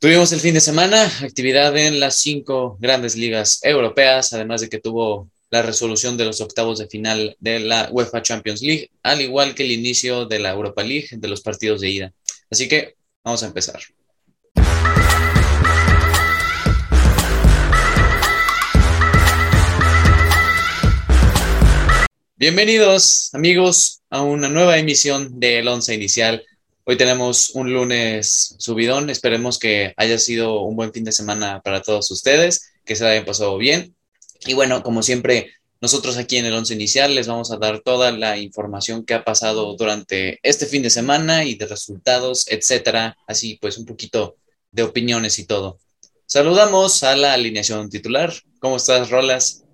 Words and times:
Tuvimos 0.00 0.32
el 0.32 0.40
fin 0.40 0.54
de 0.54 0.62
semana 0.62 1.12
actividad 1.22 1.76
en 1.76 2.00
las 2.00 2.14
cinco 2.16 2.78
grandes 2.80 3.16
ligas 3.16 3.60
europeas, 3.62 4.32
además 4.32 4.62
de 4.62 4.70
que 4.70 4.80
tuvo 4.80 5.28
la 5.50 5.60
resolución 5.60 6.16
de 6.16 6.24
los 6.24 6.40
octavos 6.40 6.78
de 6.78 6.86
final 6.86 7.36
de 7.38 7.60
la 7.60 7.86
UEFA 7.92 8.22
Champions 8.22 8.62
League, 8.62 8.90
al 9.02 9.20
igual 9.20 9.54
que 9.54 9.62
el 9.62 9.72
inicio 9.72 10.24
de 10.24 10.38
la 10.38 10.52
Europa 10.52 10.82
League 10.82 11.08
de 11.12 11.28
los 11.28 11.42
partidos 11.42 11.82
de 11.82 11.90
ida. 11.90 12.12
Así 12.50 12.66
que 12.66 12.94
vamos 13.22 13.42
a 13.42 13.48
empezar. 13.48 13.78
Bienvenidos 22.36 23.34
amigos 23.34 24.00
a 24.08 24.22
una 24.22 24.48
nueva 24.48 24.78
emisión 24.78 25.38
del 25.38 25.68
Once 25.68 25.94
Inicial. 25.94 26.42
Hoy 26.84 26.96
tenemos 26.96 27.50
un 27.50 27.72
lunes 27.72 28.56
subidón. 28.58 29.10
Esperemos 29.10 29.58
que 29.58 29.92
haya 29.96 30.18
sido 30.18 30.62
un 30.62 30.76
buen 30.76 30.92
fin 30.92 31.04
de 31.04 31.12
semana 31.12 31.60
para 31.62 31.82
todos 31.82 32.10
ustedes, 32.10 32.72
que 32.84 32.96
se 32.96 33.06
hayan 33.06 33.24
pasado 33.24 33.58
bien. 33.58 33.94
Y 34.46 34.54
bueno, 34.54 34.82
como 34.82 35.02
siempre, 35.02 35.52
nosotros 35.82 36.16
aquí 36.16 36.38
en 36.38 36.46
el 36.46 36.54
Once 36.54 36.72
Inicial 36.72 37.14
les 37.14 37.28
vamos 37.28 37.52
a 37.52 37.58
dar 37.58 37.80
toda 37.80 38.10
la 38.12 38.38
información 38.38 39.04
que 39.04 39.14
ha 39.14 39.24
pasado 39.24 39.76
durante 39.76 40.40
este 40.42 40.66
fin 40.66 40.82
de 40.82 40.90
semana 40.90 41.44
y 41.44 41.54
de 41.54 41.66
resultados, 41.66 42.46
etcétera. 42.48 43.16
Así 43.26 43.58
pues, 43.60 43.76
un 43.76 43.84
poquito 43.84 44.36
de 44.72 44.82
opiniones 44.82 45.38
y 45.38 45.46
todo. 45.46 45.78
Saludamos 46.24 47.02
a 47.02 47.14
la 47.14 47.34
alineación 47.34 47.90
titular. 47.90 48.32
¿Cómo 48.58 48.76
estás, 48.76 49.10
Rolas? 49.10 49.64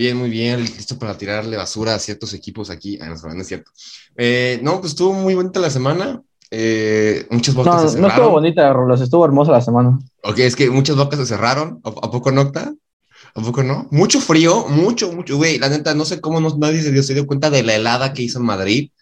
Bien, 0.00 0.16
muy 0.16 0.30
bien, 0.30 0.62
listo 0.62 0.98
para 0.98 1.18
tirarle 1.18 1.58
basura 1.58 1.94
a 1.94 1.98
ciertos 1.98 2.32
equipos 2.32 2.70
aquí. 2.70 2.98
Ah, 3.02 3.10
no, 3.10 3.42
es 3.42 3.46
cierto. 3.46 3.70
Eh, 4.16 4.58
no, 4.62 4.80
pues 4.80 4.92
estuvo 4.92 5.12
muy 5.12 5.34
bonita 5.34 5.60
la 5.60 5.68
semana. 5.68 6.22
Eh, 6.50 7.26
muchas 7.28 7.54
bocas 7.54 7.74
no, 7.74 7.80
se 7.80 7.88
cerraron. 7.88 8.00
No 8.00 8.08
estuvo 8.08 8.30
bonita, 8.30 8.72
Rolas, 8.72 9.02
estuvo 9.02 9.26
hermosa 9.26 9.52
la 9.52 9.60
semana. 9.60 9.98
Ok, 10.22 10.38
es 10.38 10.56
que 10.56 10.70
muchas 10.70 10.96
bocas 10.96 11.18
se 11.18 11.26
cerraron. 11.26 11.82
¿A, 11.84 12.10
poco 12.10 12.32
nocta? 12.32 12.72
¿A 13.34 13.42
poco 13.42 13.62
no? 13.62 13.88
Mucho 13.90 14.22
frío, 14.22 14.68
mucho, 14.68 15.12
mucho. 15.12 15.36
Güey, 15.36 15.58
la 15.58 15.68
neta, 15.68 15.92
no 15.92 16.06
sé 16.06 16.18
cómo 16.22 16.40
nadie 16.40 16.80
se 16.80 16.92
dio, 16.92 17.02
se 17.02 17.12
dio 17.12 17.26
cuenta 17.26 17.50
de 17.50 17.62
la 17.62 17.74
helada 17.74 18.14
que 18.14 18.22
hizo 18.22 18.38
en 18.38 18.46
Madrid. 18.46 18.92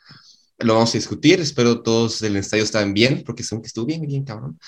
Lo 0.58 0.75
vamos 0.75 0.91
a 0.91 0.98
discutir. 0.98 1.39
Espero 1.39 1.80
todos 1.83 2.19
del 2.19 2.34
estadio 2.34 2.64
estén 2.64 2.92
bien, 2.92 3.23
porque 3.25 3.45
son 3.45 3.61
que 3.61 3.69
estuvo 3.69 3.86
bien, 3.86 4.01
bien, 4.01 4.25
cabrón. 4.25 4.58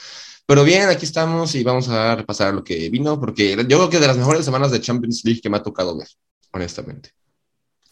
Pero 0.46 0.64
bien, 0.64 0.88
aquí 0.88 1.05
estamos 1.05 1.55
y 1.55 1.62
vamos 1.62 1.88
a 1.88 2.16
repasar 2.16 2.52
lo 2.55 2.64
que 2.64 2.91
vino, 2.91 3.20
porque 3.20 3.56
yo 3.69 3.78
creo 3.78 3.91
que 3.91 4.00
de 4.00 4.06
las 4.06 4.16
mejores 4.16 4.44
semanas 4.44 4.70
de 4.70 4.80
Champions 4.80 5.24
League 5.24 5.41
que 5.41 5.48
me 5.48 5.58
ha 5.58 5.62
tocado 5.62 5.96
ver, 5.96 6.08
honestamente. 6.52 7.10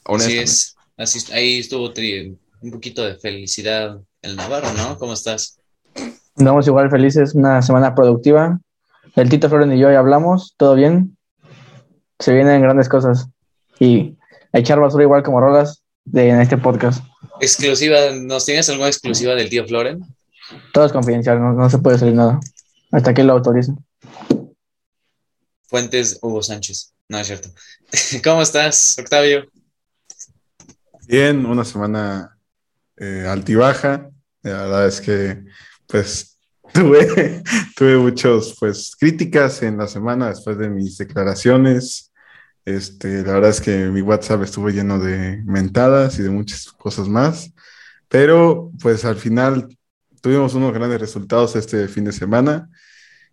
honestamente. 0.05 0.43
Así 0.43 1.15
es, 1.15 1.25
así, 1.25 1.33
ahí 1.33 1.59
estuvo 1.61 1.93
un 2.61 2.71
poquito 2.71 3.05
de 3.05 3.17
felicidad 3.17 4.01
el 4.23 4.37
Navarro, 4.37 4.73
¿no? 4.73 4.99
¿Cómo 4.99 5.13
estás? 5.13 5.59
Estamos 6.37 6.67
igual 6.67 6.91
felices, 6.91 7.35
una 7.35 7.63
semana 7.63 7.95
productiva. 7.95 8.61
El 9.17 9.29
Tito 9.29 9.49
Floren 9.49 9.73
y 9.73 9.79
yo 9.79 9.91
ya 9.91 9.99
hablamos, 9.99 10.55
todo 10.57 10.75
bien. 10.75 11.17
Se 12.19 12.33
vienen 12.33 12.63
grandes 12.63 12.89
cosas. 12.89 13.29
Y 13.81 14.17
a 14.53 14.59
echar 14.59 14.81
basura 14.81 15.05
igual 15.05 15.23
como 15.23 15.41
rolas 15.41 15.83
de, 16.05 16.29
en 16.29 16.41
este 16.41 16.57
podcast. 16.57 17.05
Exclusiva, 17.41 17.99
¿nos 18.13 18.45
tienes 18.45 18.69
alguna 18.69 18.89
exclusiva 18.89 19.35
del 19.35 19.49
tío 19.49 19.67
Floren? 19.67 20.01
Todo 20.73 20.87
es 20.87 20.93
confidencial, 20.93 21.41
no, 21.41 21.71
se 21.71 21.79
puede 21.79 21.99
salir 21.99 22.15
nada. 22.15 22.41
Hasta 22.91 23.13
que 23.13 23.23
lo 23.23 23.35
autorice. 23.35 23.73
Fuentes 25.67 26.19
Hugo 26.23 26.43
Sánchez. 26.43 26.95
No 27.09 27.19
es 27.19 27.27
cierto. 27.27 27.51
¿Cómo 28.25 28.43
estás, 28.43 28.97
Octavio? 28.99 29.47
Bien, 31.07 31.45
una 31.47 31.65
semana 31.65 32.39
eh, 32.97 33.27
altibaja. 33.29 34.11
La 34.43 34.63
verdad 34.63 34.87
es 34.87 35.01
que, 35.01 35.45
pues, 35.87 36.39
tuve, 36.75 37.43
tuve 37.77 37.97
muchos, 37.97 38.57
pues, 38.59 38.95
críticas 38.99 39.63
en 39.63 39.79
la 39.79 39.89
semana 39.89 40.29
después 40.29 40.59
de 40.59 40.69
mis 40.69 40.97
declaraciones. 40.99 42.13
Este, 42.65 43.23
la 43.23 43.35
verdad 43.35 43.51
es 43.51 43.61
que 43.61 43.87
mi 43.87 44.03
WhatsApp 44.03 44.43
estuvo 44.43 44.69
lleno 44.69 44.99
de 44.99 45.43
mentadas 45.47 46.19
y 46.19 46.23
de 46.23 46.31
muchas 46.31 46.67
cosas 46.73 47.09
más. 47.09 47.51
Pero, 48.09 48.71
pues, 48.81 49.05
al 49.05 49.17
final 49.17 49.78
tuvimos 50.21 50.55
unos 50.55 50.73
grandes 50.73 51.01
resultados 51.01 51.57
este 51.57 51.89
fin 51.89 52.05
de 52.05 52.13
semana 52.13 52.71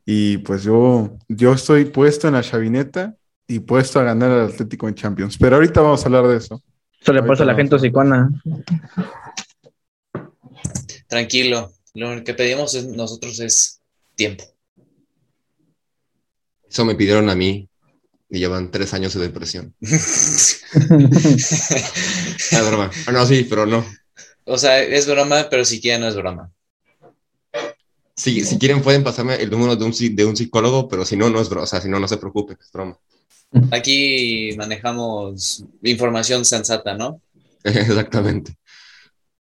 y 0.05 0.37
pues 0.39 0.63
yo, 0.63 1.17
yo 1.27 1.53
estoy 1.53 1.85
puesto 1.85 2.27
en 2.27 2.33
la 2.35 2.43
chavineta 2.43 3.15
y 3.47 3.59
puesto 3.59 3.99
a 3.99 4.03
ganar 4.03 4.31
al 4.31 4.49
Atlético 4.49 4.87
en 4.87 4.95
Champions. 4.95 5.37
Pero 5.37 5.55
ahorita 5.55 5.81
vamos 5.81 6.03
a 6.03 6.05
hablar 6.05 6.27
de 6.27 6.37
eso. 6.37 6.63
Eso 7.01 7.13
le 7.13 7.23
pasa 7.23 7.43
a 7.43 7.47
la 7.47 7.55
gente 7.55 7.77
sicona. 7.79 8.29
Tranquilo, 11.07 11.71
lo 11.93 12.23
que 12.23 12.33
pedimos 12.33 12.73
nosotros 12.85 13.39
es 13.39 13.81
tiempo. 14.15 14.43
Eso 16.69 16.85
me 16.85 16.95
pidieron 16.95 17.29
a 17.29 17.35
mí 17.35 17.69
y 18.29 18.39
llevan 18.39 18.71
tres 18.71 18.93
años 18.93 19.13
de 19.13 19.21
depresión. 19.21 19.73
es 22.51 22.67
broma. 22.67 22.91
Ah, 23.07 23.11
no, 23.11 23.25
sí, 23.25 23.45
pero 23.49 23.65
no. 23.65 23.85
O 24.45 24.57
sea, 24.57 24.81
es 24.81 25.07
broma, 25.07 25.47
pero 25.49 25.65
siquiera 25.65 25.99
no 25.99 26.07
es 26.07 26.15
broma. 26.15 26.51
Si, 28.15 28.45
si 28.45 28.57
quieren 28.57 28.81
pueden 28.81 29.03
pasarme 29.03 29.35
el 29.35 29.49
número 29.49 29.75
de 29.75 29.83
un, 29.83 29.93
de 30.15 30.25
un 30.25 30.37
psicólogo, 30.37 30.87
pero 30.87 31.03
si 31.05 31.17
no, 31.17 31.29
no 31.29 31.41
es 31.41 31.49
broma. 31.49 31.63
O 31.63 31.67
sea, 31.67 31.81
si 31.81 31.89
no, 31.89 31.99
no 31.99 32.07
se 32.07 32.17
preocupen, 32.17 32.57
es 32.59 32.71
broma. 32.71 32.97
Aquí 33.71 34.51
manejamos 34.57 35.63
información 35.83 36.45
sensata, 36.45 36.95
¿no? 36.95 37.21
Exactamente. 37.63 38.55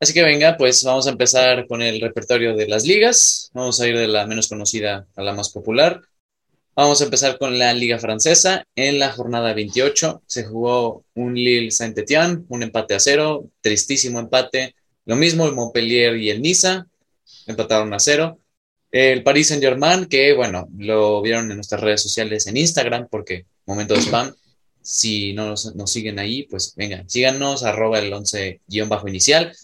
Así 0.00 0.14
que 0.14 0.22
venga, 0.22 0.56
pues 0.56 0.82
vamos 0.82 1.06
a 1.06 1.10
empezar 1.10 1.66
con 1.68 1.80
el 1.80 2.00
repertorio 2.00 2.56
de 2.56 2.66
las 2.66 2.84
ligas. 2.84 3.50
Vamos 3.54 3.80
a 3.80 3.86
ir 3.86 3.96
de 3.96 4.08
la 4.08 4.26
menos 4.26 4.48
conocida 4.48 5.06
a 5.14 5.22
la 5.22 5.32
más 5.32 5.50
popular. 5.50 6.00
Vamos 6.74 7.00
a 7.00 7.04
empezar 7.04 7.38
con 7.38 7.58
la 7.58 7.74
Liga 7.74 7.98
Francesa. 7.98 8.64
En 8.74 8.98
la 8.98 9.12
jornada 9.12 9.52
28 9.52 10.22
se 10.26 10.44
jugó 10.44 11.04
un 11.14 11.34
Lille 11.34 11.70
Saint-Étienne, 11.70 12.44
un 12.48 12.62
empate 12.62 12.94
a 12.94 13.00
cero, 13.00 13.44
tristísimo 13.60 14.18
empate. 14.18 14.74
Lo 15.04 15.14
mismo 15.14 15.46
el 15.46 15.52
Montpellier 15.52 16.16
y 16.16 16.30
el 16.30 16.40
Niza, 16.40 16.86
empataron 17.46 17.92
a 17.92 18.00
cero. 18.00 18.38
El 18.92 19.22
Paris 19.22 19.48
Saint 19.48 19.62
Germain, 19.62 20.04
que 20.04 20.34
bueno, 20.34 20.68
lo 20.76 21.22
vieron 21.22 21.50
en 21.50 21.56
nuestras 21.56 21.80
redes 21.80 22.02
sociales 22.02 22.46
en 22.46 22.58
Instagram, 22.58 23.08
porque 23.10 23.46
momento 23.66 23.94
de 23.94 24.02
spam. 24.02 24.34
Si 24.82 25.32
no 25.32 25.46
nos, 25.46 25.72
siguen 25.86 26.18
ahí, 26.18 26.42
pues 26.42 26.74
venga, 26.76 27.04
síganos, 27.06 27.62
arroba 27.62 28.00
el 28.00 28.12
11 28.12 28.60
guion 28.66 28.88
bajo 28.88 29.08
inicial. 29.08 29.56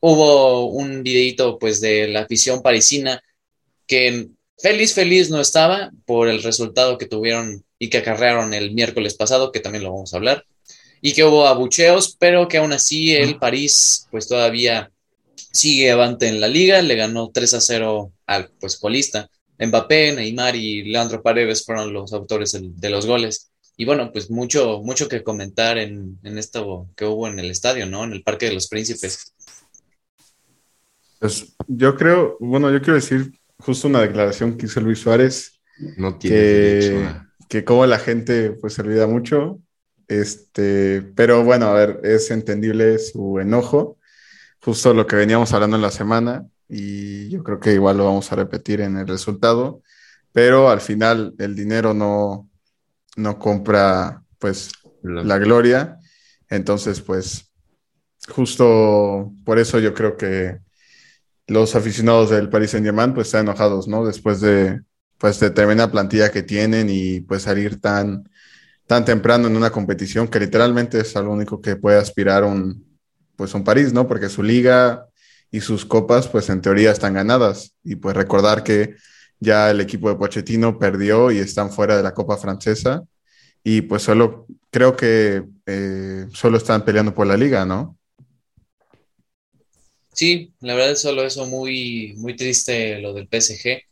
Hubo 0.00 0.66
un 0.66 1.02
videito 1.02 1.58
pues 1.58 1.80
de 1.80 2.08
la 2.08 2.20
afición 2.20 2.62
parisina 2.62 3.22
que 3.86 4.28
feliz, 4.58 4.94
feliz 4.94 5.30
no 5.30 5.40
estaba 5.40 5.90
por 6.04 6.28
el 6.28 6.42
resultado 6.42 6.98
que 6.98 7.06
tuvieron 7.06 7.64
y 7.78 7.88
que 7.88 7.98
acarrearon 7.98 8.54
el 8.54 8.72
miércoles 8.72 9.14
pasado, 9.14 9.50
que 9.50 9.60
también 9.60 9.82
lo 9.82 9.92
vamos 9.92 10.12
a 10.12 10.18
hablar, 10.18 10.44
y 11.00 11.14
que 11.14 11.24
hubo 11.24 11.46
abucheos, 11.46 12.16
pero 12.18 12.46
que 12.46 12.58
aún 12.58 12.72
así 12.72 13.14
el 13.16 13.38
París 13.38 14.06
pues 14.10 14.28
todavía 14.28 14.92
sigue 15.52 15.90
avante 15.90 16.28
en 16.28 16.40
la 16.40 16.48
liga, 16.48 16.82
le 16.82 16.94
ganó 16.94 17.30
3 17.32 17.54
a 17.54 17.60
0 17.60 18.12
al 18.30 18.52
pues 18.60 18.78
colista. 18.78 19.28
Mbappé, 19.58 20.12
Neymar 20.12 20.56
y 20.56 20.84
Leandro 20.84 21.20
Paredes 21.20 21.64
fueron 21.66 21.92
los 21.92 22.12
autores 22.12 22.56
de 22.60 22.90
los 22.90 23.04
goles. 23.06 23.50
Y 23.76 23.84
bueno, 23.84 24.10
pues 24.12 24.30
mucho, 24.30 24.80
mucho 24.82 25.08
que 25.08 25.22
comentar 25.22 25.78
en, 25.78 26.18
esto 26.22 26.88
que 26.96 27.04
hubo 27.04 27.26
en 27.26 27.38
el 27.38 27.50
estadio, 27.50 27.86
¿no? 27.86 28.04
En 28.04 28.12
el 28.12 28.22
Parque 28.22 28.46
de 28.46 28.54
los 28.54 28.68
Príncipes. 28.68 29.34
Pues 31.18 31.54
yo 31.66 31.96
creo, 31.96 32.36
bueno, 32.40 32.70
yo 32.70 32.80
quiero 32.80 32.94
decir 32.94 33.32
justo 33.58 33.88
una 33.88 34.00
declaración 34.00 34.56
que 34.56 34.66
hizo 34.66 34.80
Luis 34.80 35.00
Suárez. 35.00 35.60
No 35.96 36.16
tiene 36.16 37.26
que, 37.48 37.64
como 37.64 37.84
la 37.84 37.98
gente 37.98 38.52
pues 38.52 38.74
se 38.74 38.82
olvida 38.82 39.06
mucho. 39.06 39.58
Este, 40.06 41.02
pero 41.14 41.44
bueno, 41.44 41.66
a 41.66 41.74
ver, 41.74 42.00
es 42.04 42.30
entendible 42.30 42.98
su 42.98 43.38
enojo 43.40 43.98
justo 44.62 44.92
lo 44.92 45.06
que 45.06 45.16
veníamos 45.16 45.52
hablando 45.52 45.76
en 45.76 45.82
la 45.82 45.90
semana 45.90 46.46
y 46.70 47.28
yo 47.28 47.42
creo 47.42 47.58
que 47.58 47.74
igual 47.74 47.98
lo 47.98 48.04
vamos 48.04 48.30
a 48.30 48.36
repetir 48.36 48.80
en 48.80 48.96
el 48.96 49.08
resultado, 49.08 49.82
pero 50.32 50.70
al 50.70 50.80
final 50.80 51.34
el 51.38 51.56
dinero 51.56 51.92
no, 51.92 52.48
no 53.16 53.38
compra 53.38 54.22
pues 54.38 54.70
la 55.02 55.38
gloria, 55.38 55.98
entonces 56.48 57.00
pues 57.00 57.50
justo 58.28 59.32
por 59.44 59.58
eso 59.58 59.80
yo 59.80 59.94
creo 59.94 60.16
que 60.16 60.60
los 61.48 61.74
aficionados 61.74 62.30
del 62.30 62.48
Paris 62.48 62.70
Saint 62.70 62.86
Germain 62.86 63.12
pues 63.12 63.28
están 63.28 63.46
enojados, 63.46 63.88
¿no? 63.88 64.06
Después 64.06 64.40
de 64.40 64.80
pues 65.18 65.38
de 65.40 65.50
tremenda 65.50 65.90
plantilla 65.90 66.30
que 66.30 66.42
tienen 66.42 66.88
y 66.88 67.20
pues 67.20 67.42
salir 67.42 67.80
tan 67.80 68.30
tan 68.86 69.04
temprano 69.04 69.48
en 69.48 69.56
una 69.56 69.70
competición 69.70 70.28
que 70.28 70.40
literalmente 70.40 71.00
es 71.00 71.14
lo 71.14 71.30
único 71.30 71.60
que 71.60 71.76
puede 71.76 71.98
aspirar 71.98 72.44
un, 72.44 72.98
pues 73.36 73.50
son 73.50 73.62
París, 73.64 73.92
¿no? 73.92 74.08
Porque 74.08 74.28
su 74.28 74.42
liga 74.42 75.06
y 75.50 75.60
sus 75.60 75.84
copas, 75.84 76.28
pues 76.28 76.48
en 76.48 76.60
teoría 76.60 76.90
están 76.90 77.14
ganadas. 77.14 77.74
Y 77.82 77.96
pues 77.96 78.16
recordar 78.16 78.62
que 78.62 78.96
ya 79.38 79.70
el 79.70 79.80
equipo 79.80 80.08
de 80.08 80.16
Pochettino 80.16 80.78
perdió 80.78 81.30
y 81.30 81.38
están 81.38 81.70
fuera 81.70 81.96
de 81.96 82.02
la 82.02 82.14
Copa 82.14 82.36
Francesa. 82.36 83.02
Y 83.64 83.82
pues 83.82 84.02
solo, 84.02 84.46
creo 84.70 84.96
que 84.96 85.42
eh, 85.66 86.26
solo 86.32 86.56
están 86.58 86.84
peleando 86.84 87.14
por 87.14 87.26
la 87.26 87.36
liga, 87.36 87.64
¿no? 87.64 87.98
Sí, 90.12 90.52
la 90.60 90.74
verdad 90.74 90.92
es 90.92 91.00
solo 91.00 91.22
eso 91.22 91.46
muy, 91.46 92.14
muy 92.16 92.36
triste 92.36 93.00
lo 93.00 93.14
del 93.14 93.28
PSG. 93.28 93.82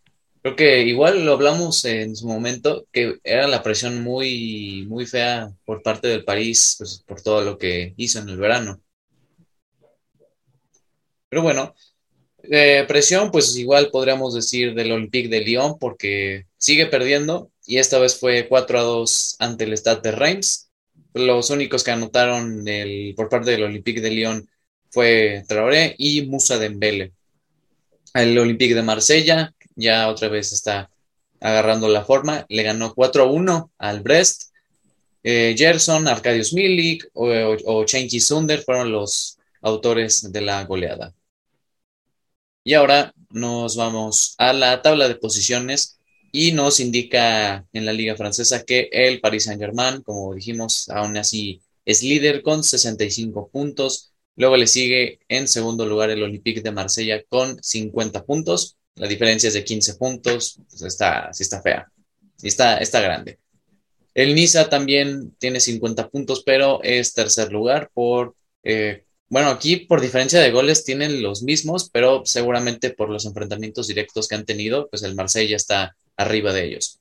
Creo 0.42 0.56
que 0.56 0.82
igual 0.82 1.24
lo 1.24 1.32
hablamos 1.32 1.84
en 1.84 2.14
su 2.14 2.26
momento, 2.28 2.86
que 2.92 3.18
era 3.24 3.48
la 3.48 3.62
presión 3.62 4.02
muy, 4.02 4.86
muy 4.88 5.06
fea 5.06 5.50
por 5.64 5.82
parte 5.82 6.08
del 6.08 6.24
París, 6.24 6.76
pues, 6.78 7.02
por 7.06 7.20
todo 7.22 7.42
lo 7.42 7.58
que 7.58 7.94
hizo 7.96 8.20
en 8.20 8.28
el 8.28 8.36
verano. 8.36 8.80
Pero 11.28 11.42
bueno, 11.42 11.74
eh, 12.42 12.84
presión, 12.88 13.30
pues 13.30 13.56
igual 13.56 13.90
podríamos 13.90 14.34
decir 14.34 14.74
del 14.74 14.92
Olympique 14.92 15.28
de 15.28 15.40
Lyon, 15.40 15.78
porque 15.78 16.46
sigue 16.56 16.86
perdiendo 16.86 17.50
y 17.66 17.78
esta 17.78 17.98
vez 17.98 18.18
fue 18.18 18.48
4 18.48 18.78
a 18.78 18.82
2 18.82 19.36
ante 19.40 19.64
el 19.64 19.76
Stade 19.76 20.00
de 20.02 20.12
Reims. 20.12 20.70
Los 21.14 21.50
únicos 21.50 21.84
que 21.84 21.90
anotaron 21.90 22.66
el, 22.66 23.14
por 23.16 23.28
parte 23.28 23.50
del 23.50 23.64
Olympique 23.64 24.00
de 24.00 24.10
Lyon 24.10 24.48
fue 24.90 25.44
Traoré 25.48 25.94
y 25.98 26.22
Musa 26.22 26.58
Dembele. 26.58 27.12
El 28.14 28.38
Olympique 28.38 28.74
de 28.74 28.82
Marsella 28.82 29.54
ya 29.76 30.08
otra 30.08 30.28
vez 30.28 30.52
está 30.52 30.90
agarrando 31.40 31.88
la 31.88 32.04
forma, 32.04 32.46
le 32.48 32.62
ganó 32.62 32.94
4 32.94 33.24
a 33.24 33.26
1 33.26 33.72
al 33.78 34.00
Brest. 34.00 34.44
Eh, 35.22 35.54
Gerson, 35.58 36.08
Arkadius 36.08 36.52
Milik 36.52 37.10
o, 37.12 37.28
o, 37.64 37.84
Sunder 37.86 38.60
fueron 38.62 38.92
los 38.92 39.38
autores 39.60 40.32
de 40.32 40.40
la 40.40 40.64
goleada. 40.64 41.12
Y 42.68 42.74
ahora 42.74 43.14
nos 43.30 43.76
vamos 43.76 44.34
a 44.36 44.52
la 44.52 44.82
tabla 44.82 45.08
de 45.08 45.14
posiciones 45.14 45.98
y 46.30 46.52
nos 46.52 46.80
indica 46.80 47.66
en 47.72 47.86
la 47.86 47.94
liga 47.94 48.14
francesa 48.14 48.62
que 48.62 48.90
el 48.92 49.22
Paris 49.22 49.44
Saint-Germain, 49.44 50.02
como 50.02 50.34
dijimos, 50.34 50.86
aún 50.90 51.16
así 51.16 51.62
es 51.86 52.02
líder 52.02 52.42
con 52.42 52.62
65 52.62 53.48
puntos. 53.48 54.12
Luego 54.36 54.58
le 54.58 54.66
sigue 54.66 55.18
en 55.28 55.48
segundo 55.48 55.86
lugar 55.86 56.10
el 56.10 56.22
Olympique 56.22 56.60
de 56.60 56.70
Marsella 56.70 57.24
con 57.30 57.56
50 57.62 58.26
puntos. 58.26 58.76
La 58.96 59.08
diferencia 59.08 59.48
es 59.48 59.54
de 59.54 59.64
15 59.64 59.94
puntos. 59.94 60.60
Pues 60.68 60.82
está, 60.82 61.32
sí 61.32 61.44
está 61.44 61.62
fea. 61.62 61.90
Está, 62.42 62.76
está 62.76 63.00
grande. 63.00 63.38
El 64.12 64.34
Niza 64.34 64.68
también 64.68 65.34
tiene 65.38 65.60
50 65.60 66.10
puntos, 66.10 66.42
pero 66.44 66.82
es 66.82 67.14
tercer 67.14 67.50
lugar 67.50 67.90
por 67.94 68.36
eh, 68.62 69.06
bueno, 69.28 69.50
aquí 69.50 69.76
por 69.76 70.00
diferencia 70.00 70.40
de 70.40 70.50
goles 70.50 70.84
tienen 70.84 71.22
los 71.22 71.42
mismos, 71.42 71.90
pero 71.90 72.22
seguramente 72.24 72.90
por 72.90 73.10
los 73.10 73.26
enfrentamientos 73.26 73.86
directos 73.86 74.26
que 74.26 74.34
han 74.34 74.46
tenido, 74.46 74.88
pues 74.88 75.02
el 75.02 75.14
Marsella 75.14 75.56
está 75.56 75.96
arriba 76.16 76.52
de 76.52 76.66
ellos. 76.66 76.98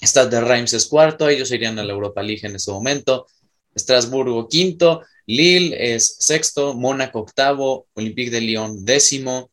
Stade 0.00 0.30
de 0.30 0.40
Reims 0.40 0.72
es 0.72 0.86
cuarto, 0.86 1.28
ellos 1.28 1.50
irían 1.50 1.78
a 1.78 1.84
la 1.84 1.92
Europa 1.92 2.22
League 2.22 2.46
en 2.46 2.54
ese 2.54 2.70
momento. 2.70 3.26
Estrasburgo 3.74 4.48
quinto, 4.48 5.02
Lille 5.26 5.94
es 5.94 6.16
sexto, 6.20 6.74
Mónaco 6.74 7.20
octavo, 7.20 7.88
Olympique 7.94 8.30
de 8.30 8.40
Lyon 8.40 8.84
décimo. 8.84 9.50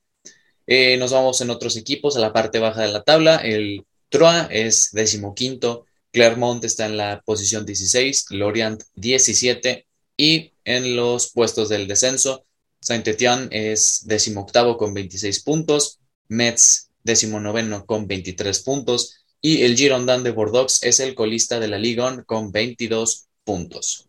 Eh, 0.68 0.98
nos 0.98 1.12
vamos 1.12 1.42
en 1.42 1.50
otros 1.50 1.76
equipos 1.76 2.16
a 2.16 2.20
la 2.20 2.32
parte 2.32 2.60
baja 2.60 2.82
de 2.82 2.90
la 2.90 3.04
tabla. 3.04 3.38
El 3.38 3.84
Troyes 4.10 4.48
es 4.52 4.90
décimo 4.92 5.34
quinto, 5.34 5.86
Clermont 6.12 6.64
está 6.64 6.86
en 6.86 6.98
la 6.98 7.22
posición 7.26 7.66
16, 7.66 8.28
Lorient 8.30 8.84
17 8.94 9.85
y 10.18 10.54
en 10.64 10.96
los 10.96 11.32
puestos 11.32 11.70
del 11.70 11.88
descenso, 11.88 12.46
Saint-Étienne 12.82 13.48
es 13.52 14.02
decimoctavo 14.06 14.78
con 14.78 14.94
26 14.94 15.44
puntos, 15.44 16.00
Metz 16.28 16.90
decimonoveno 17.04 17.86
con 17.86 18.08
23 18.08 18.60
puntos 18.62 19.26
y 19.42 19.64
el 19.64 19.76
Girondin 19.76 20.24
de 20.24 20.32
Bordeaux 20.32 20.82
es 20.82 21.00
el 21.00 21.14
colista 21.14 21.60
de 21.60 21.68
la 21.68 21.78
Ligue 21.78 22.24
con 22.26 22.52
22 22.52 23.28
puntos. 23.44 24.08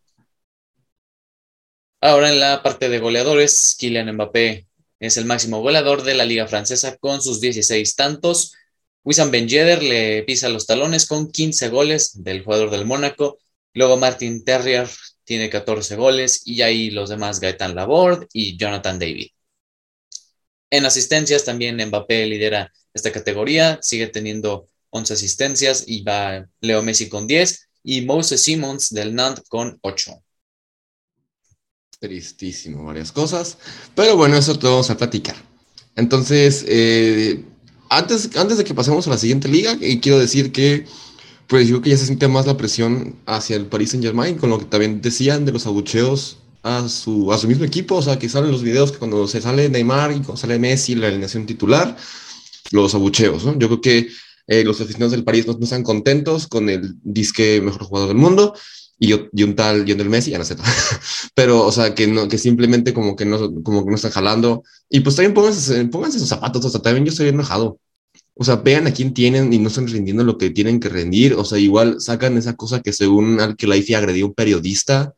Ahora 2.01 2.31
en 2.31 2.41
la 2.41 2.63
parte 2.63 2.89
de 2.89 2.99
goleadores, 2.99 3.77
Kylian 3.79 4.13
Mbappé 4.15 4.67
es 5.01 5.17
el 5.17 5.25
máximo 5.25 5.61
goleador 5.61 6.03
de 6.05 6.15
la 6.15 6.25
liga 6.25 6.47
francesa 6.47 6.97
con 6.97 7.21
sus 7.21 7.41
16 7.41 7.97
tantos. 7.97 8.55
Wissam 9.05 9.31
Ben 9.31 9.47
le 9.47 10.23
pisa 10.23 10.49
los 10.49 10.67
talones 10.67 11.07
con 11.07 11.31
15 11.31 11.69
goles 11.69 12.23
del 12.23 12.43
jugador 12.43 12.71
del 12.71 12.87
Mónaco. 12.87 13.39
Luego 13.75 13.97
Martin 13.97 14.45
Terrier 14.45 14.89
tiene 15.27 15.51
14 15.51 15.97
goles 15.97 16.43
y 16.47 16.63
ahí 16.63 16.91
los 16.91 17.11
demás 17.11 17.41
Gaetan 17.41 17.75
Laborde 17.75 18.29
y 18.33 18.57
Jonathan 18.57 18.99
David. 18.99 19.29
En 20.71 20.87
asistencias 20.87 21.45
también 21.45 21.77
Mbappé 21.77 22.27
lidera 22.27 22.73
esta 22.95 23.13
categoría, 23.13 23.79
sigue 23.83 24.07
teniendo 24.07 24.69
11 24.91 25.15
asistencias 25.15 25.85
y 25.87 26.03
va 26.03 26.47
Leo 26.61 26.83
Messi 26.83 27.09
con 27.09 27.27
10 27.27 27.69
y 27.83 28.01
Moses 28.03 28.41
Simmons 28.41 28.91
del 28.91 29.15
Nantes 29.15 29.45
con 29.49 29.79
8. 29.83 30.23
Tristísimo, 31.99 32.85
varias 32.85 33.11
cosas, 33.11 33.59
pero 33.95 34.17
bueno, 34.17 34.37
eso 34.37 34.59
te 34.59 34.67
vamos 34.67 34.91
a 34.91 34.97
platicar. 34.97 35.37
Entonces, 35.97 36.65
eh, 36.69 37.43
antes, 37.89 38.37
antes 38.37 38.59
de 38.59 38.65
que 38.65 38.75
pasemos 38.75 39.07
a 39.07 39.11
la 39.11 39.19
siguiente 39.19 39.49
liga, 39.49 39.77
eh, 39.81 39.99
quiero 39.99 40.19
decir 40.19 40.53
que 40.53 40.87
pues 41.47 41.69
yo 41.69 41.81
que 41.81 41.91
ya 41.91 41.97
se 41.97 42.07
siente 42.07 42.29
más 42.29 42.47
la 42.47 42.57
presión 42.57 43.17
hacia 43.27 43.57
el 43.57 43.67
Paris 43.67 43.91
Saint 43.91 44.05
Germain, 44.05 44.37
con 44.37 44.51
lo 44.51 44.59
que 44.59 44.65
también 44.65 45.01
decían 45.01 45.45
de 45.45 45.53
los 45.53 45.67
abucheos 45.67 46.39
a 46.63 46.89
su, 46.89 47.33
a 47.33 47.39
su 47.39 47.47
mismo 47.47 47.65
equipo, 47.65 47.97
o 47.97 48.03
sea, 48.03 48.19
que 48.19 48.29
salen 48.29 48.51
los 48.51 48.63
videos 48.63 48.91
que 48.91 48.99
cuando 48.99 49.29
se 49.29 49.41
sale 49.41 49.69
Neymar 49.69 50.11
y 50.11 50.17
cuando 50.17 50.37
sale 50.37 50.59
Messi, 50.59 50.97
la 50.97 51.09
alineación 51.09 51.47
titular, 51.47 51.97
los 52.73 52.95
abucheos, 52.95 53.45
¿no? 53.45 53.57
Yo 53.59 53.69
creo 53.69 53.81
que 53.81 54.09
eh, 54.49 54.65
los 54.65 54.81
aficionados 54.81 55.13
del 55.13 55.25
París 55.25 55.47
no, 55.47 55.57
están 55.61 55.85
contentos 55.85 56.49
con 56.49 56.69
el 56.69 56.95
disque 57.03 57.61
mejor 57.61 57.85
jugador 57.85 58.09
del 58.09 58.17
mundo 58.17 58.55
y, 58.99 59.15
y 59.33 59.43
un 59.45 59.55
tal 59.55 59.85
Lionel 59.85 60.09
Messi, 60.09 60.33
ya 60.33 60.39
no 60.39 60.45
sé, 60.45 60.57
pero, 61.35 61.65
o 61.65 61.71
sea, 61.71 61.95
que, 61.95 62.09
no, 62.09 62.29
que 62.29 62.39
simplemente 62.39 62.93
como 62.93 63.15
que, 63.15 63.25
no, 63.25 63.39
como 63.63 63.85
que 63.85 63.91
no 63.91 63.97
están 63.97 64.11
jalando. 64.11 64.65
Y 64.89 65.01
pues 65.01 65.17
también 65.17 65.35
pónganse, 65.35 65.85
pónganse 65.87 66.19
sus 66.19 66.29
zapatos, 66.29 66.65
o 66.65 66.71
sea, 66.71 66.83
también 66.83 67.05
yo 67.05 67.11
estoy 67.11 67.29
enojado. 67.29 67.79
O 68.39 68.45
sea, 68.45 68.57
vean 68.57 68.87
a 68.87 68.93
quién 68.93 69.15
tienen 69.15 69.53
y 69.53 69.59
no 69.59 69.69
están 69.69 69.89
rindiendo 69.89 70.23
lo 70.23 70.37
que 70.37 70.51
tienen 70.51 70.79
que 70.79 70.91
rendir. 70.91 71.35
O 71.35 71.45
sea, 71.45 71.59
igual 71.59 72.01
sacan 72.01 72.37
esa 72.37 72.55
cosa 72.55 72.83
que 72.83 72.93
según 72.93 73.41
al 73.41 73.57
que 73.57 73.67
la 73.67 73.77
IFI 73.77 73.95
agredió 73.95 74.27
un 74.27 74.35
periodista. 74.35 75.15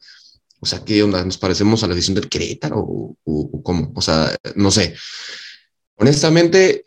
O 0.61 0.67
sea, 0.67 0.85
¿qué 0.85 1.03
onda? 1.03 1.25
¿Nos 1.25 1.39
parecemos 1.39 1.83
a 1.83 1.89
la 1.89 1.95
visión 1.95 2.15
del 2.15 2.29
Querétaro 2.29 2.79
o, 2.79 3.17
o, 3.25 3.63
cómo? 3.63 3.93
O 3.97 4.01
sea, 4.01 4.35
no 4.55 4.71
sé. 4.71 4.95
Honestamente, 5.97 6.85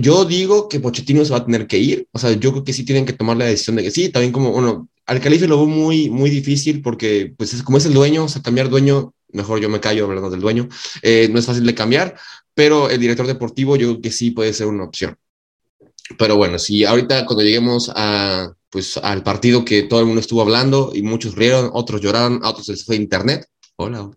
yo 0.00 0.24
digo 0.24 0.68
que 0.68 0.80
Pochettino 0.80 1.24
se 1.24 1.32
va 1.32 1.38
a 1.38 1.44
tener 1.44 1.66
que 1.66 1.78
ir. 1.78 2.08
O 2.12 2.18
sea, 2.18 2.32
yo 2.32 2.52
creo 2.52 2.64
que 2.64 2.72
sí 2.72 2.84
tienen 2.84 3.04
que 3.04 3.12
tomar 3.12 3.36
la 3.36 3.46
decisión 3.46 3.76
de 3.76 3.82
que 3.82 3.90
sí, 3.90 4.08
también 4.08 4.32
como, 4.32 4.52
bueno, 4.52 4.88
al 5.06 5.20
Calife 5.20 5.48
lo 5.48 5.56
veo 5.56 5.66
muy, 5.66 6.08
muy 6.08 6.30
difícil 6.30 6.82
porque, 6.82 7.34
pues, 7.36 7.52
es, 7.52 7.62
como 7.62 7.78
es 7.78 7.84
el 7.84 7.94
dueño, 7.94 8.24
o 8.24 8.28
sea, 8.28 8.42
cambiar 8.42 8.70
dueño, 8.70 9.12
mejor 9.32 9.60
yo 9.60 9.68
me 9.68 9.80
callo 9.80 10.04
hablando 10.04 10.30
del 10.30 10.40
dueño, 10.40 10.68
eh, 11.02 11.28
no 11.32 11.38
es 11.38 11.46
fácil 11.46 11.66
de 11.66 11.74
cambiar, 11.74 12.16
pero 12.54 12.88
el 12.90 13.00
director 13.00 13.26
deportivo 13.26 13.76
yo 13.76 13.88
creo 13.88 14.02
que 14.02 14.12
sí 14.12 14.30
puede 14.30 14.52
ser 14.52 14.68
una 14.68 14.84
opción. 14.84 15.16
Pero 16.18 16.36
bueno, 16.36 16.58
si 16.58 16.84
ahorita 16.84 17.26
cuando 17.26 17.42
lleguemos 17.42 17.90
a, 17.94 18.52
pues, 18.70 18.96
al 18.96 19.22
partido 19.22 19.64
que 19.64 19.82
todo 19.82 20.00
el 20.00 20.06
mundo 20.06 20.20
estuvo 20.20 20.42
hablando 20.42 20.92
y 20.94 21.02
muchos 21.02 21.34
rieron, 21.34 21.70
otros 21.72 22.00
lloraron, 22.00 22.40
a 22.42 22.50
otros 22.50 22.68
les 22.68 22.84
fue 22.84 22.96
internet. 22.96 23.46
Hola, 23.76 24.10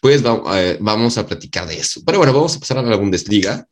pues 0.00 0.22
eh, 0.54 0.76
vamos 0.80 1.18
a 1.18 1.26
platicar 1.26 1.68
de 1.68 1.78
eso. 1.78 2.00
Pero 2.04 2.18
bueno, 2.18 2.32
vamos 2.32 2.56
a 2.56 2.58
pasar 2.60 2.78
a 2.78 2.82
la 2.82 2.96
Bundesliga, 2.96 3.68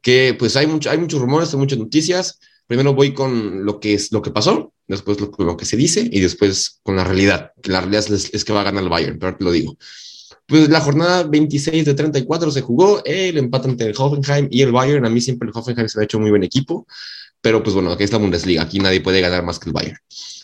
que 0.00 0.36
pues 0.38 0.54
hay, 0.56 0.68
mucho, 0.68 0.90
hay 0.90 0.98
muchos 0.98 1.20
rumores, 1.20 1.52
hay 1.52 1.58
muchas 1.58 1.78
noticias. 1.78 2.38
Primero 2.66 2.94
voy 2.94 3.12
con 3.12 3.64
lo 3.64 3.80
que 3.80 3.94
es 3.94 4.12
lo 4.12 4.22
que 4.22 4.30
pasó, 4.30 4.72
después 4.86 5.20
lo, 5.20 5.32
lo 5.38 5.56
que 5.56 5.64
se 5.64 5.76
dice 5.76 6.08
y 6.10 6.20
después 6.20 6.80
con 6.82 6.96
la 6.96 7.04
realidad, 7.04 7.52
la 7.64 7.80
realidad 7.80 8.04
es, 8.12 8.30
es 8.32 8.44
que 8.44 8.52
va 8.52 8.60
a 8.60 8.64
ganar 8.64 8.84
el 8.84 8.90
Bayern, 8.90 9.18
pero 9.18 9.36
te 9.36 9.44
lo 9.44 9.50
digo. 9.50 9.76
Pues 10.48 10.70
la 10.70 10.80
jornada 10.80 11.24
26 11.24 11.84
de 11.84 11.92
34 11.92 12.50
se 12.50 12.62
jugó, 12.62 13.04
el 13.04 13.36
empate 13.36 13.68
entre 13.68 13.88
el 13.88 13.94
Hoffenheim 13.98 14.48
y 14.50 14.62
el 14.62 14.72
Bayern. 14.72 15.04
A 15.04 15.10
mí 15.10 15.20
siempre 15.20 15.46
el 15.46 15.54
Hoffenheim 15.54 15.86
se 15.88 15.98
me 15.98 16.02
ha 16.02 16.04
hecho 16.06 16.18
muy 16.18 16.30
buen 16.30 16.42
equipo, 16.42 16.86
pero 17.42 17.62
pues 17.62 17.74
bueno, 17.74 17.92
aquí 17.92 18.04
es 18.04 18.12
la 18.12 18.18
Bundesliga, 18.18 18.62
aquí 18.62 18.78
nadie 18.78 19.02
puede 19.02 19.20
ganar 19.20 19.44
más 19.44 19.58
que 19.58 19.68
el 19.68 19.74
Bayern. 19.74 19.98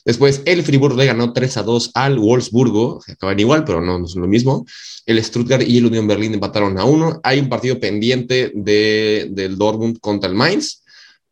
Después 0.05 0.43
el 0.45 0.63
Friburgo 0.63 0.99
le 0.99 1.07
ganó 1.07 1.33
3 1.33 1.57
a 1.57 1.63
2 1.63 1.93
al 1.95 2.19
Wolfsburgo, 2.19 3.01
se 3.01 3.13
acaban 3.13 3.41
igual, 3.41 3.65
pero 3.65 3.81
no, 3.81 3.99
no 3.99 4.07
son 4.07 4.21
lo 4.21 4.29
mismo. 4.29 4.67
El 5.07 5.25
Stuttgart 5.25 5.67
y 5.67 5.79
el 5.79 5.87
Union 5.87 6.07
Berlin 6.07 6.35
empataron 6.35 6.79
a 6.79 6.85
1. 6.85 7.21
Hay 7.23 7.41
un 7.41 7.49
partido 7.49 7.81
pendiente 7.81 8.53
de, 8.55 9.29
del 9.31 9.57
Dortmund 9.57 10.01
contra 10.01 10.29
el 10.29 10.37
Mainz, 10.37 10.83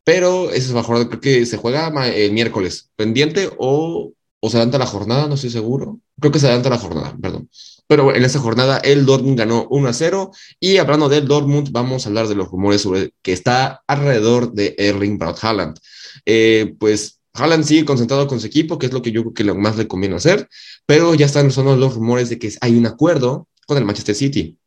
pero 0.03 0.51
ese 0.51 0.69
es 0.69 0.73
mejor, 0.73 1.07
creo 1.11 1.21
que 1.21 1.45
se 1.45 1.59
juega 1.59 1.93
el 2.07 2.33
miércoles. 2.33 2.89
Pendiente 2.97 3.51
o, 3.59 4.15
o 4.41 4.51
se 4.51 4.57
adelanta 4.57 4.79
la 4.79 4.87
jornada, 4.87 5.29
no 5.29 5.35
estoy 5.35 5.51
seguro. 5.51 6.01
Creo 6.19 6.33
que 6.33 6.39
se 6.39 6.47
adelanta 6.47 6.71
la 6.71 6.79
jornada, 6.79 7.15
perdón. 7.21 7.51
Pero 7.87 8.15
en 8.15 8.25
esta 8.25 8.39
jornada 8.39 8.79
el 8.79 9.05
Dortmund 9.05 9.39
ganó 9.39 9.67
1 9.71 9.89
a 9.89 9.93
0 9.93 10.31
y 10.61 10.79
hablando 10.79 11.09
del 11.09 11.27
Dortmund 11.27 11.71
vamos 11.73 12.05
a 12.05 12.09
hablar 12.09 12.29
de 12.29 12.35
los 12.35 12.49
rumores 12.49 12.83
sobre 12.83 13.13
que 13.23 13.33
está 13.33 13.83
alrededor 13.87 14.53
de 14.53 14.75
Erling 14.79 15.19
Braut 15.19 15.39
Haaland. 15.43 15.79
Eh, 16.25 16.75
pues 16.79 17.21
Haaland 17.35 17.65
sigue 17.65 17.85
concentrado 17.85 18.27
con 18.27 18.41
su 18.41 18.47
equipo, 18.47 18.79
que 18.79 18.87
es 18.87 18.93
lo 18.93 19.03
que 19.03 19.11
yo 19.11 19.23
creo 19.23 19.35
que 19.35 19.45
lo 19.45 19.55
más 19.55 19.77
le 19.77 19.89
conviene 19.89 20.17
hacer, 20.17 20.49
pero 20.87 21.15
ya 21.15 21.27
están 21.27 21.51
sonando 21.51 21.79
los 21.79 21.95
rumores 21.95 22.29
de 22.29 22.39
que 22.39 22.53
hay 22.61 22.77
un 22.77 22.87
acuerdo 22.87 23.49
con 23.67 23.79
el 23.79 23.85
Manchester 23.85 24.15
City. 24.15 24.59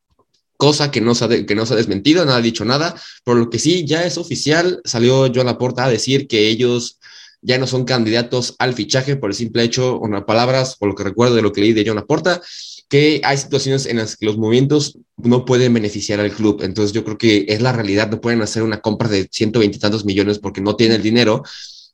Cosa 0.57 0.89
que 0.89 1.01
no, 1.01 1.13
se 1.13 1.25
ha 1.25 1.45
que 1.45 1.55
no 1.55 1.65
se 1.65 1.73
ha 1.73 1.77
desmentido, 1.77 2.25
nada 2.25 2.37
ha 2.37 2.41
dicho 2.41 2.63
nada, 2.63 2.95
por 3.23 3.37
lo 3.37 3.49
que 3.49 3.59
sí, 3.59 3.85
ya 3.85 4.05
es 4.05 4.17
oficial, 4.17 4.81
salió 4.85 5.31
Joan 5.33 5.47
Laporta 5.47 5.85
a 5.85 5.89
decir 5.89 6.27
que 6.27 6.47
ellos 6.47 6.97
ya 7.41 7.59
no 7.59 7.67
son 7.67 7.85
candidatos 7.85 8.55
al 8.57 8.73
fichaje 8.73 9.17
por 9.17 9.29
el 9.29 9.35
simple 9.35 9.63
hecho, 9.63 9.99
unas 9.99 10.23
palabras, 10.23 10.77
por 10.77 10.89
lo 10.89 10.95
que 10.95 11.03
recuerdo 11.03 11.35
de 11.35 11.43
lo 11.43 11.51
que 11.51 11.61
leí 11.61 11.73
de 11.73 11.83
John 11.85 11.97
Laporta, 11.97 12.41
que 12.87 13.21
hay 13.23 13.37
situaciones 13.37 13.85
en 13.85 13.97
las 13.97 14.15
que 14.15 14.25
los 14.25 14.37
movimientos 14.37 14.97
no 15.17 15.45
pueden 15.45 15.73
beneficiar 15.73 16.19
al 16.19 16.31
club. 16.31 16.61
Entonces 16.63 16.93
yo 16.93 17.03
creo 17.03 17.17
que 17.17 17.45
es 17.47 17.61
la 17.61 17.71
realidad, 17.71 18.09
no 18.09 18.21
pueden 18.21 18.41
hacer 18.41 18.63
una 18.63 18.81
compra 18.81 19.09
de 19.09 19.27
120 19.31 19.77
y 19.77 19.79
tantos 19.79 20.05
millones 20.05 20.39
porque 20.39 20.61
no 20.61 20.75
tienen 20.75 20.97
el 20.97 21.03
dinero. 21.03 21.43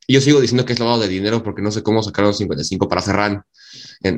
Y 0.08 0.14
yo 0.14 0.22
sigo 0.22 0.42
diciendo 0.42 0.66
que 0.66 0.74
es 0.74 0.80
lavado 0.80 1.00
de 1.00 1.08
dinero 1.08 1.44
porque 1.44 1.62
no 1.62 1.72
sé 1.72 1.84
cómo 1.84 2.04
sacaron 2.04 2.34
55 2.34 2.88
para 2.88 3.02
Ferran. 3.02 3.44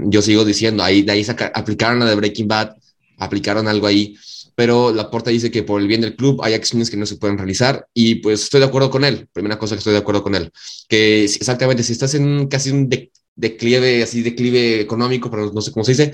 Yo 0.06 0.22
sigo 0.22 0.46
diciendo, 0.46 0.84
ahí 0.84 1.04
de 1.04 1.12
ahí 1.12 1.26
aplicaron 1.54 2.00
la 2.00 2.06
de 2.06 2.16
Breaking 2.16 2.48
Bad, 2.48 2.76
aplicaron 3.18 3.68
algo 3.68 3.88
ahí 3.88 4.16
pero 4.56 4.94
la 4.94 5.10
porta 5.10 5.30
dice 5.30 5.52
que 5.52 5.64
por 5.64 5.82
el 5.82 5.88
bien 5.88 6.02
del 6.02 6.16
club 6.16 6.42
hay 6.44 6.54
acciones 6.54 6.90
que 6.90 6.98
no 6.98 7.06
se 7.06 7.18
pueden 7.18 7.38
realizar 7.38 7.88
y 7.94 8.16
pues 8.16 8.44
estoy 8.44 8.60
de 8.60 8.68
acuerdo 8.68 8.90
con 8.90 9.04
él. 9.04 9.28
Primera 9.34 9.58
cosa 9.58 9.76
que 9.76 9.80
estoy 9.80 9.94
de 9.94 10.00
acuerdo 10.00 10.24
con 10.24 10.36
él, 10.36 10.52
que 10.88 11.24
exactamente 11.24 11.84
si 11.84 11.94
estás 11.94 12.14
en 12.14 12.48
casi 12.48 12.70
un 12.70 12.90
declive, 13.36 14.04
así 14.04 14.22
declive 14.22 14.80
económico, 14.82 15.30
pero 15.30 15.52
no 15.52 15.62
sé 15.62 15.72
cómo 15.72 15.84
se 15.84 15.92
dice, 15.94 16.14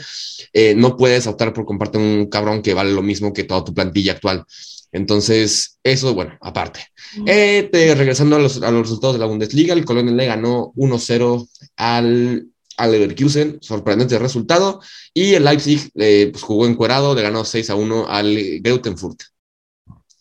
eh, 0.54 0.74
no 0.76 0.96
puedes 0.98 1.28
optar 1.28 1.54
por 1.54 1.66
compartir 1.66 2.00
un 2.02 2.28
cabrón 2.30 2.62
que 2.62 2.74
vale 2.74 2.92
lo 2.92 3.02
mismo 3.02 3.34
que 3.34 3.44
toda 3.44 3.64
tu 3.64 3.74
plantilla 3.74 4.14
actual. 4.14 4.46
Entonces, 4.92 5.78
eso, 5.84 6.14
bueno, 6.16 6.38
aparte. 6.42 6.88
Eh, 7.26 7.70
regresando 7.72 8.36
a 8.36 8.40
los, 8.40 8.62
a 8.62 8.72
los, 8.72 8.82
resultados 8.82 9.16
de 9.16 9.20
la 9.20 9.26
Bundesliga, 9.28 9.74
el 9.74 9.86
Colonia 9.86 10.14
le 10.14 10.26
ganó 10.26 10.74
1-0 10.76 11.48
al 11.78 12.48
al 12.80 12.94
Leverkusen, 12.94 13.60
sorprendente 13.62 14.18
resultado, 14.18 14.82
y 15.14 15.34
el 15.34 15.44
Leipzig 15.44 15.92
eh, 15.96 16.30
pues, 16.32 16.44
jugó 16.44 16.66
encuerado, 16.66 17.14
le 17.14 17.22
ganó 17.22 17.44
6 17.44 17.70
a 17.70 17.76
1 17.76 18.08
al 18.08 18.38
Greutenfurt. 18.62 19.22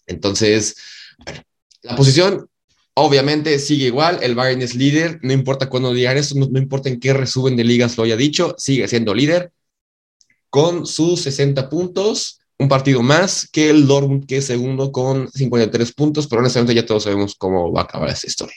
Entonces, 0.06 0.76
bueno, 1.24 1.40
la 1.82 1.94
posición 1.94 2.48
obviamente 3.00 3.58
sigue 3.58 3.86
igual, 3.86 4.18
el 4.22 4.34
Bayern 4.34 4.62
es 4.62 4.74
líder, 4.74 5.18
no 5.22 5.32
importa 5.32 5.68
cuándo 5.68 5.92
digan 5.92 6.16
eso, 6.16 6.34
no, 6.36 6.58
importa 6.58 6.88
en 6.88 7.00
qué 7.00 7.12
resumen 7.12 7.56
de 7.56 7.64
ligas 7.64 7.96
lo 7.96 8.04
haya 8.04 8.16
dicho, 8.16 8.54
sigue 8.58 8.88
siendo 8.88 9.14
líder 9.14 9.52
con 10.50 10.86
sus 10.86 11.22
60 11.22 11.68
puntos, 11.68 12.40
un 12.58 12.68
partido 12.68 13.02
más 13.02 13.48
que 13.50 13.70
el 13.70 13.86
Dortmund, 13.86 14.26
que 14.26 14.38
es 14.38 14.46
segundo 14.46 14.90
con 14.90 15.30
53 15.30 15.92
puntos, 15.92 16.26
pero 16.26 16.40
honestamente 16.40 16.74
ya 16.74 16.86
todos 16.86 17.04
sabemos 17.04 17.34
cómo 17.36 17.72
va 17.72 17.82
a 17.82 17.84
acabar 17.84 18.08
esta 18.08 18.26
historia. 18.26 18.56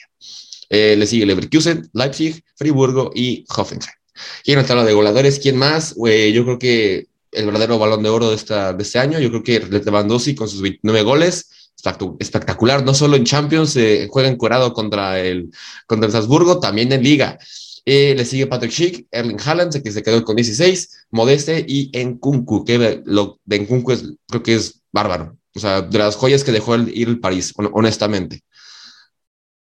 Eh, 0.68 0.96
le 0.96 1.06
sigue 1.06 1.26
Leverkusen, 1.26 1.88
Leipzig, 1.92 2.42
Friburgo 2.56 3.10
y 3.14 3.44
Hoffenheim. 3.54 3.92
Y 4.44 4.52
en 4.52 4.58
la 4.58 4.66
tabla 4.66 4.84
de 4.84 4.92
goleadores, 4.92 5.38
¿quién 5.38 5.56
más? 5.56 5.94
yo 5.94 6.44
creo 6.44 6.58
que 6.58 7.06
el 7.30 7.46
verdadero 7.46 7.78
balón 7.78 8.02
de 8.02 8.08
oro 8.08 8.30
de, 8.30 8.36
de 8.36 8.82
este 8.82 8.98
año, 8.98 9.18
yo 9.18 9.30
creo 9.30 9.42
que 9.42 9.60
Lewandowski 9.60 10.34
con 10.34 10.48
sus 10.48 10.62
29 10.62 11.02
goles, 11.02 11.61
espectacular, 12.18 12.84
no 12.84 12.94
solo 12.94 13.16
en 13.16 13.24
Champions, 13.24 13.76
eh, 13.76 14.08
juega 14.10 14.28
encuadrado 14.28 14.72
contra 14.72 15.20
el, 15.20 15.50
contra 15.86 16.06
el 16.06 16.12
Salzburgo, 16.12 16.60
también 16.60 16.92
en 16.92 17.02
Liga. 17.02 17.38
Eh, 17.84 18.14
le 18.16 18.24
sigue 18.24 18.46
Patrick 18.46 18.70
Schick, 18.70 19.06
Erling 19.10 19.40
Haaland, 19.44 19.82
que 19.82 19.90
se 19.90 20.02
quedó 20.02 20.22
con 20.24 20.36
16, 20.36 21.06
Modeste 21.10 21.64
y 21.66 21.90
Nkunku, 21.92 22.64
que 22.64 23.02
lo 23.04 23.38
de 23.44 23.58
Nkunku 23.60 23.92
es, 23.92 24.04
creo 24.28 24.42
que 24.42 24.54
es 24.54 24.80
bárbaro. 24.92 25.36
O 25.54 25.58
sea, 25.58 25.82
de 25.82 25.98
las 25.98 26.16
joyas 26.16 26.44
que 26.44 26.52
dejó 26.52 26.74
el, 26.74 26.96
ir 26.96 27.08
el 27.08 27.20
París, 27.20 27.52
honestamente. 27.72 28.42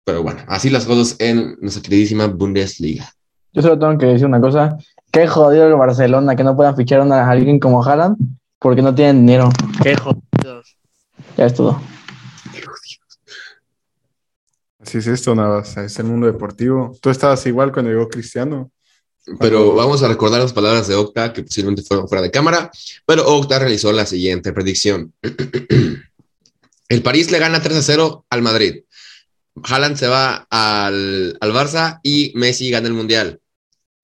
Pero 0.06 0.22
bueno, 0.22 0.42
así 0.48 0.70
las 0.70 0.86
cosas 0.86 1.16
en 1.20 1.58
nuestra 1.62 1.82
queridísima 1.82 2.28
Bundesliga. 2.28 3.10
Yo 3.54 3.62
solo 3.62 3.80
tengo 3.80 3.98
que 3.98 4.06
decir 4.08 4.26
una 4.26 4.42
cosa. 4.42 4.78
Qué 5.12 5.28
jodido 5.28 5.68
el 5.68 5.76
Barcelona 5.76 6.36
que 6.36 6.44
no 6.44 6.56
puedan 6.56 6.76
fichar 6.76 7.02
a 7.02 7.30
alguien 7.30 7.60
como 7.60 7.84
Haaland 7.84 8.18
porque 8.60 8.82
no 8.82 8.94
tienen 8.94 9.26
dinero. 9.26 9.50
Qué 9.82 9.96
jodidos. 9.96 10.78
Ya 11.38 11.46
es 11.46 11.54
todo. 11.54 11.80
Así 14.86 14.98
es 14.98 15.08
esto, 15.08 15.34
nada 15.34 15.60
más. 15.60 15.78
Es 15.78 15.98
el 16.00 16.06
mundo 16.06 16.28
deportivo. 16.28 16.98
Tú 17.02 17.10
estabas 17.10 17.46
igual 17.46 17.72
cuando 17.72 17.92
llegó 17.92 18.10
Cristiano. 18.10 18.72
Pero 19.40 19.74
vamos 19.74 20.04
a 20.04 20.10
recordar 20.10 20.42
las 20.42 20.52
palabras 20.52 20.88
de 20.90 20.96
Octa, 20.96 21.32
que 21.32 21.44
posiblemente 21.44 21.82
fueron 21.84 22.10
fuera 22.10 22.22
de 22.22 22.30
cámara. 22.30 22.70
Pero 23.06 23.26
Octa 23.26 23.60
realizó 23.60 23.94
la 23.94 24.06
siguiente 24.06 24.52
predicción. 24.52 25.14
el 26.90 27.02
París 27.02 27.32
le 27.32 27.40
gana 27.40 27.62
3 27.62 27.78
a 27.78 27.82
0 27.82 28.26
al 28.30 28.42
Madrid. 28.42 28.84
Haaland 29.64 29.96
se 29.96 30.08
va 30.08 30.46
al, 30.50 31.38
al, 31.40 31.54
Barça 31.54 32.00
y 32.04 32.34
Messi 32.36 32.70
gana 32.70 32.88
el 32.88 32.94
Mundial. 32.94 33.40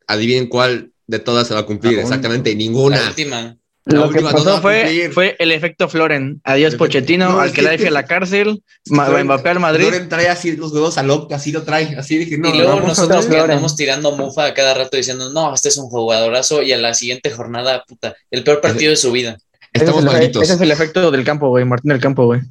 Adivinen 0.08 0.48
cuál 0.48 0.94
de 1.08 1.20
todas 1.20 1.48
se 1.48 1.54
va 1.54 1.62
a 1.62 1.66
cumplir. 1.66 2.00
Exactamente, 2.00 2.56
ninguna. 2.56 3.02
La 3.02 3.10
última. 3.10 3.58
Lo 3.90 4.10
que 4.10 4.22
pasó 4.22 4.62
fue, 4.62 5.10
fue 5.12 5.36
el 5.40 5.52
efecto 5.52 5.90
Floren. 5.90 6.42
Adiós, 6.44 6.76
Pochettino, 6.76 7.40
al 7.40 7.52
que 7.52 7.62
la 7.62 7.72
a 7.72 7.92
la 7.92 8.06
cárcel, 8.06 8.64
Mbappé 8.90 9.50
al 9.50 9.60
Madrid. 9.60 9.86
Floren 9.86 10.10
trae 10.10 10.30
así 10.30 10.56
los 10.56 10.72
huevos 10.72 10.98
al 10.98 11.08
loco, 11.08 11.34
así 11.34 11.52
lo 11.52 11.64
trae, 11.64 11.96
así 11.98 12.18
dije, 12.18 12.38
no, 12.38 12.54
Y 12.54 12.58
luego 12.58 12.82
nosotros 12.82 13.26
que 13.26 13.38
andamos 13.38 13.76
tirando 13.76 14.12
mufa 14.12 14.46
a 14.46 14.54
cada 14.54 14.74
rato 14.74 14.98
diciendo, 14.98 15.32
no, 15.32 15.54
este 15.54 15.70
es 15.70 15.78
un 15.78 15.90
jugadorazo, 15.90 16.62
y 16.62 16.72
a 16.72 16.78
la 16.78 16.94
siguiente 16.94 17.32
jornada, 17.32 17.84
puta, 17.88 18.16
el 18.32 18.44
peor 18.44 18.62
partido 18.62 18.92
de 18.92 18.98
su 18.98 19.12
vida. 19.12 19.38
Estamos 19.74 20.04
ese 20.04 20.14
malditos. 20.14 20.44
Ese 20.44 20.54
es 20.54 20.62
el 20.62 20.72
efecto 20.72 21.12
del 21.12 21.24
campo, 21.24 21.50
güey, 21.50 21.66
Martín 21.66 21.90
del 21.90 22.00
campo, 22.00 22.26
güey. 22.26 22.42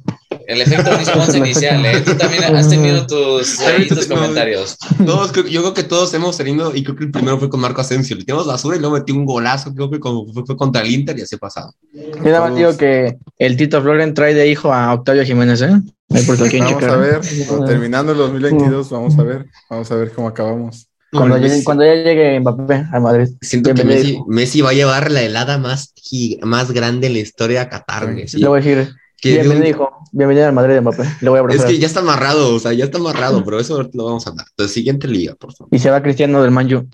El 0.49 0.61
efecto 0.61 0.89
Lisbon 0.97 1.35
inicial, 1.35 1.85
¿eh? 1.85 2.01
Tú 2.03 2.15
también 2.15 2.43
has 2.43 2.67
tenido 2.67 3.05
tus, 3.05 3.59
tus 3.87 4.07
comentarios. 4.07 4.77
Todos, 5.05 5.31
yo 5.31 5.61
creo 5.61 5.73
que 5.75 5.83
todos 5.83 6.11
hemos 6.15 6.37
tenido, 6.37 6.75
y 6.75 6.83
creo 6.83 6.95
que 6.95 7.03
el 7.03 7.11
primero 7.11 7.37
fue 7.37 7.49
con 7.49 7.59
Marco 7.59 7.81
Asensio. 7.81 8.15
Le 8.15 8.23
tiramos 8.23 8.47
basura 8.47 8.75
y 8.75 8.79
luego 8.79 8.95
metí 8.95 9.11
un 9.11 9.25
golazo, 9.25 9.75
creo 9.75 9.91
que 9.91 9.99
fue, 9.99 10.43
fue 10.43 10.57
contra 10.57 10.81
el 10.81 10.89
Inter 10.89 11.19
y 11.19 11.21
así 11.21 11.37
pasado. 11.37 11.71
Yo 11.93 12.23
nada 12.23 12.41
más 12.41 12.55
digo 12.55 12.75
que 12.75 13.19
el 13.37 13.57
Tito 13.57 13.79
Floren 13.79 14.15
trae 14.15 14.33
de 14.33 14.47
hijo 14.47 14.73
a 14.73 14.91
Octavio 14.91 15.23
Jiménez, 15.23 15.61
¿eh? 15.61 15.79
vamos 16.09 16.83
a 16.83 16.95
ver, 16.95 17.21
terminando 17.67 18.13
el 18.13 18.17
2022, 18.17 18.89
vamos 18.89 19.19
a 19.19 19.23
ver, 19.23 19.45
vamos 19.69 19.91
a 19.91 19.95
ver 19.95 20.11
cómo 20.11 20.29
acabamos. 20.29 20.87
Cuando, 21.11 21.37
cuando 21.63 21.85
ya 21.85 21.95
llegue 21.95 22.39
Mbappé 22.39 22.85
a 22.91 22.99
Madrid. 22.99 23.29
Siento 23.41 23.73
que 23.73 23.83
Messi, 23.83 24.19
Messi, 24.27 24.61
va 24.61 24.71
a 24.71 24.73
llevar 24.73 25.11
la 25.11 25.21
helada 25.21 25.57
más, 25.59 25.93
más 26.41 26.71
grande 26.71 27.07
en 27.07 27.13
la 27.13 27.19
historia 27.19 27.61
a 27.63 27.69
Qatar. 27.69 28.09
Le 28.09 28.47
voy 28.47 28.59
a 28.59 28.63
decir, 28.63 28.93
bienvenido, 29.23 29.67
hijo. 29.67 29.89
Bienvenido 30.11 30.47
al 30.47 30.53
Madrid 30.53 30.75
de 30.75 30.81
Mbappé. 30.81 31.03
Le 31.21 31.29
voy 31.29 31.39
a 31.39 31.55
es 31.55 31.65
que 31.65 31.77
ya 31.77 31.87
está 31.87 31.99
amarrado, 31.99 32.55
o 32.55 32.59
sea, 32.59 32.73
ya 32.73 32.85
está 32.85 32.97
amarrado, 32.97 33.43
pero 33.43 33.59
eso 33.59 33.89
lo 33.93 34.05
vamos 34.05 34.25
a 34.25 34.31
hablar. 34.31 34.47
Entonces, 34.49 34.73
siguiente 34.73 35.07
liga, 35.07 35.35
por 35.35 35.53
favor. 35.53 35.69
Y 35.71 35.79
se 35.79 35.89
va 35.89 36.01
Cristiano 36.01 36.41
del 36.41 36.51
Manju. 36.51 36.87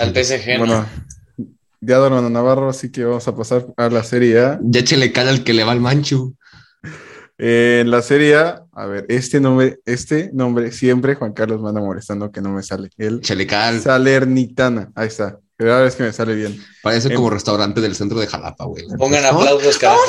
Al 0.00 0.14
PSG. 0.14 0.58
Bueno, 0.58 0.86
ya 1.80 1.96
Dormano 1.96 2.28
Navarro, 2.28 2.68
así 2.68 2.90
que 2.90 3.04
vamos 3.04 3.26
a 3.28 3.36
pasar 3.36 3.66
a 3.76 3.88
la 3.88 4.02
Serie 4.02 4.40
A. 4.40 4.60
Ya 4.62 4.80
échale 4.80 5.12
cara 5.12 5.30
al 5.30 5.44
que 5.44 5.54
le 5.54 5.64
va 5.64 5.72
al 5.72 5.80
Manchu. 5.80 6.34
Eh, 7.40 7.78
en 7.82 7.90
la 7.92 8.02
serie 8.02 8.34
A, 8.34 8.64
a 8.72 8.86
ver, 8.86 9.06
este 9.08 9.40
nombre, 9.40 9.78
este 9.84 10.30
nombre 10.32 10.72
siempre 10.72 11.14
Juan 11.14 11.32
Carlos 11.32 11.62
me 11.62 11.68
anda 11.68 11.80
molestando 11.80 12.32
que 12.32 12.40
no 12.40 12.50
me 12.50 12.64
sale. 12.64 12.90
El 12.98 13.20
Chelecal. 13.20 13.80
Salernitana, 13.80 14.90
ahí 14.96 15.06
está. 15.06 15.38
Cada 15.58 15.82
vez 15.82 15.96
que 15.96 16.04
me 16.04 16.12
sale 16.12 16.36
bien. 16.36 16.56
Parece 16.84 17.12
como 17.12 17.30
restaurante 17.30 17.80
del 17.80 17.96
centro 17.96 18.20
de 18.20 18.28
Jalapa, 18.28 18.64
güey. 18.64 18.86
Pongan 18.96 19.24
aplausos, 19.24 19.76
carajo. 19.76 20.02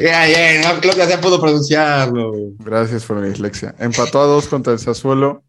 Ya, 0.00 0.26
ya, 0.26 0.80
creo 0.80 0.94
que 0.94 1.06
ya 1.06 1.20
puedo 1.20 1.38
pronunciarlo. 1.38 2.32
Gracias 2.58 3.04
por 3.04 3.18
mi 3.18 3.28
dislexia. 3.28 3.74
Empató 3.78 4.22
a 4.22 4.24
dos 4.24 4.48
contra 4.48 4.72
el 4.72 4.78
Sassuolo, 4.78 5.44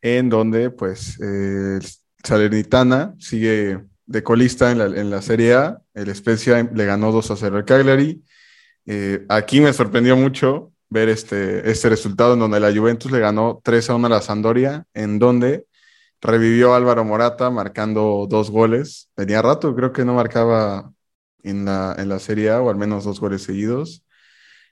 en 0.00 0.28
donde, 0.28 0.70
pues, 0.70 1.18
eh, 1.20 1.80
Salernitana 2.22 3.16
sigue 3.18 3.80
de 4.06 4.22
colista 4.22 4.70
en 4.70 4.78
la, 4.78 4.84
en 4.84 5.10
la 5.10 5.20
Serie 5.20 5.54
A. 5.54 5.82
El 5.92 6.14
Spezia 6.14 6.62
le 6.72 6.84
ganó 6.84 7.10
2 7.10 7.30
a 7.32 7.36
0 7.36 7.56
al 7.56 7.64
Cagliari. 7.64 8.22
Eh, 8.86 9.24
aquí 9.28 9.60
me 9.60 9.72
sorprendió 9.72 10.16
mucho 10.16 10.72
ver 10.88 11.08
este, 11.08 11.68
este 11.68 11.88
resultado 11.88 12.34
en 12.34 12.40
donde 12.40 12.60
la 12.60 12.72
Juventus 12.72 13.10
le 13.10 13.18
ganó 13.18 13.60
3 13.64 13.90
a 13.90 13.94
1 13.96 14.06
a 14.06 14.10
la 14.10 14.22
Sandoria, 14.22 14.84
en 14.94 15.18
donde 15.18 15.66
revivió 16.20 16.74
Álvaro 16.74 17.04
Morata 17.04 17.50
marcando 17.50 18.26
dos 18.28 18.50
goles. 18.50 19.10
Tenía 19.14 19.42
rato, 19.42 19.74
creo 19.74 19.92
que 19.92 20.04
no 20.04 20.14
marcaba 20.14 20.92
en 21.42 21.64
la, 21.64 21.94
en 21.98 22.08
la 22.08 22.18
Serie 22.18 22.50
A, 22.50 22.60
o 22.60 22.70
al 22.70 22.76
menos 22.76 23.04
dos 23.04 23.20
goles 23.20 23.42
seguidos. 23.42 24.04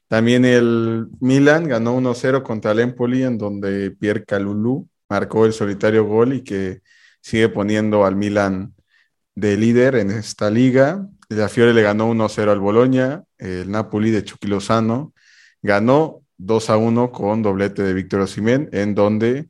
También 0.08 0.44
el 0.44 1.06
Milan 1.20 1.68
ganó 1.68 1.96
1-0 1.96 2.42
contra 2.42 2.72
el 2.72 2.80
Empoli, 2.80 3.24
en 3.24 3.38
donde 3.38 3.90
Pierre 3.90 4.24
Calulu 4.24 4.88
marcó 5.08 5.46
el 5.46 5.52
solitario 5.52 6.04
gol 6.04 6.34
y 6.34 6.42
que 6.44 6.80
sigue 7.20 7.48
poniendo 7.48 8.04
al 8.04 8.16
Milan 8.16 8.74
de 9.34 9.56
líder 9.56 9.96
en 9.96 10.10
esta 10.10 10.50
liga. 10.50 11.06
La 11.28 11.48
Fiore 11.48 11.74
le 11.74 11.82
ganó 11.82 12.10
1-0 12.10 12.50
al 12.50 12.58
Boloña, 12.58 13.24
el 13.38 13.70
Napoli 13.70 14.10
de 14.10 14.24
Chucky 14.24 14.48
Lozano 14.48 15.12
ganó 15.62 16.22
2-1 16.38 17.10
con 17.10 17.42
doblete 17.42 17.82
de 17.82 17.94
Víctor 17.94 18.20
Osimén, 18.20 18.68
en 18.72 18.94
donde 18.94 19.48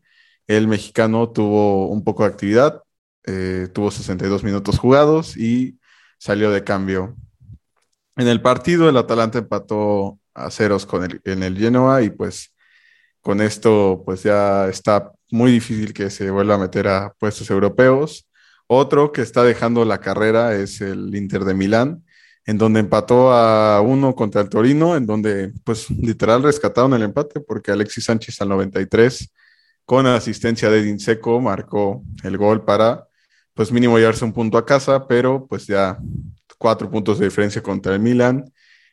el 0.49 0.67
mexicano 0.67 1.31
tuvo 1.31 1.89
un 1.89 2.03
poco 2.03 2.25
de 2.25 2.31
actividad, 2.31 2.83
eh, 3.27 3.69
tuvo 3.73 3.91
62 3.91 4.43
minutos 4.43 4.79
jugados 4.79 5.37
y 5.37 5.79
salió 6.19 6.51
de 6.51 6.65
cambio. 6.65 7.15
En 8.17 8.29
el 8.29 8.41
partido, 8.43 8.89
el 8.89 8.97
Atalanta 8.97 9.39
empató 9.39 10.19
a 10.35 10.51
ceros 10.51 10.87
con 10.87 11.05
el, 11.05 11.21
en 11.25 11.43
el 11.43 11.57
Genoa 11.59 12.03
y 12.03 12.11
pues 12.11 12.55
con 13.21 13.41
esto 13.43 14.03
pues 14.05 14.23
ya 14.23 14.69
está 14.69 15.13
muy 15.31 15.53
difícil 15.53 15.93
que 15.93 16.11
se 16.11 16.31
vuelva 16.31 16.55
a 16.55 16.59
meter 16.59 16.89
a 16.89 17.13
puestos 17.19 17.51
europeos. 17.51 18.27
Otro 18.67 19.13
que 19.13 19.23
está 19.23 19.45
dejando 19.45 19.85
la 19.85 20.01
carrera 20.01 20.55
es 20.55 20.81
el 20.81 21.15
Inter 21.15 21.45
de 21.45 21.55
Milán, 21.55 22.05
en 22.47 22.59
donde 22.59 22.81
empató 22.81 23.33
a 23.33 23.81
uno 23.83 24.15
contra 24.15 24.41
el 24.41 24.49
Torino, 24.49 24.97
en 24.97 25.07
donde 25.07 25.53
pues 25.65 25.91
literal 25.91 26.43
rescataron 26.43 26.95
el 26.95 27.03
empate 27.03 27.41
porque 27.41 27.71
Alexis 27.73 28.05
Sánchez 28.05 28.41
al 28.41 28.49
93 28.49 29.31
con 29.89 30.07
asistencia 30.07 30.69
de 30.69 30.83
Dinseco 30.83 31.41
marcó 31.41 32.05
el 32.23 32.37
gol 32.37 32.63
para 32.63 33.09
pues 33.55 33.73
mínimo 33.73 33.97
llevarse 33.97 34.23
un 34.23 34.35
punto 34.35 34.59
a 34.59 34.67
casa, 34.67 35.09
pero 35.09 35.47
pues 35.47 35.67
ya 35.67 35.97
cuatro 36.59 36.91
puntos 36.91 37.19
de 37.19 37.25
diferencia 37.25 37.63
contra 37.63 37.95
el 37.95 38.01
Milan 38.01 38.45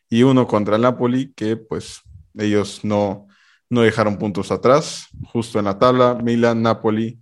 y 0.08 0.22
uno 0.22 0.46
contra 0.46 0.76
el 0.76 0.80
Napoli, 0.80 1.34
que 1.34 1.58
pues 1.58 2.00
ellos 2.34 2.80
no, 2.82 3.28
no 3.68 3.82
dejaron 3.82 4.16
puntos 4.16 4.50
atrás. 4.50 5.08
Justo 5.34 5.58
en 5.58 5.66
la 5.66 5.78
tabla, 5.78 6.14
Milan, 6.14 6.62
Napoli, 6.62 7.20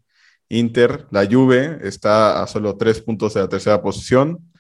Inter, 0.49 1.09
la 1.11 1.27
Juve 1.27 1.81
está 1.83 2.45
a 2.45 2.47
solo 2.47 2.77
tres 2.77 3.01
puntos 3.01 3.35
de 3.35 3.41
la 3.41 3.49
tercera 3.49 3.83
posición. 3.83 4.53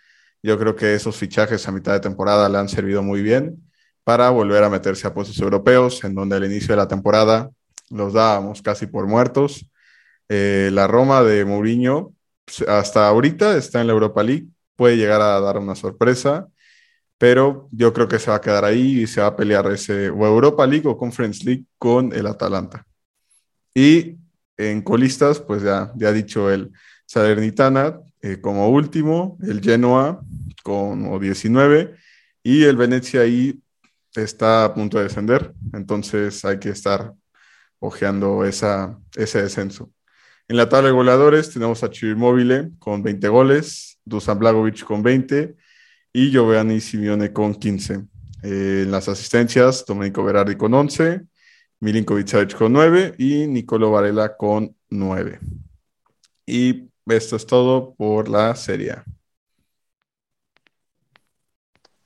Yo 0.42 0.58
creo 0.58 0.74
que 0.74 0.92
esos 0.92 1.14
fichajes 1.16 1.68
a 1.68 1.70
mitad 1.70 1.92
de 1.92 2.00
temporada 2.00 2.48
le 2.48 2.58
han 2.58 2.68
servido 2.68 3.00
muy 3.00 3.22
bien 3.22 3.62
para 4.02 4.30
volver 4.30 4.64
a 4.64 4.70
meterse 4.70 5.06
a 5.06 5.14
puestos 5.14 5.38
europeos, 5.38 6.02
en 6.02 6.16
donde 6.16 6.34
al 6.34 6.44
inicio 6.44 6.70
de 6.70 6.78
la 6.78 6.88
temporada 6.88 7.48
los 7.94 8.12
dábamos 8.12 8.62
casi 8.62 8.86
por 8.86 9.06
muertos. 9.06 9.70
Eh, 10.28 10.70
la 10.72 10.86
Roma 10.86 11.22
de 11.22 11.44
Mourinho, 11.44 12.14
pues, 12.44 12.68
hasta 12.68 13.08
ahorita 13.08 13.56
está 13.56 13.80
en 13.80 13.86
la 13.86 13.92
Europa 13.92 14.22
League, 14.22 14.46
puede 14.76 14.96
llegar 14.96 15.20
a 15.20 15.40
dar 15.40 15.58
una 15.58 15.74
sorpresa, 15.74 16.48
pero 17.18 17.68
yo 17.70 17.92
creo 17.92 18.08
que 18.08 18.18
se 18.18 18.30
va 18.30 18.36
a 18.36 18.40
quedar 18.40 18.64
ahí 18.64 19.02
y 19.02 19.06
se 19.06 19.20
va 19.20 19.28
a 19.28 19.36
pelear 19.36 19.70
ese 19.70 20.10
o 20.10 20.26
Europa 20.26 20.66
League 20.66 20.88
o 20.88 20.96
Conference 20.96 21.44
League 21.44 21.64
con 21.78 22.12
el 22.12 22.26
Atalanta. 22.26 22.86
Y 23.74 24.16
en 24.56 24.82
colistas, 24.82 25.40
pues 25.40 25.62
ya, 25.62 25.92
ya 25.96 26.08
ha 26.08 26.12
dicho 26.12 26.50
el 26.50 26.72
Salernitana 27.06 28.00
eh, 28.22 28.40
como 28.40 28.70
último, 28.70 29.38
el 29.42 29.60
Genoa 29.60 30.20
como 30.62 31.18
19 31.18 31.94
y 32.42 32.64
el 32.64 32.76
Venecia 32.76 33.20
ahí 33.22 33.60
está 34.14 34.64
a 34.64 34.74
punto 34.74 34.98
de 34.98 35.04
descender, 35.04 35.52
entonces 35.72 36.44
hay 36.44 36.58
que 36.58 36.70
estar 36.70 37.12
ojeando 37.84 38.44
esa, 38.44 38.98
ese 39.16 39.42
descenso. 39.42 39.90
En 40.48 40.56
la 40.56 40.68
tabla 40.68 40.88
de 40.88 40.94
goleadores 40.94 41.52
tenemos 41.52 41.82
a 41.82 41.90
Chirmóvile 41.90 42.70
con 42.78 43.02
20 43.02 43.28
goles, 43.28 43.98
Dusan 44.04 44.38
Blagovic 44.38 44.84
con 44.84 45.02
20 45.02 45.56
y 46.12 46.30
Giovanni 46.30 46.80
Simeone 46.80 47.32
con 47.32 47.54
15. 47.54 47.94
Eh, 48.42 48.82
en 48.84 48.90
las 48.90 49.08
asistencias, 49.08 49.84
Domenico 49.86 50.22
Berardi 50.22 50.56
con 50.56 50.74
11, 50.74 51.22
Milinkovic 51.80 52.28
Savic 52.28 52.56
con 52.56 52.72
9 52.72 53.14
y 53.18 53.46
Nicolo 53.46 53.90
Varela 53.90 54.36
con 54.36 54.76
9. 54.90 55.40
Y 56.46 56.90
esto 57.06 57.36
es 57.36 57.46
todo 57.46 57.94
por 57.94 58.28
la 58.28 58.54
serie. 58.54 58.96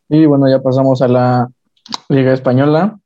Y 0.09 0.27
bueno, 0.27 0.49
ya 0.49 0.63
pasamos 0.63 1.03
a 1.03 1.09
la 1.09 1.49
Liga 2.09 2.33
Española, 2.33 2.99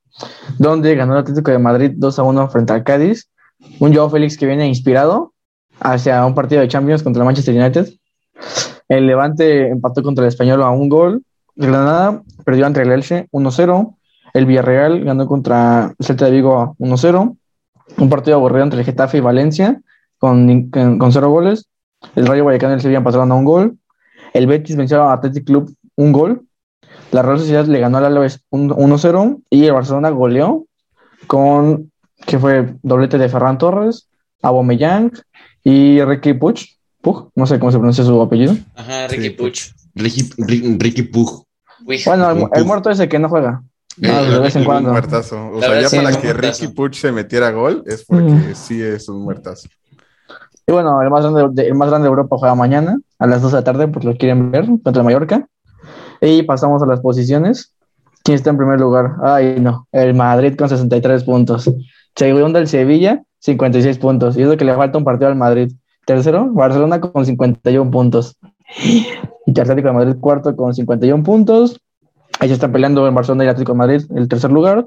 donde 0.59 0.95
ganó 0.95 1.15
el 1.15 1.21
Atlético 1.21 1.51
de 1.51 1.59
Madrid 1.59 1.93
2 1.95 2.19
a 2.19 2.23
1 2.23 2.49
frente 2.49 2.73
al 2.73 2.85
Cádiz. 2.85 3.29
Un 3.79 3.95
Joao 3.95 4.11
Félix 4.11 4.37
que 4.37 4.47
viene 4.47 4.67
inspirado 4.67 5.33
hacia 5.81 6.25
un 6.27 6.35
partido 6.35 6.61
de 6.61 6.69
Champions 6.69 7.03
contra 7.03 7.23
el 7.23 7.27
Manchester 7.27 7.55
United. 7.55 7.89
El 8.89 9.07
Levante 9.07 9.69
empató 9.69 10.03
contra 10.03 10.25
el 10.25 10.29
Español 10.29 10.63
a 10.63 10.71
un 10.71 10.89
gol. 10.89 11.23
Granada 11.55 12.23
perdió 12.45 12.67
ante 12.67 12.83
el 12.83 12.93
Elche 12.93 13.29
1-0. 13.33 13.97
El 14.35 14.47
Villarreal 14.47 15.05
ganó 15.05 15.27
contra 15.27 15.95
el 15.99 16.07
Celta 16.07 16.27
de 16.27 16.33
Vigo 16.33 16.77
1-0. 16.79 17.37
Un 17.99 18.09
partido 18.09 18.37
aburrido 18.37 18.65
entre 18.65 18.81
el 18.81 18.87
Getafe 18.87 19.19
y 19.19 19.21
Valencia 19.21 19.81
con, 20.19 20.71
con, 20.71 21.13
cero 21.13 21.31
goles. 21.31 21.69
El 22.17 22.27
Rayo 22.27 22.45
Vallecano 22.45 22.73
y 22.73 22.77
el 22.77 22.81
Sevilla 22.81 22.99
empataron 22.99 23.33
a 23.33 23.35
un 23.35 23.45
gol. 23.45 23.79
El 24.33 24.47
Betis 24.47 24.77
venció 24.77 25.03
a 25.03 25.13
Athletic 25.13 25.45
Club 25.45 25.75
un 25.97 26.13
gol. 26.13 26.47
La 27.13 27.23
Real 27.23 27.39
Sociedad 27.39 27.67
le 27.67 27.79
ganó 27.79 27.99
al 27.99 28.07
Alavés 28.07 28.41
1-0 28.51 29.43
y 29.51 29.67
el 29.67 29.73
Barcelona 29.73 30.11
goleó 30.11 30.67
con, 31.27 31.93
que 32.27 32.39
fue 32.39 32.75
doblete 32.83 33.19
de 33.19 33.29
Ferran 33.29 33.59
Torres, 33.59 34.09
Abomeyang 34.41 35.13
y 35.63 36.03
Ricky 36.03 36.33
Puch, 36.33 36.65
Puch, 37.03 37.29
no 37.35 37.47
sé 37.47 37.59
cómo 37.59 37.71
se 37.71 37.79
pronuncia 37.79 38.03
su 38.03 38.21
apellido. 38.21 38.57
Ajá, 38.75 39.09
Ricky 39.09 39.31
Puch. 39.31 39.73
Ricky, 39.95 40.31
Ricky 40.79 41.03
Puch. 41.03 41.45
Bueno, 42.07 42.49
el, 42.55 42.65
muerto 42.65 42.91
ese 42.91 43.09
que 43.09 43.19
no 43.19 43.29
juega. 43.29 43.63
Eh, 44.01 44.09
de 44.09 44.39
vez 44.39 44.57
en 44.57 44.65
cuando. 44.65 44.89
Un 44.89 44.95
muertazo. 44.95 45.51
O 45.51 45.61
sea, 45.61 45.81
ya 45.83 46.03
para 46.03 46.19
que 46.19 46.33
Ricky 46.33 46.69
Puch 46.69 46.95
se 46.95 47.13
metiera 47.13 47.51
gol 47.51 47.83
es 47.87 48.05
porque 48.07 48.25
mm. 48.25 48.55
sí 48.55 48.81
es 48.81 49.09
un 49.11 49.23
muertazo. 49.23 49.69
Y 50.67 50.73
bueno, 50.73 51.03
el 51.03 51.11
más, 51.11 51.23
grande 51.25 51.63
de, 51.63 51.69
el 51.69 51.75
más 51.75 51.91
grande 51.91 52.07
de 52.07 52.11
Europa 52.11 52.37
juega 52.39 52.55
mañana 52.55 52.97
a 53.19 53.27
las 53.27 53.43
2 53.43 53.53
de 53.53 53.59
la 53.59 53.65
tarde, 53.65 53.89
pues 53.89 54.05
lo 54.05 54.17
quieren 54.17 54.51
ver, 54.51 54.67
contra 54.83 55.03
Mallorca. 55.03 55.47
Y 56.23 56.45
pasamos 56.45 56.81
a 56.83 56.87
las 56.87 57.01
posiciones. 57.01 57.75
¿Quién 58.23 58.37
está 58.37 58.51
en 58.51 58.57
primer 58.57 58.81
lugar? 58.81 59.17
Ay, 59.23 59.59
no, 59.61 59.89
el 59.91 60.15
Madrid 60.15 60.55
con 60.57 60.69
63 60.69 61.25
puntos. 61.25 61.69
Segundo, 62.15 62.61
el 62.61 62.69
Sevilla, 62.69 63.25
56 63.41 63.99
puntos. 63.99 64.37
Y 64.37 64.43
es 64.43 64.49
lo 64.49 64.57
que 64.57 64.65
le 64.65 64.75
falta 64.75 64.99
un 64.99 65.05
partido 65.05 65.29
al 65.29 65.37
Madrid. 65.37 65.73
Tercero, 66.07 66.49
Barcelona 66.53 67.01
con 67.01 67.27
51 67.27 67.91
puntos. 67.91 68.37
Y 69.47 69.61
Atlético 69.61 69.89
de 69.89 69.95
Madrid 69.95 70.17
cuarto 70.21 70.55
con 70.55 70.73
51 70.73 71.25
puntos. 71.25 71.81
Ahí 72.39 72.49
se 72.49 72.55
están 72.55 72.71
peleando 72.71 73.07
el 73.07 73.13
Barcelona 73.13 73.45
y 73.45 73.49
Atlético 73.49 73.73
de 73.73 73.79
Madrid 73.79 74.03
el 74.15 74.29
tercer 74.29 74.53
lugar. 74.53 74.87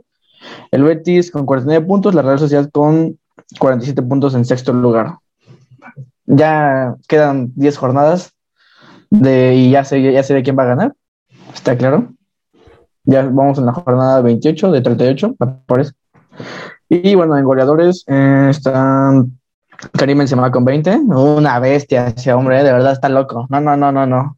El 0.71 0.83
Betis 0.83 1.31
con 1.31 1.45
49 1.45 1.85
puntos. 1.85 2.15
La 2.15 2.21
Real 2.21 2.39
Sociedad 2.39 2.69
con 2.71 3.19
47 3.59 4.01
puntos 4.03 4.35
en 4.35 4.45
sexto 4.45 4.71
lugar. 4.71 5.17
Ya 6.25 6.95
quedan 7.09 7.51
10 7.55 7.77
jornadas 7.77 8.31
de, 9.09 9.55
y 9.55 9.71
ya 9.71 9.83
sé, 9.83 10.01
ya 10.01 10.23
sé 10.23 10.33
de 10.33 10.43
quién 10.43 10.57
va 10.57 10.63
a 10.63 10.67
ganar. 10.67 10.95
¿Está 11.55 11.75
claro? 11.77 12.13
Ya 13.05 13.23
vamos 13.23 13.57
en 13.57 13.65
la 13.65 13.73
jornada 13.73 14.21
28 14.21 14.71
de 14.71 14.81
38, 14.81 15.35
me 15.39 15.47
parece. 15.65 15.93
Y 16.89 17.15
bueno, 17.15 17.37
en 17.37 17.45
goleadores 17.45 18.03
eh, 18.07 18.47
están 18.51 19.39
Karim 19.93 20.19
Benzema 20.19 20.51
con 20.51 20.65
20. 20.65 20.97
Una 20.97 21.59
bestia 21.59 22.07
ese 22.07 22.33
hombre, 22.33 22.63
de 22.63 22.71
verdad 22.71 22.91
está 22.91 23.09
loco. 23.09 23.47
No, 23.49 23.61
no, 23.61 23.75
no, 23.77 23.91
no, 23.91 24.05
no. 24.05 24.37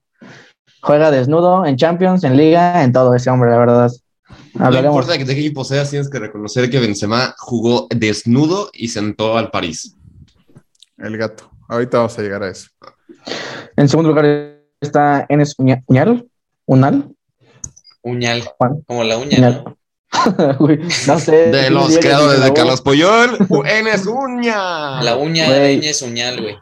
Juega 0.81 1.11
desnudo 1.11 1.65
en 1.65 1.75
Champions, 1.75 2.23
en 2.23 2.37
Liga, 2.37 2.83
en 2.83 2.93
todo 2.93 3.13
ese 3.13 3.29
hombre, 3.29 3.49
la 3.49 3.57
verdad. 3.57 3.91
No 4.53 4.79
importa 4.79 5.13
de 5.13 5.25
qué 5.25 5.31
equipo 5.31 5.63
seas, 5.63 5.89
tienes 5.89 6.09
que 6.09 6.19
reconocer 6.19 6.69
que 6.69 6.79
Benzema 6.79 7.35
jugó 7.37 7.87
desnudo 7.89 8.69
y 8.73 8.89
sentó 8.89 9.37
al 9.37 9.49
París. 9.49 9.95
El 10.97 11.17
gato. 11.17 11.49
Ahorita 11.67 11.97
vamos 11.97 12.17
a 12.17 12.21
llegar 12.21 12.43
a 12.43 12.49
eso. 12.49 12.69
En 13.75 13.89
segundo 13.89 14.09
lugar 14.09 14.61
está 14.79 15.25
Enes 15.29 15.55
Uñal, 15.57 16.27
Unal. 16.67 17.15
Uñal. 18.03 18.43
Como 18.85 19.03
la 19.03 19.17
uña. 19.17 19.63
¿no? 21.07 21.19
sé. 21.19 21.51
De 21.51 21.69
los 21.69 21.97
creadores 21.97 22.43
de 22.43 22.53
Carlos 22.53 22.81
Puyol, 22.81 23.37
Enes 23.65 24.05
Uña. 24.05 25.01
La 25.01 25.17
uña 25.17 25.49
de 25.49 25.73
Enes 25.73 26.01
Uñal, 26.01 26.41
güey. 26.41 26.55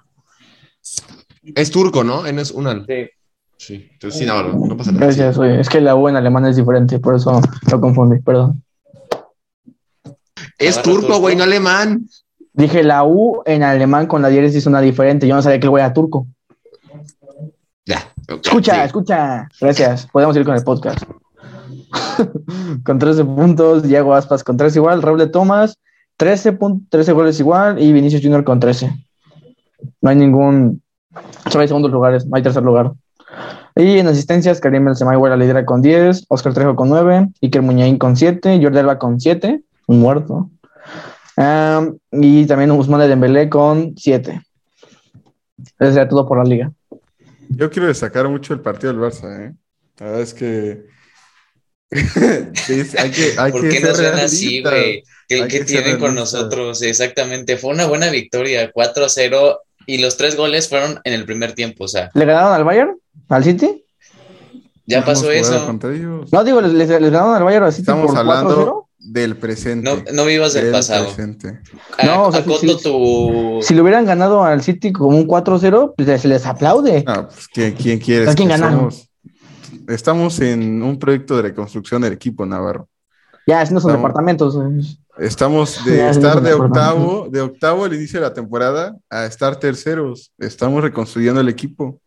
Es 1.55 1.71
turco, 1.71 2.03
¿no? 2.03 2.25
Enes 2.25 2.51
Unal. 2.51 2.85
Sí. 2.87 3.09
Sí, 3.57 3.89
entonces 3.93 4.19
sí, 4.19 4.25
no, 4.25 4.43
no 4.43 4.77
pasa 4.77 4.91
nada. 4.91 5.05
Gracias, 5.05 5.37
güey. 5.37 5.59
Es 5.59 5.69
que 5.69 5.79
la 5.79 5.95
U 5.95 6.09
en 6.09 6.17
alemán 6.17 6.45
es 6.45 6.57
diferente, 6.57 6.99
por 6.99 7.15
eso 7.15 7.41
lo 7.71 7.81
confundí, 7.81 8.19
perdón. 8.19 8.61
Es 10.57 10.81
turco, 10.81 11.19
güey, 11.19 11.35
no 11.35 11.43
alemán. 11.43 12.07
Dije 12.53 12.83
la 12.83 13.03
U 13.05 13.41
en 13.45 13.63
alemán 13.63 14.07
con 14.07 14.21
la 14.21 14.29
diéresis 14.29 14.57
es 14.57 14.65
una 14.65 14.81
diferente. 14.81 15.27
Yo 15.27 15.35
no 15.35 15.41
sabía 15.41 15.59
que 15.59 15.65
el 15.65 15.71
güey 15.71 15.83
era 15.83 15.93
turco. 15.93 16.27
Ya. 18.27 18.35
Escucha, 18.35 18.85
escucha. 18.85 19.47
Gracias. 19.59 20.07
Podemos 20.11 20.35
ir 20.35 20.45
con 20.45 20.55
el 20.55 20.63
podcast. 20.63 20.99
con 22.83 22.99
13 22.99 23.25
puntos, 23.25 23.83
Diego 23.83 24.13
Aspas 24.13 24.43
con 24.43 24.57
13 24.57 24.79
igual, 24.79 25.01
Raúl 25.01 25.29
Tomás, 25.31 25.77
13, 26.17 26.57
13 26.89 27.11
goles 27.11 27.39
igual 27.39 27.81
y 27.81 27.91
Vinicius 27.93 28.21
Junior 28.21 28.43
con 28.43 28.59
13. 28.59 28.91
No 30.01 30.09
hay 30.09 30.15
ningún. 30.15 30.81
Solo 31.49 31.61
hay 31.61 31.67
segundos 31.67 31.91
lugares, 31.91 32.25
no 32.25 32.35
hay 32.35 32.43
tercer 32.43 32.63
lugar. 32.63 32.93
Y 33.75 33.99
en 33.99 34.07
asistencias, 34.07 34.61
Karim 34.61 34.85
Benzema 34.85 35.13
igual 35.13 35.31
la 35.31 35.37
lidera 35.37 35.65
con 35.65 35.81
10, 35.81 36.25
Oscar 36.29 36.53
Trejo 36.53 36.75
con 36.75 36.89
9, 36.89 37.29
Iker 37.41 37.61
Muñain 37.61 37.97
con 37.97 38.15
7, 38.15 38.59
Jordi 38.61 38.77
Alba 38.77 38.97
con 38.97 39.19
7, 39.19 39.61
un 39.87 39.99
muerto. 39.99 40.49
y 42.11 42.45
también 42.45 42.71
Usman 42.71 43.07
Dembélé 43.09 43.49
con 43.49 43.93
7. 43.97 44.41
Eso 45.57 45.91
sería 45.91 46.07
todo 46.07 46.25
por 46.25 46.37
la 46.37 46.45
liga. 46.45 46.71
Yo 47.49 47.69
quiero 47.69 47.87
destacar 47.87 48.27
mucho 48.27 48.53
el 48.53 48.61
partido 48.61 48.93
del 48.93 49.01
Barça, 49.01 49.47
¿eh? 49.47 49.53
La 49.99 50.05
verdad 50.05 50.21
es 50.21 50.33
que. 50.33 50.85
hay 52.99 53.11
que 53.11 53.33
hay 53.37 53.51
¿Por 53.51 53.69
qué 53.69 53.79
no 53.79 53.95
suena 53.95 54.23
así, 54.23 54.61
güey? 54.61 55.03
¿Qué, 55.27 55.63
tienen 55.65 55.99
con 55.99 56.15
nosotros? 56.15 56.81
Exactamente. 56.81 57.57
Fue 57.57 57.71
una 57.71 57.85
buena 57.85 58.09
victoria, 58.09 58.71
4-0, 58.71 59.59
y 59.85 59.99
los 59.99 60.17
tres 60.17 60.35
goles 60.35 60.67
fueron 60.67 60.99
en 61.03 61.13
el 61.13 61.25
primer 61.25 61.53
tiempo, 61.53 61.85
o 61.85 61.87
sea. 61.87 62.09
¿Le 62.13 62.25
ganaron 62.25 62.53
al 62.53 62.63
Bayern? 62.63 62.97
¿Al 63.29 63.43
City? 63.43 63.83
Ya 64.85 65.03
pasó 65.03 65.31
eso. 65.31 65.71
No, 66.31 66.43
digo, 66.43 66.61
les, 66.61 66.89
ganaron 66.89 67.35
al 67.35 67.43
Bayern 67.43 67.65
al 67.65 67.71
City 67.71 67.83
Estamos 67.83 68.07
por 68.07 68.17
hablando 68.17 68.84
del 69.05 69.37
presente. 69.37 69.89
No, 69.89 70.03
no 70.13 70.25
vivas 70.25 70.53
del, 70.53 70.71
pasado. 70.71 71.05
Presente. 71.05 71.59
no, 72.03 72.27
o 72.27 72.31
sea, 72.31 72.43
si, 72.43 72.81
tu... 72.81 73.59
si, 73.61 73.73
le 73.73 73.81
hubieran 73.81 74.05
ganado 74.05 74.43
al 74.43 74.61
City 74.61 74.91
como 74.91 75.17
un 75.17 75.27
4-0, 75.27 75.93
pues 75.95 76.21
se 76.21 76.27
les 76.27 76.45
aplaude. 76.45 77.03
Ah, 77.07 77.27
pues 77.27 77.47
¿quién, 77.47 77.99
quiere? 77.99 78.33
¿Quién 78.33 78.49
ganaron? 78.49 78.89
Estamos 79.87 80.39
en 80.39 80.81
un 80.81 80.97
proyecto 80.97 81.35
de 81.35 81.43
reconstrucción 81.43 82.01
del 82.01 82.13
equipo 82.13 82.45
Navarro. 82.45 82.87
Ya, 83.47 83.63
no 83.65 83.79
son 83.79 83.93
departamentos. 83.93 84.57
Estamos 85.17 85.85
de 85.85 86.09
estar 86.09 86.41
de 86.41 86.53
octavo, 86.53 87.27
de 87.29 87.41
octavo 87.41 87.85
al 87.85 87.93
inicio 87.93 88.19
de 88.19 88.25
la 88.25 88.33
temporada 88.33 88.97
a 89.09 89.25
estar 89.25 89.57
terceros. 89.57 90.31
Estamos 90.39 90.81
reconstruyendo 90.81 91.39
el 91.41 91.49
equipo. 91.49 92.01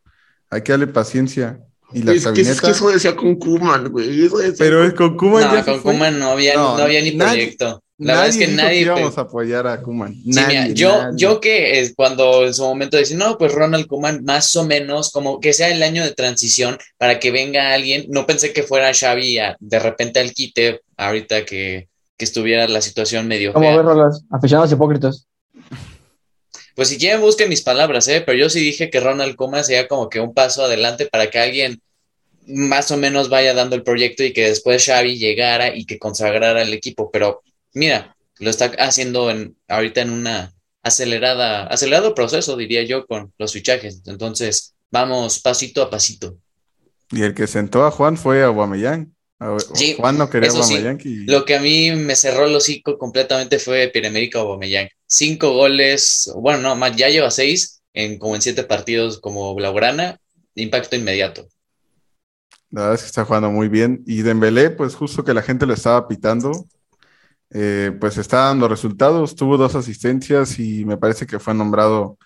Hay 0.51 0.63
que 0.63 0.73
darle 0.73 0.89
paciencia. 0.89 1.61
Y 1.93 2.03
la 2.03 2.13
Es 2.13 2.27
que, 2.27 2.41
es 2.43 2.61
que 2.61 2.71
eso 2.71 2.89
decía 2.91 3.17
con 3.17 3.37
Kuman, 3.37 3.91
güey. 3.91 4.25
Eso 4.27 4.39
decía 4.39 4.55
Pero 4.59 4.85
es 4.85 4.95
con 4.95 5.17
Kuman 5.17 5.43
No, 5.45 5.55
ya 5.55 5.65
con. 5.65 5.81
Kuman 5.81 6.19
no 6.19 6.31
había, 6.31 6.55
No, 6.55 6.77
no, 6.77 6.85
había 6.85 7.01
ni 7.03 7.13
nadie- 7.15 7.33
proyecto. 7.57 7.83
La 8.01 8.13
verdad 8.13 8.29
es 8.29 8.37
que 8.37 8.47
dijo 8.47 8.63
nadie. 8.63 8.81
íbamos 8.83 9.19
a 9.19 9.23
apoyar 9.23 9.67
a 9.67 9.83
Kuman. 9.83 10.15
Sí, 10.15 10.41
mira, 10.47 10.69
yo, 10.69 11.01
yo 11.17 11.41
que 11.41 11.81
es 11.81 11.95
cuando 11.97 12.47
en 12.47 12.55
su 12.55 12.63
momento 12.63 12.97
decía, 12.97 13.17
no, 13.17 13.37
pues 13.37 13.51
Ronald 13.53 13.89
Koeman 13.89 14.23
más 14.25 14.55
o 14.55 14.65
menos 14.65 15.11
como 15.11 15.41
que 15.41 15.53
sea 15.53 15.69
el 15.73 15.83
año 15.83 16.05
de 16.05 16.13
transición 16.13 16.79
para 16.97 17.19
que 17.19 17.33
venga 17.33 17.73
alguien, 17.75 18.07
no 18.09 18.25
pensé 18.25 18.53
que 18.53 18.63
fuera 18.63 18.93
Xavi 18.95 19.39
a- 19.41 19.57
de 19.59 19.79
repente 19.81 20.21
al 20.21 20.33
quite 20.33 20.81
ahorita 20.97 21.45
que, 21.45 21.89
que 22.17 22.25
estuviera 22.25 22.69
la 22.69 22.83
situación 22.83 23.27
medio 23.27 23.53
¿Cómo 23.53 23.67
fea. 23.67 23.77
ves, 23.79 23.85
Rolas? 23.85 24.23
Aficionados 24.31 24.71
hipócritas. 24.71 25.27
Pues 26.79 26.91
si 26.91 26.97
quieren 26.97 27.21
busquen 27.21 27.49
mis 27.49 27.63
palabras, 27.63 28.07
¿eh? 28.07 28.23
pero 28.25 28.39
yo 28.39 28.49
sí 28.49 28.61
dije 28.61 28.89
que 28.89 29.01
Ronald 29.01 29.35
Koeman 29.35 29.65
sería 29.65 29.89
como 29.89 30.09
que 30.09 30.21
un 30.21 30.33
paso 30.33 30.63
adelante 30.63 31.07
para 31.07 31.29
que 31.29 31.41
alguien 31.41 31.83
más 32.47 32.93
o 32.93 32.97
menos 32.97 33.29
vaya 33.29 33.53
dando 33.53 33.75
el 33.75 33.83
proyecto 33.83 34.23
y 34.23 34.33
que 34.33 34.49
después 34.51 34.87
Xavi 34.87 35.19
llegara 35.19 35.75
y 35.75 35.87
que 35.87 35.99
consagrara 35.99 36.63
el 36.63 36.73
equipo, 36.73 37.11
pero 37.11 37.43
mira, 37.75 38.17
lo 38.39 38.49
está 38.49 38.67
haciendo 38.79 39.29
en, 39.29 39.57
ahorita 39.67 40.03
en 40.03 40.11
una 40.11 40.55
acelerada, 40.85 41.67
acelerado 41.67 42.15
proceso, 42.15 42.57
diría 42.57 42.85
yo, 42.85 43.09
con 43.09 43.33
los 43.39 43.53
fichajes. 43.53 44.03
Entonces, 44.07 44.77
vamos 44.93 45.41
pasito 45.41 45.83
a 45.83 45.91
pasito. 45.91 46.37
Y 47.11 47.23
el 47.23 47.35
que 47.35 47.49
sentó 47.49 47.87
a 47.87 47.91
Juan 47.91 48.17
fue 48.17 48.45
a 48.45 48.47
Aubameyang. 48.47 49.17
Sí, 49.75 49.95
Juan 49.97 50.19
no 50.19 50.29
quería 50.29 50.49
eso 50.49 50.63
sí. 50.65 50.75
Aubameyang 50.75 51.01
y 51.05 51.25
Lo 51.27 51.45
que 51.45 51.55
a 51.55 51.61
mí 51.61 51.93
me 51.93 52.17
cerró 52.17 52.47
el 52.47 52.57
hocico 52.57 52.99
completamente 52.99 53.59
fue 53.59 53.89
Pierre-Emerick 53.89 54.35
Aubameyang. 54.35 54.89
Cinco 55.07 55.53
goles, 55.53 56.31
bueno, 56.37 56.61
no, 56.61 56.77
más, 56.77 56.97
ya 56.97 57.09
lleva 57.09 57.31
seis 57.31 57.81
en 57.95 58.19
como 58.19 58.35
en 58.35 58.43
siete 58.43 58.65
partidos 58.65 59.21
como 59.21 59.55
Blaugrana, 59.55 60.19
impacto 60.55 60.97
inmediato. 60.97 61.49
la 62.71 62.83
verdad 62.83 62.95
es 62.97 63.03
que 63.03 63.07
está 63.07 63.25
jugando 63.25 63.51
muy 63.51 63.69
bien. 63.69 64.03
Y 64.07 64.23
Dembélé, 64.23 64.71
pues 64.71 64.97
justo 64.97 65.25
que 65.25 65.35
la 65.35 65.43
gente 65.43 65.67
lo 65.67 65.75
estaba 65.75 66.09
pitando, 66.09 66.67
eh, 67.51 67.93
pues 68.01 68.19
está 68.19 68.47
dando 68.47 68.67
resultados. 68.67 69.37
Tuvo 69.37 69.57
dos 69.57 69.77
asistencias 69.77 70.59
y 70.59 70.85
me 70.85 70.97
parece 70.97 71.27
que 71.27 71.39
fue 71.39 71.55
nombrado 71.55 72.19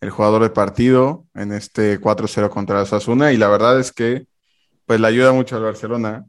el 0.00 0.10
jugador 0.10 0.42
de 0.42 0.50
partido 0.50 1.26
en 1.34 1.52
este 1.52 2.00
4-0 2.00 2.50
contra 2.50 2.82
Osasuna. 2.82 3.32
Y 3.32 3.36
la 3.36 3.48
verdad 3.48 3.80
es 3.80 3.92
que 3.92 4.26
pues 4.86 5.00
le 5.00 5.08
ayuda 5.08 5.32
mucho 5.32 5.56
al 5.56 5.62
Barcelona 5.62 6.26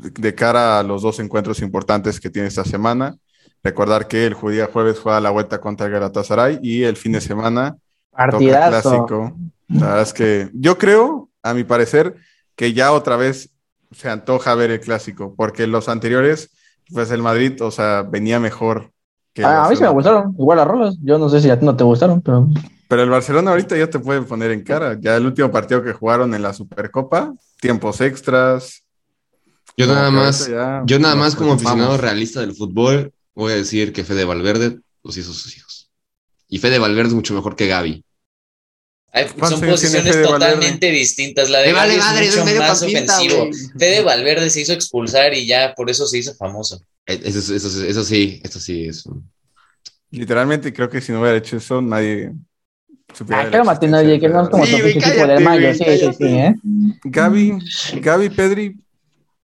de 0.00 0.34
cara 0.34 0.78
a 0.78 0.82
los 0.82 1.02
dos 1.02 1.18
encuentros 1.20 1.60
importantes 1.60 2.20
que 2.20 2.30
tiene 2.30 2.48
esta 2.48 2.64
semana. 2.64 3.16
Recordar 3.62 4.08
que 4.08 4.26
el 4.26 4.36
día 4.50 4.68
jueves 4.72 4.98
juega 4.98 5.20
la 5.20 5.30
vuelta 5.30 5.60
contra 5.60 5.86
el 5.86 5.92
Galatasaray 5.92 6.58
y 6.62 6.84
el 6.84 6.96
fin 6.96 7.12
de 7.12 7.20
semana 7.20 7.76
toca 8.10 8.30
Partidazo. 8.30 8.90
clásico. 8.90 9.36
La 9.68 9.86
verdad 9.86 10.02
es 10.02 10.12
que 10.12 10.50
yo 10.54 10.78
creo, 10.78 11.28
a 11.42 11.54
mi 11.54 11.64
parecer, 11.64 12.16
que 12.56 12.72
ya 12.72 12.92
otra 12.92 13.16
vez 13.16 13.50
se 13.92 14.08
antoja 14.08 14.54
ver 14.54 14.70
el 14.70 14.80
clásico, 14.80 15.34
porque 15.36 15.66
los 15.66 15.88
anteriores, 15.88 16.50
pues 16.92 17.10
el 17.10 17.22
Madrid, 17.22 17.60
o 17.62 17.70
sea, 17.70 18.02
venía 18.02 18.40
mejor 18.40 18.90
que 19.32 19.44
Ah, 19.44 19.66
a 19.66 19.68
mí 19.68 19.76
sí 19.76 19.82
me 19.82 19.88
gustaron. 19.88 20.34
Igual 20.38 20.58
a 20.58 20.64
Rolas. 20.64 20.96
Yo 21.02 21.18
no 21.18 21.28
sé 21.28 21.40
si 21.40 21.50
a 21.50 21.58
ti 21.58 21.64
no 21.64 21.76
te 21.76 21.84
gustaron, 21.84 22.20
pero. 22.20 22.48
Pero 22.88 23.02
el 23.02 23.10
Barcelona 23.10 23.52
ahorita 23.52 23.76
ya 23.76 23.88
te 23.88 24.00
puede 24.00 24.22
poner 24.22 24.50
en 24.50 24.64
cara. 24.64 24.96
Ya 25.00 25.16
el 25.16 25.24
último 25.26 25.50
partido 25.50 25.82
que 25.82 25.92
jugaron 25.92 26.34
en 26.34 26.42
la 26.42 26.52
Supercopa, 26.52 27.32
tiempos 27.60 28.00
extras. 28.00 28.82
Yo 29.86 29.94
nada 29.94 30.10
más, 30.10 30.48
ya 30.48 30.82
yo 30.86 30.98
nada 30.98 31.14
más 31.14 31.34
como 31.34 31.52
aficionado 31.54 31.96
realista 31.96 32.40
del 32.40 32.54
fútbol, 32.54 33.12
voy 33.34 33.52
a 33.52 33.56
decir 33.56 33.92
que 33.92 34.04
Fede 34.04 34.24
Valverde 34.24 34.78
los 35.02 35.16
hizo 35.16 35.32
sus 35.32 35.56
hijos. 35.56 35.90
Y 36.48 36.58
Fede 36.58 36.78
Valverde 36.78 37.08
es 37.08 37.14
mucho 37.14 37.34
mejor 37.34 37.56
que 37.56 37.66
Gaby. 37.66 38.04
Hay- 39.12 39.24
¿Cuántos 39.26 39.58
son 39.58 39.68
posiciones 39.68 40.22
totalmente 40.22 40.90
distintas. 40.90 41.50
La 41.50 41.60
de 41.60 41.68
Me 41.68 41.72
vale 41.72 41.94
es 41.96 42.04
mucho 42.04 42.44
más 42.44 42.46
mediocampista, 42.46 43.16
ofensivo. 43.18 43.46
güey. 43.46 43.52
Fede 43.78 44.02
Valverde 44.02 44.50
se 44.50 44.60
hizo 44.60 44.72
expulsar 44.72 45.34
y 45.34 45.46
ya 45.46 45.74
por 45.74 45.90
eso 45.90 46.06
se 46.06 46.18
hizo 46.18 46.34
famoso. 46.34 46.80
Eh, 47.06 47.20
Eso, 47.24 47.38
eso, 47.40 47.54
eso, 47.56 47.84
eso 47.84 48.04
sí, 48.04 48.40
eso 48.44 48.60
sí 48.60 48.84
es. 48.84 49.04
Literalmente 50.10 50.72
creo 50.72 50.88
que 50.88 51.00
si 51.00 51.12
no 51.12 51.20
hubiera 51.20 51.36
hecho 51.38 51.56
eso, 51.56 51.80
nadie 51.80 52.32
supiera. 53.14 53.42
Ah, 53.42 53.44
de 53.46 53.50
cálmate, 53.50 53.88
de 53.88 54.20
que 54.20 54.28
no 54.28 54.42
es 54.44 54.48
como 54.48 54.64
Sí, 54.66 54.70
tu 54.72 54.76
mayo. 55.40 55.60
güey, 55.60 55.74
Sí, 55.74 55.84
sí, 55.98 56.12
sí. 56.18 56.24
¿eh? 56.26 56.54
Gaby, 57.04 57.58
Gaby, 58.00 58.30
Pedri, 58.30 58.76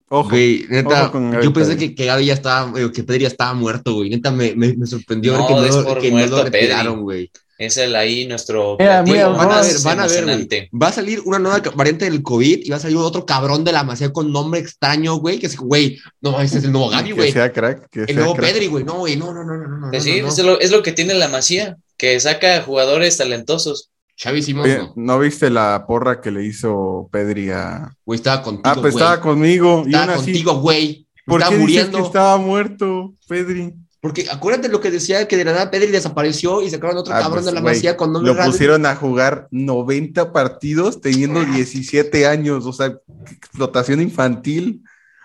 ojo. 0.09 0.31
Güey, 0.31 0.67
neta, 0.69 1.05
Ojo 1.05 1.13
con 1.13 1.31
Gaby 1.31 1.45
yo 1.45 1.53
pensé 1.53 1.77
que, 1.77 1.95
que 1.95 2.07
Gaby 2.07 2.27
ya 2.27 2.35
estaba, 2.35 2.79
eh, 2.81 2.91
que 2.93 3.03
Pedri 3.03 3.23
ya 3.23 3.29
estaba 3.29 3.55
muerto, 3.55 3.95
güey. 3.95 4.11
Neta, 4.11 4.31
me, 4.31 4.55
me, 4.55 4.75
me 4.77 4.87
sorprendió 4.87 5.33
ver 5.33 5.41
No, 5.43 5.47
que 5.49 5.55
no, 5.55 5.61
lo- 5.61 6.01
que 6.01 6.11
no 6.11 6.17
muerto 6.17 6.37
lo 6.37 6.43
a 6.43 6.45
Pedri. 6.47 6.61
retiraron, 6.61 7.03
güey. 7.03 7.31
Es 7.59 7.79
el 7.79 7.97
ahí 7.97 8.27
nuestro 8.27 8.77
Mira, 8.79 9.03
creativo 9.03 9.15
mira, 9.15 9.29
Van 9.29 9.51
a 9.51 9.63
ver, 9.63 9.73
van 9.83 10.01
a 10.01 10.07
ver, 10.07 10.25
güey. 10.25 10.69
Va 10.79 10.89
a 10.89 10.93
salir 10.93 11.23
una 11.25 11.39
nueva 11.39 11.63
variante 11.75 12.05
del 12.05 12.23
COVID 12.23 12.61
y 12.67 12.69
va 12.69 12.77
a 12.77 12.81
salir 12.81 12.99
otro 12.99 13.25
cabrón 13.25 13.65
de 13.65 13.73
la 13.73 13.83
masía 13.83 14.13
con 14.13 14.31
nombre 14.31 14.61
extraño, 14.61 15.15
güey. 15.17 15.39
Que 15.39 15.47
es, 15.47 15.57
güey, 15.57 15.99
no, 16.21 16.39
ese 16.39 16.59
es 16.59 16.65
el 16.65 16.73
nuevo 16.73 16.91
Gaby, 16.91 17.09
que 17.09 17.15
güey. 17.15 17.33
sea 17.33 17.51
crack, 17.51 17.89
que 17.91 18.01
El 18.01 18.07
sea 18.09 18.17
nuevo 18.17 18.35
crack. 18.35 18.53
Pedri, 18.53 18.67
güey. 18.67 18.85
No, 18.85 18.99
güey, 18.99 19.17
no, 19.17 19.33
no, 19.33 19.43
no, 19.43 19.57
no, 19.57 19.69
no. 19.69 19.79
no, 19.79 19.91
Pues 19.91 20.05
sí, 20.05 20.21
no, 20.21 20.27
no. 20.27 20.33
Es, 20.35 20.39
lo, 20.41 20.61
es 20.61 20.71
lo 20.71 20.83
que 20.83 20.93
tiene 20.93 21.15
la 21.15 21.29
Masía, 21.29 21.79
que 21.97 22.21
saca 22.21 22.61
jugadores 22.61 23.17
talentosos. 23.17 23.89
Xavi 24.19 24.41
Oye, 24.59 24.79
no. 24.79 24.93
¿no 24.97 25.19
viste 25.19 25.51
la 25.51 25.85
porra 25.87 26.21
que 26.21 26.31
le 26.31 26.45
hizo 26.45 27.09
Pedri 27.13 27.51
a... 27.51 27.95
Güey, 28.05 28.17
estaba 28.17 28.43
contigo, 28.43 28.63
Ah, 28.65 28.75
pues 28.75 28.95
güey. 28.95 29.05
estaba 29.05 29.21
conmigo. 29.21 29.83
Y 29.87 29.91
Estaba 29.95 30.15
así, 30.15 30.25
contigo, 30.25 30.55
güey. 30.61 31.07
¿por 31.27 31.41
Estaba 31.41 31.51
qué 31.57 31.67
dices 31.67 31.81
muriendo. 31.83 31.99
que 31.99 32.05
estaba 32.05 32.37
muerto, 32.39 33.15
Pedri? 33.29 33.75
Porque 34.01 34.27
acuérdate 34.31 34.69
lo 34.69 34.81
que 34.81 34.91
decía 34.91 35.27
que 35.29 35.37
de 35.37 35.45
la 35.45 35.53
nada 35.53 35.71
Pedri 35.71 35.91
desapareció 35.91 36.63
y 36.63 36.71
sacaron 36.71 36.97
otro 36.97 37.13
Ah, 37.13 37.19
cabrón 37.19 37.39
pues, 37.39 37.47
de 37.47 37.53
la 37.53 37.61
güey, 37.61 37.75
masía 37.75 37.97
con 37.97 38.13
nombre 38.13 38.33
Lo 38.33 38.43
pusieron 38.45 38.87
a 38.87 38.95
jugar 38.95 39.49
90 39.51 40.33
partidos 40.33 41.01
teniendo 41.01 41.45
17 41.45 42.27
años, 42.27 42.65
o 42.67 42.73
sea, 42.73 42.95
explotación 43.31 44.01
infantil. 44.01 44.83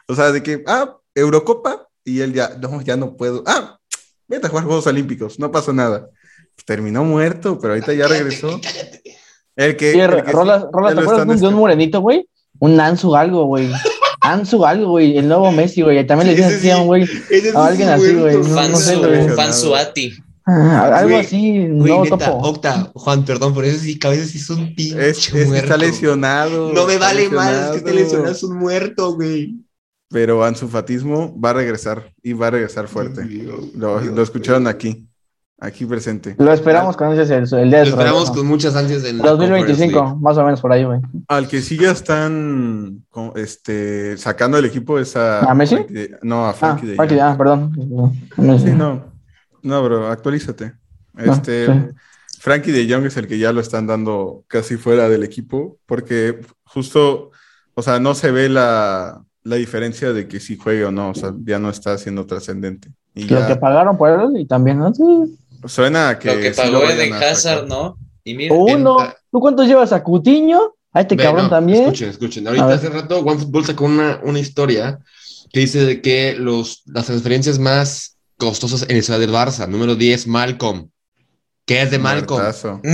O 0.07 0.15
sea, 0.15 0.31
de 0.31 0.43
que, 0.43 0.63
ah, 0.67 0.97
Eurocopa, 1.15 1.87
y 2.03 2.19
él 2.21 2.33
ya, 2.33 2.57
no, 2.59 2.81
ya 2.81 2.97
no 2.97 3.15
puedo. 3.15 3.43
Ah, 3.45 3.77
vete 4.27 4.47
a 4.47 4.49
jugar 4.49 4.65
Juegos 4.65 4.87
Olímpicos, 4.87 5.39
no 5.39 5.51
pasó 5.51 5.71
nada. 5.71 6.09
Terminó 6.65 7.03
muerto, 7.03 7.57
pero 7.59 7.73
ahorita 7.73 7.93
ya 7.93 8.07
regresó. 8.07 8.59
El 9.55 9.75
que, 9.75 9.91
Sí, 9.91 9.99
el 9.99 10.23
que 10.23 10.31
Rolas, 10.31 10.61
sí, 10.61 10.67
Rolas, 10.71 10.95
¿te 10.95 11.01
acuerdas 11.01 11.27
de 11.27 11.33
un- 11.47 11.53
esca- 11.53 11.57
morenito, 11.57 12.01
güey? 12.01 12.27
Un 12.59 12.79
Ansu 12.79 13.15
algo, 13.15 13.45
güey. 13.45 13.69
Ansu 14.21 14.65
algo, 14.65 14.91
güey. 14.91 15.17
El 15.17 15.27
nuevo 15.27 15.51
Messi, 15.51 15.81
güey. 15.81 16.05
También 16.05 16.29
le 16.29 16.35
dicen 16.35 16.53
así 16.55 16.69
a 16.69 16.75
sí. 16.75 16.81
un 16.81 16.87
güey. 16.87 17.03
A 17.55 17.65
alguien 17.67 17.89
así, 17.89 18.13
güey, 18.13 18.37
no- 18.37 18.43
no 18.43 18.55
Fansu, 18.55 18.81
sé, 18.81 18.95
güey. 18.97 19.29
Fansuati. 19.29 20.13
Ah, 20.45 20.97
algo 20.99 21.17
así, 21.17 21.67
Güey, 21.67 21.91
no 21.91 22.03
neta, 22.03 22.17
topo. 22.17 22.47
Octa, 22.49 22.91
Juan, 22.95 23.23
perdón, 23.25 23.53
por 23.53 23.63
eso 23.63 23.77
sí, 23.79 23.97
que 23.99 24.07
a 24.07 24.09
veces 24.09 24.31
sí 24.31 24.39
es 24.39 24.49
un 24.49 24.73
pinche 24.75 25.09
Es, 25.09 25.19
es 25.19 25.29
que 25.31 25.45
muerto. 25.45 25.63
está 25.65 25.77
lesionado. 25.77 26.73
No 26.73 26.87
me 26.87 26.97
vale 26.97 27.29
más, 27.29 27.75
es 27.75 27.83
que 27.83 27.91
lesionado, 27.93 28.31
es 28.31 28.41
un 28.43 28.57
muerto, 28.57 29.13
güey. 29.13 29.55
Pero 30.09 30.43
Ansu 30.43 30.67
Fatismo 30.67 31.39
va 31.39 31.51
a 31.51 31.53
regresar 31.53 32.11
y 32.23 32.33
va 32.33 32.47
a 32.47 32.51
regresar 32.51 32.87
fuerte. 32.87 33.23
Lo, 33.75 34.01
lo 34.01 34.21
escucharon 34.23 34.67
aquí, 34.67 35.07
aquí 35.61 35.85
presente. 35.85 36.35
Lo 36.37 36.51
esperamos 36.51 36.97
con 36.97 37.17
ese 37.17 37.33
el, 37.35 37.43
el 37.43 37.69
día 37.69 37.79
Lo 37.79 37.85
de 37.85 37.85
su 37.85 37.89
esperamos 37.91 38.19
regreso. 38.23 38.33
con 38.33 38.47
muchas 38.47 38.75
ansias 38.75 39.05
en 39.05 39.19
la 39.19 39.23
2025, 39.29 39.93
Conference 39.93 40.21
más 40.23 40.37
o 40.37 40.43
menos 40.43 40.59
por 40.61 40.71
ahí, 40.73 40.83
güey. 40.83 40.99
Al 41.29 41.47
que 41.47 41.61
sí 41.61 41.77
ya 41.77 41.91
están 41.91 43.05
con- 43.09 43.31
este, 43.35 44.17
sacando 44.17 44.57
el 44.57 44.65
equipo 44.65 44.99
es 44.99 45.15
a... 45.15 45.39
¿A 45.49 45.53
Messi? 45.53 45.75
Frankie 45.75 45.93
de- 45.93 46.17
no, 46.23 46.45
a 46.45 46.49
Ah, 46.49 46.53
Frankie 46.53 46.87
de 46.87 46.95
Frankie, 46.95 47.15
Jong. 47.15 47.23
ah, 47.23 47.37
perdón. 47.37 47.71
Sí, 48.59 48.71
no. 48.75 49.05
No, 49.63 49.83
bro, 49.83 50.07
actualízate. 50.07 50.73
No, 51.13 51.31
Este, 51.33 51.67
sí. 51.67 51.73
Frankie 52.39 52.71
de 52.71 52.91
Jong 52.91 53.05
es 53.05 53.15
el 53.17 53.27
que 53.27 53.37
ya 53.37 53.53
lo 53.53 53.61
están 53.61 53.85
dando 53.85 54.43
casi 54.47 54.75
fuera 54.77 55.07
del 55.09 55.23
equipo, 55.23 55.77
porque 55.85 56.39
justo, 56.63 57.29
o 57.75 57.81
sea, 57.83 57.99
no 57.99 58.15
se 58.15 58.31
ve 58.31 58.49
la, 58.49 59.21
la 59.43 59.55
diferencia 59.57 60.11
de 60.11 60.27
que 60.27 60.39
si 60.39 60.57
juegue 60.57 60.85
o 60.85 60.91
no, 60.91 61.09
o 61.11 61.13
sea, 61.13 61.33
ya 61.45 61.59
no 61.59 61.69
está 61.69 61.95
siendo 61.99 62.25
trascendente. 62.25 62.89
Y 63.13 63.25
Lo 63.27 63.39
ya 63.41 63.47
que 63.47 63.55
pagaron 63.57 63.95
por 63.97 64.09
él 64.09 64.37
y 64.39 64.47
también, 64.47 64.79
¿no? 64.79 64.91
Sí. 64.93 65.37
Suena 65.67 66.09
a 66.09 66.19
que 66.19 66.27
Lo 66.35 66.41
que 66.41 66.53
sí 66.53 66.61
pagó 66.61 66.83
Eden. 66.83 67.13
Hazard, 67.13 67.67
¿no? 67.67 67.97
Y 68.23 68.33
mira, 68.35 68.53
Uno. 68.55 69.03
en- 69.03 69.11
¿Tú 69.31 69.39
cuántos 69.39 69.67
llevas 69.67 69.91
a 69.93 70.03
Cutiño? 70.03 70.75
A 70.93 71.01
este 71.01 71.15
Ve, 71.15 71.23
cabrón 71.23 71.45
no, 71.45 71.49
también. 71.49 71.83
Escuchen, 71.83 72.09
escuchen. 72.09 72.47
Ahorita 72.47 72.73
hace 72.73 72.89
rato 72.89 73.19
OneFootball 73.19 73.65
sacó 73.65 73.85
una, 73.85 74.19
una 74.23 74.39
historia 74.39 74.99
que 75.53 75.61
dice 75.61 75.85
de 75.85 76.01
que 76.01 76.35
los, 76.37 76.81
las 76.85 77.05
transferencias 77.05 77.59
más 77.59 78.17
costosas 78.37 78.83
en 78.89 78.97
el 78.97 79.03
ciudad 79.03 79.19
del 79.19 79.31
Barça. 79.31 79.67
Número 79.67 79.95
10, 79.95 80.27
Malcolm. 80.27 80.89
¿Qué 81.65 81.83
es 81.83 81.91
de 81.91 81.99
Malcolm? 81.99 82.41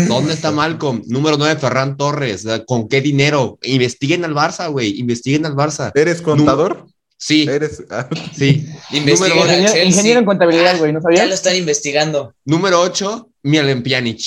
¿Dónde 0.07 0.33
está 0.33 0.51
Malcolm? 0.51 1.01
Número 1.07 1.37
9, 1.37 1.59
Ferran 1.59 1.97
Torres. 1.97 2.45
¿Con 2.67 2.87
qué 2.87 3.01
dinero? 3.01 3.57
Investiguen 3.63 4.23
al 4.25 4.35
Barça, 4.35 4.69
güey. 4.69 4.99
Investiguen 4.99 5.45
al 5.47 5.55
Barça. 5.55 5.91
¿Eres 5.95 6.21
contador? 6.21 6.85
Sí, 7.19 7.47
¿Eres... 7.49 7.83
ah, 7.89 8.07
sí. 8.35 8.67
número- 8.91 9.35
Ingeniero, 9.35 9.83
ingeniero 9.83 10.19
en 10.19 10.25
contabilidad, 10.25 10.77
güey, 10.77 10.93
¿no 10.93 10.99
Ya 10.99 11.09
lo 11.09 11.15
sabías? 11.17 11.33
están 11.33 11.55
investigando. 11.55 12.33
Número 12.45 12.79
8, 12.81 13.29
Milan 13.43 13.81
Pjanic. 13.83 14.21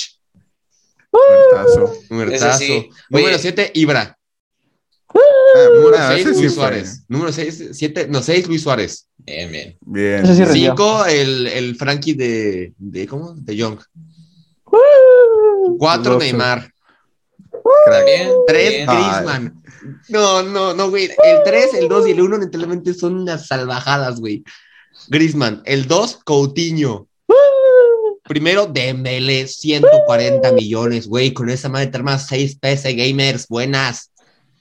muertazo. 1.11 1.93
Número 2.09 2.31
Ese 2.31 2.53
sí. 2.53 2.89
Número 3.09 3.29
Oye. 3.35 3.39
7, 3.39 3.71
Ibra. 3.75 4.17
Ah, 5.13 5.67
Número 5.75 5.97
ah, 5.99 6.11
6, 6.15 6.25
ese 6.25 6.33
sí 6.35 6.41
Luis 6.41 6.53
fue. 6.53 6.61
Suárez. 6.63 7.03
Número 7.07 7.31
6, 7.31 7.63
7, 7.73 8.07
no, 8.09 8.21
6, 8.21 8.47
Luis 8.47 8.61
Suárez. 8.61 9.07
Bien, 9.17 9.51
bien. 9.51 9.77
Bien. 9.81 10.23
Ese 10.23 10.35
sí 10.35 10.43
rindió. 10.45 10.71
5, 10.71 11.05
el, 11.07 11.47
el 11.47 11.75
Frankie 11.75 12.13
de, 12.13 12.73
de, 12.77 13.07
¿cómo? 13.07 13.33
De 13.35 13.55
Young. 13.55 13.79
4, 15.77 16.13
Doce. 16.13 16.25
Neymar. 16.25 16.71
Crack. 17.85 18.05
Bien, 18.05 18.29
Tres, 18.47 18.69
bien. 18.71 18.85
Griezmann. 18.87 19.60
No, 20.09 20.43
no, 20.43 20.73
no, 20.73 20.89
güey. 20.89 21.05
El 21.05 21.43
3, 21.43 21.73
el 21.75 21.87
2 21.89 22.07
y 22.07 22.11
el 22.11 22.21
1 22.21 22.37
literalmente 22.37 22.93
son 22.93 23.15
unas 23.15 23.47
salvajadas, 23.47 24.19
güey. 24.19 24.43
Griezmann. 25.07 25.61
El 25.65 25.87
2, 25.87 26.19
Coutinho. 26.23 27.07
Primero, 28.23 28.67
Dembele, 28.67 29.47
140 29.47 30.51
millones, 30.53 31.07
güey. 31.07 31.33
Con 31.33 31.49
esa 31.49 31.69
madre 31.69 31.87
te 31.87 31.97
armas 31.97 32.27
6 32.27 32.57
PC 32.59 32.93
Gamers, 32.93 33.47
buenas. 33.47 34.11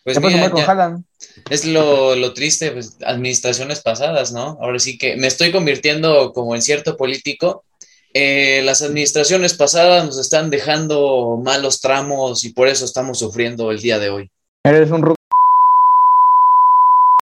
Pues 0.03 0.17
¿Qué 0.17 0.23
pasó 0.23 0.37
mira, 0.37 0.51
con 0.51 0.61
ya- 0.61 0.67
Haaland? 0.71 1.05
es 1.51 1.65
lo, 1.67 2.17
lo 2.17 2.33
triste, 2.33 2.71
pues, 2.73 2.97
administraciones 3.05 3.81
pasadas, 3.81 4.33
¿no? 4.33 4.59
Ahora 4.61 4.79
sí 4.79 4.97
que 4.97 5.17
me 5.17 5.27
estoy 5.27 5.53
convirtiendo 5.53 6.33
como 6.33 6.55
en 6.55 6.63
cierto 6.63 6.97
político. 6.97 7.65
Eh, 8.15 8.63
las 8.65 8.83
administraciones 8.83 9.55
pasadas 9.55 10.05
nos 10.07 10.19
están 10.19 10.51
dejando 10.51 11.39
malos 11.45 11.81
tramos 11.81 12.45
y 12.45 12.53
por 12.53 12.67
eso 12.67 12.85
estamos 12.85 13.19
sufriendo 13.21 13.71
el 13.71 13.81
día 13.81 13.99
de 14.01 14.09
hoy. 14.11 14.31
¿Eres 14.63 14.91
un 14.91 15.03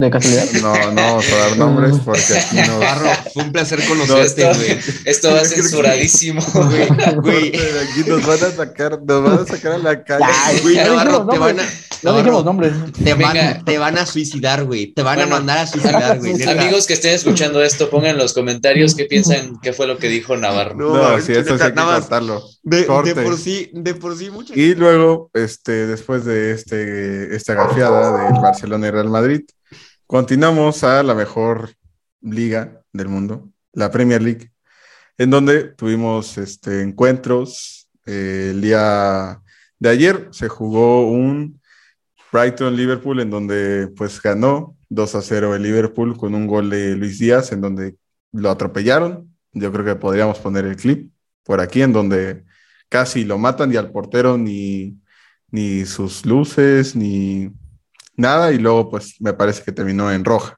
de 0.00 0.10
casualidad? 0.10 0.44
No, 0.62 0.72
no 0.92 1.02
vamos 1.02 1.32
a 1.32 1.36
dar 1.36 1.56
nombres 1.56 1.94
porque 2.04 2.22
aquí 2.38 2.56
no. 2.68 2.78
Barro, 2.78 3.10
fue 3.34 3.42
un 3.42 3.50
placer 3.52 3.84
conocerte, 3.84 4.48
esto- 4.48 4.54
güey. 4.60 4.78
Esto 5.04 5.32
va 5.34 5.44
censuradísimo, 5.44 6.40
güey. 6.54 6.86
Güey, 7.16 7.48
Aquí 7.48 8.08
nos 8.08 8.24
van 8.24 8.38
a 8.44 8.50
sacar, 8.52 9.00
nos 9.02 9.24
van 9.24 9.38
a 9.40 9.46
sacar 9.46 9.72
a 9.72 9.78
la 9.78 10.04
calle. 10.04 10.24
Güey, 10.62 10.76
Navarro, 10.76 11.10
dijimos 11.26 11.32
te 11.32 11.38
van 11.40 11.60
a. 11.60 11.62
No 12.04 12.16
dijimos 12.16 12.44
nombres. 12.44 12.72
te 13.02 13.14
van, 13.14 13.32
Venga. 13.34 13.64
te 13.64 13.76
van 13.78 13.98
a 13.98 14.06
suicidar, 14.06 14.64
güey. 14.66 14.92
Te 14.94 15.02
van 15.02 15.16
Bueno, 15.16 15.34
a 15.34 15.38
mandar 15.38 15.58
a 15.58 15.66
suicidar, 15.66 16.18
güey. 16.20 16.40
Amigos 16.48 16.86
que 16.86 16.94
estén 16.94 17.12
escuchando 17.14 17.60
esto, 17.60 17.90
pongan 17.90 18.12
en 18.12 18.18
los 18.18 18.34
comentarios 18.34 18.94
qué 18.94 19.06
piensan 19.06 19.58
que 19.60 19.72
fue 19.72 19.88
lo 19.88 19.98
que 19.98 20.06
dijo 20.08 20.36
Navarro. 20.36 20.76
No, 20.76 20.94
No, 20.94 21.20
sí, 21.20 21.32
eso 21.32 21.58
sí 21.58 21.64
hay 21.64 21.72
que 21.72 21.74
cortarlo. 21.82 22.44
De, 22.62 22.82
de 22.82 23.14
por 23.16 23.36
sí, 23.36 23.68
de 23.72 23.94
por 23.94 24.16
sí, 24.16 24.30
muchas 24.30 24.56
Y 24.56 24.76
luego, 24.76 25.28
este, 25.34 25.88
después 25.88 26.24
de 26.24 26.52
este, 26.52 27.34
esta 27.34 27.54
gafiada 27.54 28.30
del 28.30 28.40
Barcelona 28.40 28.86
y 28.86 28.90
Real 28.92 29.08
Madrid, 29.10 29.40
continuamos 30.08 30.84
a 30.84 31.02
la 31.02 31.14
mejor 31.14 31.74
liga 32.22 32.82
del 32.94 33.08
mundo, 33.08 33.50
la 33.74 33.90
Premier 33.90 34.22
League, 34.22 34.50
en 35.18 35.28
donde 35.28 35.64
tuvimos 35.64 36.38
este, 36.38 36.80
encuentros. 36.80 37.90
Eh, 38.06 38.52
el 38.52 38.62
día 38.62 39.42
de 39.78 39.88
ayer 39.90 40.28
se 40.30 40.48
jugó 40.48 41.10
un 41.10 41.60
Brighton-Liverpool 42.32 43.20
en 43.20 43.28
donde 43.28 43.88
pues 43.98 44.20
ganó 44.22 44.78
2 44.88 45.14
a 45.14 45.20
0 45.20 45.54
el 45.54 45.62
Liverpool 45.62 46.16
con 46.16 46.34
un 46.34 46.46
gol 46.46 46.70
de 46.70 46.96
Luis 46.96 47.18
Díaz 47.18 47.52
en 47.52 47.60
donde 47.60 47.96
lo 48.32 48.50
atropellaron. 48.50 49.36
Yo 49.52 49.70
creo 49.72 49.84
que 49.84 49.96
podríamos 49.96 50.38
poner 50.38 50.64
el 50.64 50.76
clip 50.76 51.12
por 51.42 51.60
aquí 51.60 51.82
en 51.82 51.92
donde 51.92 52.44
casi 52.88 53.24
lo 53.24 53.36
matan 53.36 53.74
y 53.74 53.76
al 53.76 53.92
portero 53.92 54.38
ni, 54.38 54.98
ni 55.50 55.84
sus 55.84 56.24
luces, 56.24 56.96
ni 56.96 57.52
nada, 58.18 58.52
y 58.52 58.58
luego 58.58 58.90
pues 58.90 59.16
me 59.20 59.34
parece 59.34 59.64
que 59.64 59.72
terminó 59.72 60.12
en 60.12 60.24
roja. 60.24 60.56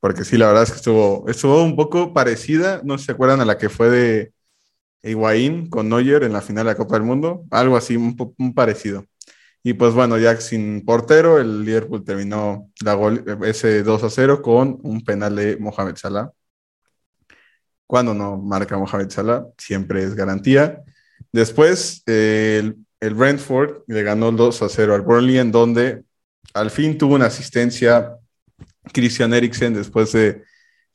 Porque 0.00 0.24
sí, 0.24 0.36
la 0.38 0.48
verdad 0.48 0.64
es 0.64 0.70
que 0.70 0.76
estuvo, 0.76 1.28
estuvo 1.28 1.62
un 1.64 1.76
poco 1.76 2.14
parecida, 2.14 2.80
no 2.84 2.98
se 2.98 3.12
acuerdan 3.12 3.40
a 3.40 3.44
la 3.44 3.58
que 3.58 3.68
fue 3.68 3.90
de 3.90 4.32
Higuaín 5.02 5.68
con 5.70 5.88
Neuer 5.88 6.24
en 6.24 6.32
la 6.32 6.42
final 6.42 6.64
de 6.66 6.72
la 6.72 6.76
Copa 6.76 6.96
del 6.96 7.04
Mundo, 7.04 7.44
algo 7.50 7.76
así, 7.76 7.96
un, 7.96 8.16
un 8.38 8.54
parecido. 8.54 9.04
Y 9.64 9.74
pues 9.74 9.94
bueno, 9.94 10.18
ya 10.18 10.36
sin 10.40 10.84
portero, 10.84 11.38
el 11.40 11.64
Liverpool 11.64 12.04
terminó 12.04 12.70
la 12.84 12.94
gol- 12.94 13.24
ese 13.44 13.82
2 13.84 14.04
a 14.04 14.10
0 14.10 14.42
con 14.42 14.78
un 14.82 15.04
penal 15.04 15.36
de 15.36 15.56
Mohamed 15.58 15.96
Salah. 15.96 16.30
Cuando 17.86 18.12
no 18.14 18.36
marca 18.36 18.76
Mohamed 18.78 19.10
Salah, 19.10 19.46
siempre 19.56 20.02
es 20.02 20.14
garantía. 20.14 20.82
Después, 21.32 22.02
eh, 22.06 22.58
el, 22.62 22.76
el 23.00 23.14
Brentford 23.14 23.82
le 23.86 24.02
ganó 24.02 24.28
el 24.28 24.36
2 24.36 24.60
a 24.62 24.68
0 24.68 24.94
al 24.94 25.02
Burnley, 25.02 25.38
en 25.38 25.52
donde 25.52 26.04
al 26.58 26.70
fin 26.70 26.98
tuvo 26.98 27.14
una 27.14 27.26
asistencia 27.26 28.16
Christian 28.92 29.32
Eriksen 29.34 29.74
después 29.74 30.12
de 30.12 30.44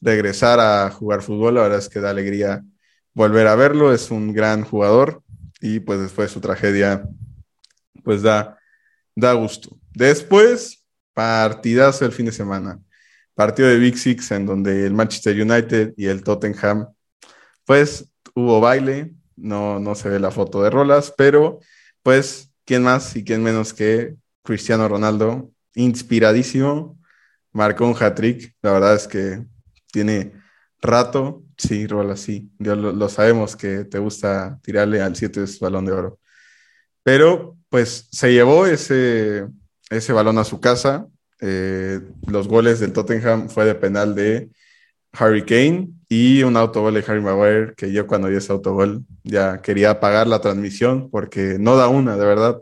regresar 0.01 0.59
a 0.59 0.89
jugar 0.89 1.21
fútbol. 1.21 1.55
La 1.55 1.63
verdad 1.63 1.79
es 1.79 1.89
que 1.89 1.99
da 1.99 2.09
alegría 2.09 2.63
volver 3.13 3.47
a 3.47 3.55
verlo. 3.55 3.93
Es 3.93 4.11
un 4.11 4.33
gran 4.33 4.63
jugador 4.63 5.23
y 5.61 5.79
pues 5.79 5.99
después 5.99 6.29
de 6.29 6.33
su 6.33 6.41
tragedia, 6.41 7.07
pues 8.03 8.21
da, 8.21 8.57
da 9.15 9.33
gusto. 9.33 9.77
Después, 9.93 10.83
partidazo 11.13 12.05
el 12.05 12.11
fin 12.11 12.25
de 12.25 12.31
semana. 12.31 12.79
Partido 13.35 13.69
de 13.69 13.77
Big 13.77 13.97
Six 13.97 14.31
en 14.31 14.45
donde 14.45 14.85
el 14.85 14.93
Manchester 14.93 15.39
United 15.39 15.93
y 15.97 16.07
el 16.07 16.23
Tottenham, 16.23 16.87
pues 17.65 18.09
hubo 18.35 18.59
baile, 18.59 19.13
no, 19.35 19.79
no 19.79 19.95
se 19.95 20.09
ve 20.09 20.19
la 20.19 20.31
foto 20.31 20.61
de 20.61 20.69
Rolas, 20.69 21.13
pero 21.17 21.59
pues, 22.03 22.51
¿quién 22.65 22.83
más 22.83 23.15
y 23.15 23.23
quién 23.23 23.41
menos 23.41 23.73
que 23.73 24.15
Cristiano 24.43 24.87
Ronaldo? 24.87 25.52
Inspiradísimo, 25.75 26.99
marcó 27.51 27.85
un 27.87 27.95
hat-trick, 27.99 28.55
la 28.61 28.71
verdad 28.73 28.95
es 28.95 29.07
que 29.07 29.43
tiene 29.91 30.33
rato, 30.81 31.43
sí, 31.57 31.87
Rolas, 31.87 32.19
sí, 32.19 32.51
yo 32.59 32.75
lo, 32.75 33.09
sabemos 33.09 33.55
que 33.55 33.85
te 33.85 33.99
gusta 33.99 34.59
tirarle 34.63 35.01
al 35.01 35.15
7 35.15 35.43
es 35.43 35.59
balón 35.59 35.85
de 35.85 35.93
oro, 35.93 36.19
pero 37.03 37.57
pues 37.69 38.07
se 38.11 38.33
llevó 38.33 38.65
ese, 38.65 39.47
ese 39.89 40.13
balón 40.13 40.37
a 40.37 40.43
su 40.43 40.59
casa, 40.59 41.07
eh, 41.41 42.01
los 42.27 42.47
goles 42.47 42.79
del 42.79 42.93
Tottenham 42.93 43.49
fue 43.49 43.65
de 43.65 43.75
penal 43.75 44.15
de 44.15 44.49
Harry 45.13 45.45
Kane 45.45 45.89
y 46.09 46.43
un 46.43 46.57
autogol 46.57 46.93
de 46.93 47.03
Harry 47.07 47.21
Maguire, 47.21 47.73
que 47.75 47.91
yo 47.91 48.07
cuando 48.07 48.27
vi 48.27 48.35
ese 48.35 48.51
autogol 48.51 49.03
ya 49.23 49.61
quería 49.61 49.91
apagar 49.91 50.27
la 50.27 50.41
transmisión 50.41 51.09
porque 51.09 51.57
no 51.59 51.75
da 51.75 51.87
una, 51.87 52.17
de 52.17 52.25
verdad. 52.25 52.61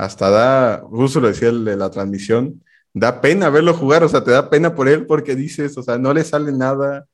Hasta 0.00 0.30
da, 0.30 0.82
justo 0.88 1.20
lo 1.20 1.28
decía 1.28 1.50
el 1.50 1.62
de 1.62 1.76
la 1.76 1.90
transmisión, 1.90 2.64
da 2.94 3.20
pena 3.20 3.50
verlo 3.50 3.74
jugar, 3.74 4.02
o 4.02 4.08
sea, 4.08 4.24
te 4.24 4.30
da 4.30 4.48
pena 4.48 4.74
por 4.74 4.88
él 4.88 5.04
porque 5.04 5.36
dices, 5.36 5.76
o 5.76 5.82
sea, 5.82 5.98
no 5.98 6.14
le 6.14 6.24
sale 6.24 6.52
nada 6.52 7.06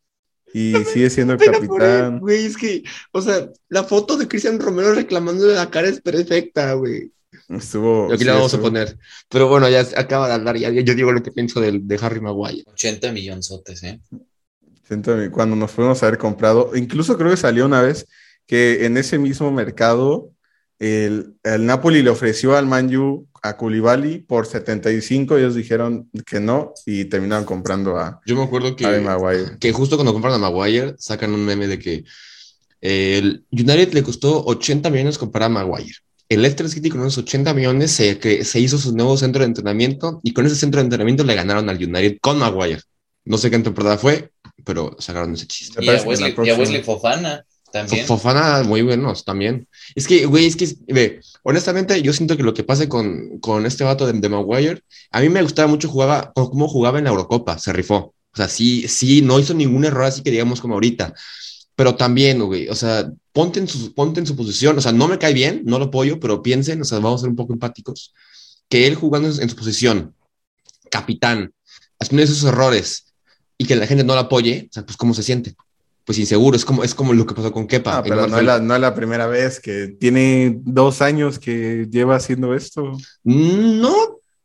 y 0.54 0.72
sigue 0.92 1.10
siendo 1.10 1.32
el 1.32 1.40
capitán. 1.40 2.20
Güey, 2.20 2.46
es 2.46 2.56
que, 2.56 2.84
o 3.10 3.20
sea, 3.20 3.50
la 3.68 3.82
foto 3.82 4.16
de 4.16 4.28
Cristian 4.28 4.60
Romero 4.60 4.94
reclamándole 4.94 5.54
la 5.54 5.68
cara 5.68 5.88
es 5.88 6.00
perfecta, 6.00 6.74
güey. 6.74 7.10
Estuvo. 7.48 8.06
Aquí 8.06 8.18
sí, 8.18 8.24
la 8.24 8.34
vamos 8.34 8.54
a 8.54 8.60
poner. 8.60 8.96
Pero 9.28 9.48
bueno, 9.48 9.68
ya 9.68 9.80
acaba 9.96 10.28
de 10.28 10.34
hablar, 10.34 10.56
ya, 10.56 10.70
yo 10.70 10.94
digo 10.94 11.10
lo 11.10 11.24
que 11.24 11.32
pienso 11.32 11.60
del- 11.60 11.88
de, 11.88 11.98
Harry 12.00 12.20
Maguire. 12.20 12.62
80 12.68 13.10
millonzotes, 13.10 13.82
¿eh? 13.82 14.00
Cuando 15.32 15.56
nos 15.56 15.72
fuimos 15.72 16.00
a 16.00 16.06
haber 16.06 16.20
comprado, 16.20 16.70
incluso 16.76 17.18
creo 17.18 17.32
que 17.32 17.36
salió 17.36 17.66
una 17.66 17.82
vez 17.82 18.06
que 18.46 18.86
en 18.86 18.96
ese 18.96 19.18
mismo 19.18 19.50
mercado 19.50 20.30
el, 20.78 21.34
el 21.42 21.66
Napoli 21.66 22.02
le 22.02 22.10
ofreció 22.10 22.56
al 22.56 22.66
Manju 22.66 23.26
a 23.42 23.56
Koulibaly 23.56 24.18
por 24.18 24.46
75, 24.46 25.38
ellos 25.38 25.54
dijeron 25.54 26.10
que 26.26 26.40
no 26.40 26.74
y 26.84 27.06
terminaron 27.06 27.44
comprando 27.44 27.96
a 27.96 28.20
Yo 28.26 28.36
me 28.36 28.42
acuerdo 28.42 28.76
que, 28.76 28.86
Maguire. 29.00 29.58
que 29.58 29.72
justo 29.72 29.96
cuando 29.96 30.12
compran 30.12 30.34
a 30.34 30.38
Maguire, 30.38 30.94
sacan 30.98 31.32
un 31.32 31.44
meme 31.44 31.66
de 31.66 31.78
que 31.78 32.04
el 32.80 33.44
United 33.50 33.92
le 33.92 34.02
costó 34.02 34.44
80 34.44 34.90
millones 34.90 35.18
comprar 35.18 35.44
a 35.44 35.48
Maguire. 35.48 35.94
El 36.28 36.42
Leicester 36.42 36.68
City 36.68 36.90
con 36.90 37.00
esos 37.02 37.18
80 37.18 37.54
millones 37.54 37.92
se, 37.92 38.18
que, 38.18 38.44
se 38.44 38.60
hizo 38.60 38.78
su 38.78 38.94
nuevo 38.94 39.16
centro 39.16 39.40
de 39.42 39.46
entrenamiento 39.46 40.20
y 40.24 40.32
con 40.32 40.44
ese 40.44 40.56
centro 40.56 40.80
de 40.80 40.84
entrenamiento 40.84 41.24
le 41.24 41.36
ganaron 41.36 41.68
al 41.70 41.76
United 41.76 42.18
con 42.20 42.38
Maguire. 42.38 42.80
No 43.24 43.38
sé 43.38 43.50
qué 43.50 43.58
temporada 43.60 43.96
fue, 43.96 44.30
pero 44.64 44.96
sacaron 44.98 45.34
ese 45.34 45.46
chiste. 45.46 45.84
Y 45.84 45.88
a, 45.88 46.02
Wesley, 46.02 46.34
y 46.44 46.50
a 46.50 46.56
Wesley 46.56 46.82
Fofana 46.82 47.44
también. 47.70 48.06
Fofana, 48.06 48.62
muy 48.62 48.82
buenos 48.82 49.24
también. 49.24 49.68
Es 49.94 50.06
que, 50.06 50.26
güey, 50.26 50.46
es 50.46 50.56
que, 50.56 50.74
ve, 50.88 51.20
honestamente, 51.42 52.00
yo 52.02 52.12
siento 52.12 52.36
que 52.36 52.42
lo 52.42 52.54
que 52.54 52.64
pasa 52.64 52.88
con, 52.88 53.38
con 53.40 53.66
este 53.66 53.84
vato 53.84 54.06
de, 54.06 54.12
de 54.12 54.28
Maguire, 54.28 54.82
a 55.10 55.20
mí 55.20 55.28
me 55.28 55.42
gustaba 55.42 55.68
mucho 55.68 55.88
jugaba, 55.88 56.32
cómo 56.34 56.68
jugaba 56.68 56.98
en 56.98 57.04
la 57.04 57.10
Eurocopa, 57.10 57.58
se 57.58 57.72
rifó. 57.72 58.14
O 58.32 58.36
sea, 58.36 58.48
sí, 58.48 58.86
sí, 58.88 59.22
no 59.22 59.38
hizo 59.38 59.54
ningún 59.54 59.84
error 59.84 60.04
así 60.04 60.22
que 60.22 60.30
digamos 60.30 60.60
como 60.60 60.74
ahorita. 60.74 61.14
Pero 61.74 61.94
también, 61.94 62.42
güey, 62.42 62.68
o 62.68 62.74
sea, 62.74 63.10
ponte 63.32 63.60
en, 63.60 63.68
su, 63.68 63.94
ponte 63.94 64.20
en 64.20 64.26
su 64.26 64.36
posición. 64.36 64.78
O 64.78 64.80
sea, 64.80 64.92
no 64.92 65.08
me 65.08 65.18
cae 65.18 65.34
bien, 65.34 65.62
no 65.64 65.78
lo 65.78 65.86
apoyo, 65.86 66.20
pero 66.20 66.42
piensen, 66.42 66.80
o 66.80 66.84
sea, 66.84 66.98
vamos 66.98 67.20
a 67.20 67.22
ser 67.22 67.30
un 67.30 67.36
poco 67.36 67.52
empáticos, 67.52 68.14
que 68.68 68.86
él 68.86 68.94
jugando 68.94 69.28
en, 69.30 69.42
en 69.42 69.48
su 69.48 69.56
posición, 69.56 70.14
capitán, 70.90 71.52
haciendo 71.98 72.22
esos 72.22 72.44
errores 72.44 73.14
y 73.58 73.64
que 73.66 73.76
la 73.76 73.86
gente 73.86 74.04
no 74.04 74.14
lo 74.14 74.20
apoye, 74.20 74.68
o 74.70 74.72
sea, 74.72 74.84
pues 74.84 74.96
cómo 74.96 75.14
se 75.14 75.22
siente. 75.22 75.54
Pues 76.06 76.18
inseguro, 76.20 76.56
es 76.56 76.64
como, 76.64 76.84
es 76.84 76.94
como 76.94 77.12
lo 77.12 77.26
que 77.26 77.34
pasó 77.34 77.50
con 77.52 77.66
Kepa. 77.66 77.98
Ah, 77.98 78.02
pero 78.04 78.28
no 78.28 78.38
es, 78.38 78.44
la, 78.44 78.60
no 78.60 78.74
es 78.76 78.80
la 78.80 78.94
primera 78.94 79.26
vez 79.26 79.58
que 79.58 79.88
tiene 79.88 80.60
dos 80.62 81.02
años 81.02 81.40
que 81.40 81.88
lleva 81.90 82.14
haciendo 82.14 82.54
esto. 82.54 82.96
No, 83.24 83.92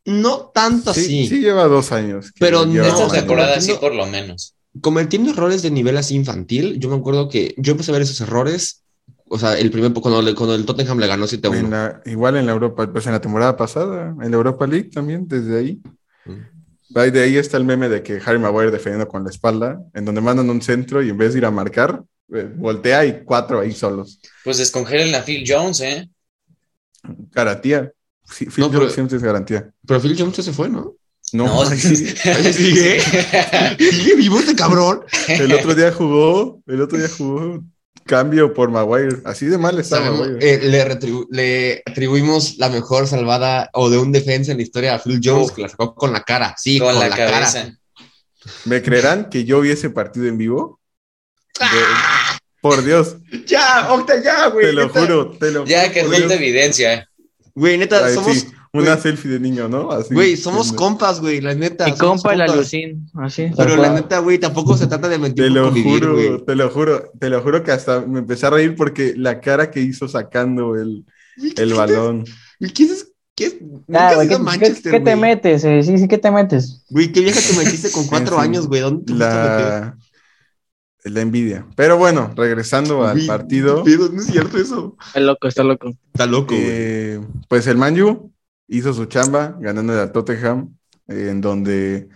no 0.04 0.50
tanto 0.52 0.90
así. 0.90 1.26
Sí, 1.28 1.38
lleva 1.40 1.68
dos 1.68 1.92
años. 1.92 2.32
Pero 2.40 2.66
no, 2.66 2.84
Esta 2.84 3.08
temporada 3.08 3.60
sí, 3.60 3.74
por 3.80 3.94
lo 3.94 4.06
menos. 4.06 4.54
Cometiendo 4.80 5.30
errores 5.30 5.62
de 5.62 5.70
nivel 5.70 5.96
así 5.98 6.16
infantil, 6.16 6.80
yo 6.80 6.88
me 6.88 6.96
acuerdo 6.96 7.28
que 7.28 7.54
yo 7.58 7.72
empecé 7.72 7.92
a 7.92 7.94
ver 7.94 8.02
esos 8.02 8.20
errores. 8.20 8.82
O 9.28 9.38
sea, 9.38 9.56
el 9.58 9.70
primer 9.70 9.92
cuando, 9.92 10.20
le- 10.20 10.34
cuando 10.34 10.54
el 10.56 10.66
Tottenham 10.66 10.98
le 10.98 11.06
ganó 11.06 11.26
7 11.28 11.46
a 11.48 11.50
En 11.56 11.66
1. 11.66 11.70
la- 11.70 12.00
igual 12.06 12.36
en 12.36 12.46
la 12.46 12.52
Europa, 12.52 12.90
pues 12.92 13.06
en 13.06 13.12
la 13.12 13.20
temporada 13.20 13.56
pasada, 13.56 14.14
en 14.20 14.30
la 14.30 14.36
Europa 14.36 14.66
League 14.66 14.90
también, 14.92 15.28
desde 15.28 15.58
ahí. 15.58 15.80
Ahí 16.26 16.34
De 16.94 17.22
ahí 17.22 17.36
está 17.36 17.56
el 17.56 17.64
meme 17.64 17.88
de 17.88 18.02
que 18.02 18.20
Harry 18.24 18.38
Maguire 18.38 18.70
defendiendo 18.70 19.08
con 19.08 19.24
la 19.24 19.30
espalda, 19.30 19.80
en 19.94 20.04
donde 20.04 20.20
mandan 20.20 20.48
un 20.50 20.60
centro 20.60 21.02
y 21.02 21.08
en 21.10 21.16
vez 21.18 21.32
de 21.32 21.38
ir 21.38 21.44
a 21.46 21.50
marcar, 21.50 22.02
eh, 22.34 22.50
voltea 22.56 23.04
y 23.06 23.22
cuatro 23.24 23.60
ahí 23.60 23.72
solos. 23.72 24.20
Pues 24.44 24.58
descongelen 24.58 25.14
a 25.14 25.22
Phil 25.22 25.44
Jones, 25.46 25.80
¿eh? 25.80 26.08
Caratía. 27.32 27.92
Sí, 28.24 28.46
Phil 28.46 28.64
No, 28.64 28.68
pero- 28.68 28.80
Jones 28.82 28.94
siempre 28.94 29.16
es 29.16 29.22
garantía. 29.22 29.70
Pero 29.86 30.00
Phil 30.00 30.16
Jones 30.18 30.36
ya 30.36 30.42
se 30.42 30.52
fue, 30.52 30.68
¿no? 30.68 30.94
No, 31.32 31.46
No. 31.46 31.62
Ahí 31.70 31.78
sigue. 31.78 33.00
Sigue 33.78 34.14
vivo 34.16 34.38
este 34.38 34.54
cabrón. 34.54 35.02
el 35.28 35.52
otro 35.52 35.74
día 35.74 35.90
jugó, 35.92 36.62
el 36.66 36.80
otro 36.82 36.98
día 36.98 37.08
jugó 37.08 37.62
cambio 38.04 38.52
por 38.54 38.70
Maguire. 38.70 39.18
Así 39.24 39.46
de 39.46 39.58
mal 39.58 39.82
Sabemos- 39.84 40.20
Maguire. 40.20 40.54
eh, 40.54 40.58
le, 40.62 40.84
retribu- 40.88 41.26
le 41.30 41.82
atribuimos 41.86 42.58
la 42.58 42.68
mejor 42.68 43.06
salvada 43.06 43.70
o 43.72 43.90
de 43.90 43.98
un 43.98 44.12
defensa 44.12 44.50
en 44.52 44.58
la 44.58 44.62
historia 44.62 44.94
a 44.94 44.98
Phil 44.98 45.20
Jones, 45.22 45.50
Oh. 45.50 45.54
que 45.54 45.62
la 45.62 45.68
sacó 45.68 45.94
con 45.94 46.12
la 46.12 46.22
cara. 46.22 46.54
Sí, 46.58 46.78
con, 46.78 46.88
con, 46.92 46.98
la, 47.00 47.08
la, 47.08 47.16
cabeza. 47.16 47.62
cara. 47.64 47.78
¿Me 48.64 48.82
creerán 48.82 49.30
que 49.30 49.44
yo 49.44 49.60
vi 49.60 49.70
ese 49.70 49.90
partido 49.90 50.26
en 50.26 50.36
vivo? 50.38 50.80
De- 51.58 51.66
¡Ah! 51.66 52.38
por 52.60 52.84
Dios, 52.84 53.16
Ya, 53.46 53.92
Octa, 53.92 54.22
ya, 54.22 54.46
güey. 54.48 54.66
te 54.66 54.72
lo 54.72 54.86
neta. 54.86 55.00
juro, 55.00 55.30
te 55.32 55.50
lo 55.50 55.64
Ya 55.64 55.80
juro 55.82 55.92
que 55.94 56.00
por 56.02 56.10
junta 56.12 56.28
Dios. 56.28 56.40
evidencia. 56.40 57.08
Güey, 57.54 57.76
neta, 57.76 58.06
Ay, 58.06 58.14
somos, 58.14 58.36
sí, 58.38 58.48
una 58.72 58.96
selfie 58.96 59.30
de 59.30 59.38
niño, 59.40 59.68
¿no? 59.68 59.90
Así. 59.90 60.14
güey, 60.14 60.36
somos 60.36 60.72
compas, 60.72 61.20
güey, 61.20 61.40
la 61.40 61.54
neta. 61.54 61.84
Mi 61.86 61.92
compa, 61.92 62.32
el 62.32 62.38
compas. 62.38 62.54
alucín. 62.54 63.06
Así. 63.14 63.50
Pero 63.56 63.76
la 63.76 63.92
neta, 63.92 64.18
güey, 64.20 64.38
tampoco 64.38 64.76
se 64.76 64.86
trata 64.86 65.08
de 65.08 65.18
mentir 65.18 65.44
Te 65.44 65.50
lo 65.50 65.64
convivir, 65.66 66.00
juro, 66.00 66.14
güey. 66.14 66.44
te 66.46 66.56
lo 66.56 66.70
juro, 66.70 67.10
te 67.18 67.28
lo 67.28 67.42
juro 67.42 67.62
que 67.62 67.72
hasta 67.72 68.00
me 68.06 68.20
empecé 68.20 68.46
a 68.46 68.50
reír 68.50 68.74
porque 68.76 69.14
la 69.16 69.40
cara 69.40 69.70
que 69.70 69.80
hizo 69.80 70.08
sacando 70.08 70.76
el, 70.76 71.04
el 71.56 71.74
balón. 71.74 72.24
¿Qué 72.74 72.84
es? 72.84 73.12
¿Qué? 73.34 73.58
Ah, 73.92 74.14
Nunca 74.14 74.14
güey, 74.14 74.18
has 74.20 74.24
ido 74.24 74.28
¿qué, 74.28 74.34
a 74.34 74.38
Manchester, 74.38 74.92
qué- 74.92 74.98
qué 74.98 75.04
te 75.04 75.16
metes? 75.16 75.64
eh? 75.64 75.82
Sí, 75.82 75.98
sí, 75.98 76.08
¿qué 76.08 76.18
te 76.18 76.30
metes? 76.30 76.84
Güey, 76.88 77.12
qué 77.12 77.20
vieja 77.20 77.40
te 77.40 77.56
metiste 77.56 77.90
con 77.90 78.06
cuatro 78.08 78.36
sí. 78.36 78.42
años, 78.42 78.68
güey. 78.68 78.80
¿Dónde 78.80 79.04
te 79.04 79.12
fuiste 79.14 79.38
a 79.38 79.40
meter? 79.40 79.76
La, 79.78 79.98
la 81.04 81.20
envidia. 81.20 81.66
Pero 81.76 81.96
bueno, 81.98 82.32
regresando 82.36 83.04
al 83.04 83.24
partido, 83.26 83.82
¿qué 83.84 83.92
pedo? 83.92 84.08
No 84.10 84.20
es 84.20 84.26
cierto 84.26 84.58
eso. 84.58 84.96
Está 85.06 85.20
loco, 85.20 85.48
está 85.48 85.64
loco. 85.64 85.90
Está 86.12 86.26
loco, 86.26 86.60
güey. 86.60 86.66
eh, 86.68 87.20
pues 87.48 87.66
el 87.66 87.76
Manju 87.76 88.31
hizo 88.72 88.92
su 88.94 89.04
chamba 89.04 89.56
ganando 89.60 90.00
al 90.00 90.12
Tottenham, 90.12 90.74
en 91.06 91.40
donde 91.40 92.08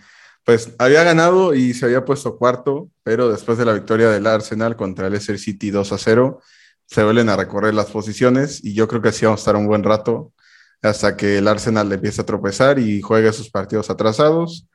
pues 0.43 0.73
había 0.79 1.03
ganado 1.03 1.53
y 1.53 1.73
se 1.73 1.85
había 1.85 2.05
puesto 2.05 2.37
cuarto, 2.37 2.89
pero 3.03 3.29
después 3.29 3.57
de 3.57 3.65
la 3.65 3.73
victoria 3.73 4.09
del 4.09 4.25
Arsenal 4.25 4.75
contra 4.75 5.07
el 5.07 5.11
Leicester 5.11 5.37
City 5.37 5.71
2 5.71 5.91
a 5.91 5.97
0, 5.97 6.41
se 6.85 7.03
vuelven 7.03 7.29
a 7.29 7.35
recorrer 7.35 7.73
las 7.73 7.87
posiciones 7.87 8.63
y 8.63 8.73
yo 8.73 8.87
creo 8.87 9.01
que 9.01 9.09
así 9.09 9.25
vamos 9.25 9.41
a 9.41 9.43
estar 9.43 9.55
un 9.57 9.67
buen 9.67 9.83
rato 9.83 10.33
hasta 10.81 11.17
que 11.17 11.39
el 11.39 11.47
Arsenal 11.47 11.89
le 11.89 11.95
empiece 11.95 12.21
a 12.21 12.25
tropezar 12.25 12.79
y 12.79 13.01
juegue 13.01 13.31
sus 13.33 13.49
partidos 13.49 13.89
atrasados. 13.89 14.67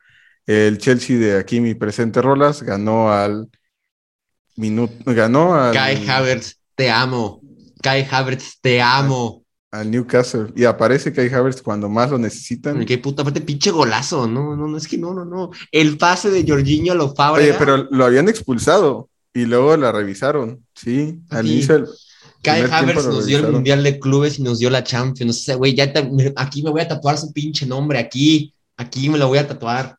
El 0.45 0.77
Chelsea 0.77 1.17
de 1.17 1.37
aquí 1.37 1.59
mi 1.59 1.73
presente 1.73 2.21
Rolas 2.21 2.61
ganó 2.61 3.11
al 3.11 3.49
minuto, 4.55 4.93
ganó 5.07 5.55
al, 5.55 5.73
Kai 5.73 6.07
Havertz, 6.07 6.59
te 6.75 6.91
amo. 6.91 7.41
Kai 7.81 8.07
Havertz, 8.09 8.59
te 8.61 8.81
amo. 8.81 9.42
Al 9.73 9.89
Newcastle 9.89 10.53
y 10.55 10.65
aparece 10.65 11.11
Kai 11.11 11.33
Havertz 11.33 11.61
cuando 11.63 11.89
más 11.89 12.11
lo 12.11 12.19
necesitan. 12.19 12.85
Qué 12.85 12.99
puta, 12.99 13.23
aparte, 13.23 13.41
pinche 13.41 13.71
golazo. 13.71 14.27
No, 14.27 14.55
no, 14.55 14.67
no, 14.67 14.77
es 14.77 14.87
que 14.87 14.99
no, 14.99 15.13
no, 15.15 15.25
no. 15.25 15.49
El 15.71 15.97
pase 15.97 16.29
de 16.29 16.45
Jorginho 16.47 16.93
a 16.93 16.95
lo 16.95 17.05
Oye, 17.05 17.15
Fábrega. 17.15 17.55
pero 17.57 17.77
lo 17.89 18.05
habían 18.05 18.29
expulsado 18.29 19.09
y 19.33 19.45
luego 19.45 19.75
la 19.75 19.91
revisaron. 19.91 20.63
Sí, 20.75 21.19
al 21.31 21.47
Sí. 21.47 21.53
inicio 21.53 21.87
Kai 22.43 22.61
Havertz 22.69 23.05
nos 23.07 23.25
dio 23.25 23.39
el. 23.39 23.51
Mundial 23.51 23.81
de 23.83 23.97
Clubes 23.99 24.37
y 24.37 24.43
nos 24.43 24.59
dio 24.59 24.69
la 24.69 24.83
Champions. 24.83 25.39
O 25.39 25.41
sea, 25.43 25.55
güey, 25.55 25.73
ya 25.73 25.91
te- 25.91 26.33
aquí 26.35 26.61
me 26.61 26.69
voy 26.69 26.81
a 26.81 26.87
tatuar 26.87 27.17
su 27.17 27.33
pinche 27.33 27.65
nombre. 27.65 27.97
Aquí, 27.97 28.53
aquí 28.77 29.09
me 29.09 29.17
lo 29.17 29.27
voy 29.27 29.39
a 29.39 29.47
tatuar. 29.47 29.97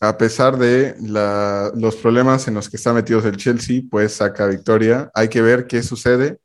A 0.00 0.16
pesar 0.16 0.56
de 0.58 0.94
la- 1.02 1.70
los 1.76 1.96
problemas 1.96 2.48
en 2.48 2.54
los 2.54 2.70
que 2.70 2.78
está 2.78 2.94
metidos 2.94 3.26
el 3.26 3.36
Chelsea, 3.36 3.82
pues 3.90 4.12
saca 4.14 4.46
victoria. 4.46 5.10
Hay 5.14 5.28
que 5.28 5.42
ver 5.42 5.66
qué 5.66 5.82
sucede. 5.82 6.38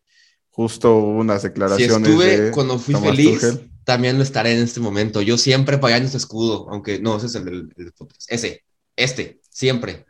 Justo 0.56 0.96
unas 0.96 1.42
Si 1.42 1.50
declaraciones 1.50 2.08
estuve 2.08 2.38
de 2.38 2.52
cuando 2.52 2.80
fui 2.80 2.96
feliz, 2.96 3.42
Tuchel. 3.42 3.70
también 3.84 4.16
lo 4.16 4.24
estaré 4.24 4.54
en 4.54 4.64
este 4.64 4.80
momento. 4.80 5.22
Yo 5.22 5.38
siempre 5.38 5.78
pagando 5.78 6.08
ese 6.08 6.16
escudo, 6.16 6.68
aunque 6.70 6.98
no, 6.98 7.18
ese 7.18 7.26
es 7.26 7.36
el 7.36 7.74
el 7.76 7.92
podcast. 7.92 8.32
Ese, 8.32 8.64
este, 8.96 9.42
siempre. 9.50 10.06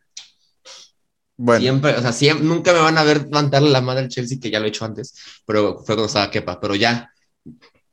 Bueno, 1.35 1.61
Siempre, 1.61 1.95
o 1.95 2.01
sea, 2.01 2.13
siempre, 2.13 2.45
nunca 2.45 2.73
me 2.73 2.79
van 2.79 2.95
a 2.99 3.03
ver 3.03 3.23
levantarle 3.23 3.71
la 3.71 3.81
madre 3.81 4.03
al 4.03 4.09
Chelsea, 4.09 4.37
que 4.39 4.51
ya 4.51 4.59
lo 4.59 4.67
he 4.67 4.69
hecho 4.69 4.85
antes, 4.85 5.15
pero 5.47 5.77
fue 5.77 5.95
cuando 5.95 6.05
estaba 6.05 6.29
Kepa. 6.29 6.61
Pero 6.61 6.75
ya, 6.75 7.11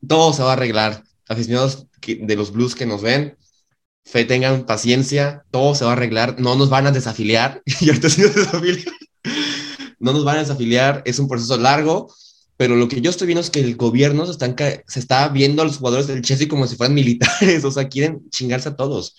todo 0.06 0.34
se 0.34 0.42
va 0.42 0.50
a 0.50 0.52
arreglar. 0.52 1.02
Aficionados 1.26 1.86
de 2.06 2.36
los 2.36 2.52
Blues 2.52 2.74
que 2.74 2.84
nos 2.84 3.00
ven, 3.00 3.38
fe, 4.04 4.26
tengan 4.26 4.66
paciencia, 4.66 5.44
todo 5.50 5.74
se 5.74 5.86
va 5.86 5.92
a 5.92 5.94
arreglar. 5.94 6.38
No 6.38 6.54
nos 6.54 6.68
van 6.68 6.86
a 6.86 6.92
desafiliar. 6.92 7.62
y 7.80 7.88
ahorita 7.88 8.10
sí 8.10 8.20
nos 8.20 8.34
desafilian. 8.34 8.94
No 9.98 10.12
nos 10.12 10.24
van 10.24 10.36
a 10.36 10.40
desafiliar, 10.40 11.02
es 11.06 11.18
un 11.18 11.28
proceso 11.28 11.56
largo, 11.56 12.12
pero 12.62 12.77
lo 12.77 12.87
que 12.87 13.01
yo 13.01 13.11
estoy 13.11 13.27
viendo 13.27 13.40
es 13.40 13.51
que 13.51 13.59
el 13.59 13.75
gobierno 13.75 14.25
se, 14.25 14.31
están 14.31 14.55
se 14.87 15.01
está 15.01 15.29
viendo 15.31 15.62
a 15.62 15.64
los 15.64 15.79
jugadores 15.79 16.07
del 16.07 16.22
Chelsea 16.22 16.46
como 16.46 16.68
si 16.68 16.77
fueran 16.77 16.94
militares, 17.03 17.64
o 17.64 17.72
sea, 17.72 17.88
quieren 17.88 18.31
chingarse 18.31 18.68
a 18.68 18.77
todos. 18.77 19.16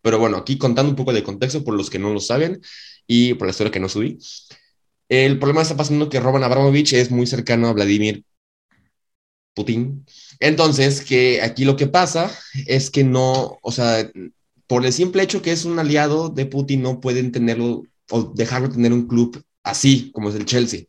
Pero 0.00 0.18
bueno, 0.18 0.38
aquí 0.38 0.56
contando 0.56 0.88
un 0.88 0.96
poco 0.96 1.12
de 1.12 1.22
contexto 1.22 1.62
por 1.62 1.74
los 1.74 1.90
que 1.90 1.98
no 1.98 2.14
lo 2.14 2.20
saben 2.20 2.62
y 3.06 3.34
por 3.34 3.48
la 3.48 3.50
historia 3.50 3.70
que 3.70 3.80
no 3.80 3.90
subí. 3.90 4.16
El 5.10 5.38
problema 5.38 5.60
está 5.60 5.76
pasando 5.76 6.08
que 6.08 6.20
Roman 6.20 6.42
Abramovich 6.42 6.94
es 6.94 7.10
muy 7.10 7.26
cercano 7.26 7.68
a 7.68 7.74
Vladimir 7.74 8.24
Putin. 9.52 10.06
Entonces, 10.40 11.02
que 11.02 11.42
aquí 11.42 11.66
lo 11.66 11.76
que 11.76 11.88
pasa 11.88 12.34
es 12.66 12.90
que 12.90 13.04
no, 13.04 13.58
o 13.60 13.72
sea, 13.72 14.10
por 14.66 14.86
el 14.86 14.92
simple 14.94 15.22
hecho 15.22 15.42
que 15.42 15.52
es 15.52 15.66
un 15.66 15.78
aliado 15.78 16.30
de 16.30 16.46
Putin, 16.46 16.80
no 16.80 17.02
pueden 17.02 17.30
tenerlo 17.30 17.82
o 18.10 18.22
dejarlo 18.22 18.70
tener 18.70 18.94
un 18.94 19.06
club 19.06 19.44
así 19.62 20.10
como 20.12 20.30
es 20.30 20.34
el 20.34 20.46
Chelsea. 20.46 20.84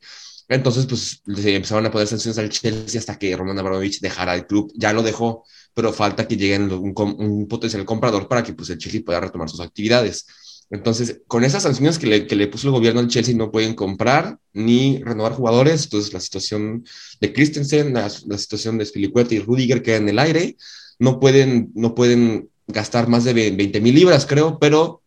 Entonces, 0.50 0.86
pues 0.86 1.22
se 1.42 1.56
empezaron 1.56 1.86
a 1.86 1.92
poner 1.92 2.08
sanciones 2.08 2.38
al 2.38 2.50
Chelsea 2.50 3.00
hasta 3.00 3.20
que 3.20 3.36
Roman 3.36 3.60
Abramovich 3.60 4.00
dejara 4.00 4.34
el 4.34 4.48
club. 4.48 4.72
Ya 4.76 4.94
lo 4.94 5.04
dejó, 5.04 5.44
pero 5.74 5.92
falta 5.92 6.28
que 6.28 6.38
llegue 6.38 6.58
un, 6.58 7.48
potencial 7.50 7.84
comprador 7.86 8.28
para 8.28 8.44
que 8.44 8.54
pues, 8.54 8.70
el 8.70 8.78
Chelsea 8.78 9.02
pueda 9.06 9.20
retomar 9.20 9.50
sus 9.50 9.60
actividades. 9.60 10.26
Entonces, 10.70 11.22
con 11.28 11.44
esas 11.44 11.64
sanciones 11.64 12.00
que 12.00 12.08
le, 12.08 12.28
que 12.28 12.36
le 12.36 12.48
puso 12.48 12.68
el 12.68 12.74
gobierno 12.74 13.00
al 13.02 13.08
Chelsea, 13.08 13.36
no 13.36 13.52
pueden 13.52 13.74
comprar 13.74 14.38
ni 14.54 15.02
renovar 15.04 15.34
jugadores. 15.34 15.86
Entonces, 15.86 16.14
la 16.14 16.20
situación 16.20 16.86
de 17.20 17.34
Christensen, 17.34 17.94
la, 17.94 18.10
la 18.26 18.38
situación 18.38 18.78
de 18.78 18.86
Spilicueta 18.86 19.36
y 19.36 19.40
Rudiger 19.40 19.82
queda 19.82 19.98
en 19.98 20.10
el 20.10 20.20
aire. 20.20 20.58
No 21.00 21.20
pueden, 21.20 21.72
no 21.76 21.94
pueden 21.94 22.50
gastar 22.68 23.08
más 23.08 23.24
de 23.24 23.34
20 23.34 23.82
mil 23.82 23.96
libras, 23.96 24.26
creo, 24.26 24.60
pero 24.60 25.02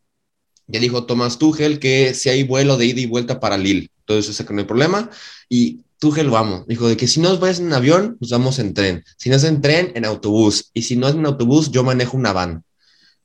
ya 0.70 0.80
dijo 0.80 1.04
Thomas 1.04 1.38
Tuchel 1.38 1.78
que 1.78 2.14
si 2.14 2.28
hay 2.28 2.42
vuelo 2.44 2.76
de 2.76 2.86
ida 2.86 3.00
y 3.00 3.06
vuelta 3.06 3.40
para 3.40 3.58
Lille. 3.58 3.90
Entonces, 4.00 4.30
ese 4.30 4.44
que 4.46 4.52
no 4.52 4.60
hay 4.60 4.66
problema. 4.66 5.10
Y 5.48 5.80
Tuchel, 5.98 6.30
vamos, 6.30 6.66
dijo 6.66 6.88
de 6.88 6.96
que 6.96 7.06
si 7.06 7.20
no 7.20 7.28
nos 7.28 7.40
vayas 7.40 7.60
en 7.60 7.72
avión, 7.72 8.16
nos 8.20 8.30
vamos 8.30 8.58
en 8.58 8.74
tren. 8.74 9.04
Si 9.16 9.28
no 9.30 9.36
es 9.36 9.44
en 9.44 9.60
tren, 9.60 9.92
en 9.94 10.04
autobús. 10.04 10.70
Y 10.74 10.82
si 10.82 10.96
no 10.96 11.08
es 11.08 11.14
en 11.14 11.26
autobús, 11.26 11.70
yo 11.70 11.84
manejo 11.84 12.16
una 12.16 12.32
van 12.32 12.64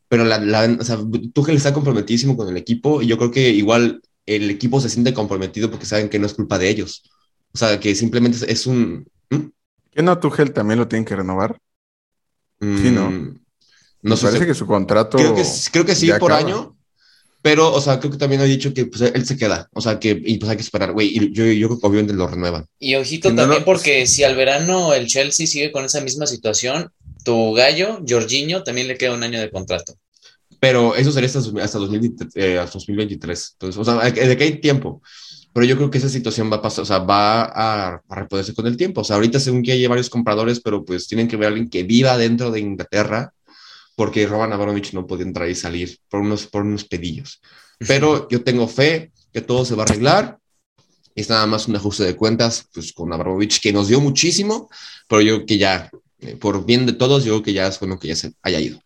pero 0.08 0.24
la, 0.24 0.40
la, 0.40 0.78
o 0.80 0.84
sea, 0.84 0.98
Tuchel 1.34 1.58
está 1.58 1.74
comprometidísimo 1.74 2.38
con 2.38 2.48
el 2.48 2.58
equipo 2.58 3.02
y 3.02 3.08
yo 3.08 3.18
creo 3.18 3.32
que 3.32 3.50
igual 3.50 4.02
el 4.26 4.50
equipo 4.50 4.80
se 4.80 4.90
siente 4.90 5.14
comprometido 5.14 5.70
porque 5.70 5.86
saben 5.86 6.10
que 6.10 6.20
no 6.20 6.26
es 6.26 6.34
culpa 6.34 6.58
de 6.58 6.70
ellos. 6.70 7.04
O 7.54 7.58
sea, 7.58 7.80
que 7.80 7.96
simplemente 7.96 8.52
es, 8.52 8.68
un... 8.68 9.08
¿Mm? 9.30 9.48
¿qué 9.92 10.02
no 10.02 10.20
Tuchel 10.20 10.54
también 10.54 10.80
lo 10.80 10.88
tienen 10.88 11.06
que 11.06 11.16
renovar? 11.16 11.60
Sí, 12.60 12.92
¿no? 12.92 13.10
Mm, 13.10 13.40
Me 14.02 14.10
No 14.10 14.18
sé. 14.18 14.28
parece 14.28 14.46
que 14.46 14.54
su 14.54 14.66
contrato. 14.66 15.18
Creo 15.18 15.36
que, 15.36 15.44
creo 15.72 15.86
que 15.86 15.96
sí 15.96 16.08
por 16.20 16.32
acaba. 16.32 16.38
año, 16.38 16.75
pero, 17.46 17.72
o 17.72 17.80
sea, 17.80 18.00
creo 18.00 18.12
que 18.12 18.18
también 18.18 18.42
ha 18.42 18.46
dicho 18.46 18.74
que 18.74 18.88
pues, 18.88 19.02
él 19.02 19.24
se 19.24 19.38
queda. 19.38 19.70
O 19.72 19.80
sea, 19.80 20.00
que 20.00 20.20
y, 20.26 20.40
pues 20.40 20.50
hay 20.50 20.58
que 20.58 20.64
esperar, 20.64 20.94
güey. 20.94 21.16
Y 21.16 21.32
yo, 21.32 21.46
yo 21.46 21.68
creo 21.68 21.80
que 21.80 21.86
obviamente 21.86 22.16
lo 22.16 22.26
renuevan. 22.26 22.66
Y 22.80 22.96
ojito 22.96 23.30
no 23.30 23.36
también 23.36 23.60
lo- 23.60 23.66
porque 23.66 24.08
si 24.08 24.24
al 24.24 24.36
verano 24.36 24.96
el 24.96 25.06
Chelsea 25.06 25.46
sigue 25.46 25.72
con 25.72 25.86
esa 25.86 26.02
misma 26.02 26.26
situación, 26.26 26.90
tu 27.24 27.54
gallo, 27.54 28.00
Jorginho, 28.10 28.64
también 28.64 28.88
le 28.88 28.98
queda 28.98 29.14
un 29.14 29.22
año 29.22 29.40
de 29.40 29.52
contrato. 29.52 29.94
Pero 30.60 30.96
eso 30.96 31.12
sería 31.12 31.28
hasta, 31.28 31.38
hasta, 31.62 31.78
2020, 31.78 32.26
eh, 32.34 32.58
hasta 32.58 32.80
2023. 32.80 33.50
Entonces, 33.60 33.80
o 33.80 33.86
sea, 33.86 34.10
de 34.10 34.38
que 34.38 34.44
hay 34.44 34.60
tiempo. 34.60 35.04
Pero 35.54 35.68
yo 35.68 35.78
creo 35.78 35.92
que 35.92 36.00
esa 36.00 36.10
situación 36.10 36.52
va 36.52 36.56
a 36.56 36.62
pasar, 36.64 36.82
o 36.82 36.86
sea, 36.86 36.98
va 36.98 37.44
a, 37.44 38.02
a 38.10 38.16
reponerse 38.16 38.56
con 38.56 38.66
el 38.66 38.76
tiempo. 38.76 39.02
O 39.02 39.04
sea, 39.04 39.18
ahorita 39.18 39.40
según 39.40 39.62
que 39.62 39.74
hay 39.74 39.86
varios 39.86 40.10
compradores, 40.10 40.62
pero 40.62 40.84
pues 40.84 41.08
tienen 41.08 41.28
que 41.28 41.38
ver 41.38 41.46
a 41.46 41.50
alguien 41.50 41.70
que 41.70 41.84
viva 41.84 42.18
dentro 42.18 42.50
de 42.50 42.62
Inglaterra, 42.62 43.35
porque 43.96 44.28
Roman 44.28 44.54
Abramovich 44.54 44.94
no 44.94 45.08
podía 45.08 45.26
entrar 45.26 45.50
y 45.50 45.56
salir 45.56 45.98
por 46.10 46.22
unos, 46.22 46.48
por 46.48 46.64
unos 46.64 46.84
pedillos. 46.86 47.42
Pero 47.80 48.28
yo 48.30 48.44
tengo 48.44 48.68
fe 48.68 49.12
que 49.34 49.42
todo 49.42 49.66
se 49.66 49.76
va 49.76 49.84
a 49.84 49.86
arreglar. 49.86 50.38
Es 51.16 51.30
nada 51.30 51.46
más 51.46 51.68
un 51.68 51.76
ajuste 51.76 52.04
de 52.04 52.16
cuentas, 52.16 52.68
pues 52.74 52.92
con 52.92 53.12
Abramovich, 53.14 53.62
que 53.62 53.72
nos 53.72 53.88
dio 53.88 54.02
muchísimo, 54.02 54.70
pero 55.08 55.22
yo 55.22 55.36
creo 55.36 55.46
que 55.46 55.58
ya, 55.58 55.90
eh, 56.20 56.36
por 56.36 56.66
bien 56.66 56.86
de 56.86 56.94
todos, 56.94 57.24
yo 57.24 57.34
creo 57.34 57.44
que 57.44 57.54
ya 57.54 57.68
es 57.68 57.80
bueno 57.80 57.98
que 57.98 58.10
ya 58.10 58.16
se 58.16 58.34
haya 58.42 58.60
ido. 58.60 58.80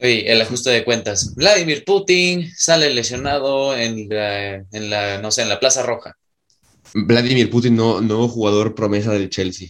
Oye, 0.00 0.30
el 0.30 0.42
ajuste 0.42 0.70
de 0.70 0.84
cuentas. 0.84 1.34
Vladimir 1.34 1.84
Putin 1.84 2.52
sale 2.54 2.92
lesionado 2.92 3.74
en 3.76 4.08
la, 4.08 4.56
en 4.56 4.90
la, 4.90 5.22
no 5.22 5.30
sé, 5.30 5.42
en 5.42 5.48
la 5.48 5.60
Plaza 5.60 5.82
Roja. 5.84 6.16
Vladimir 6.92 7.48
Putin, 7.48 7.76
no, 7.76 8.00
nuevo 8.00 8.28
jugador 8.28 8.74
promesa 8.74 9.12
del 9.12 9.30
Chelsea. 9.30 9.68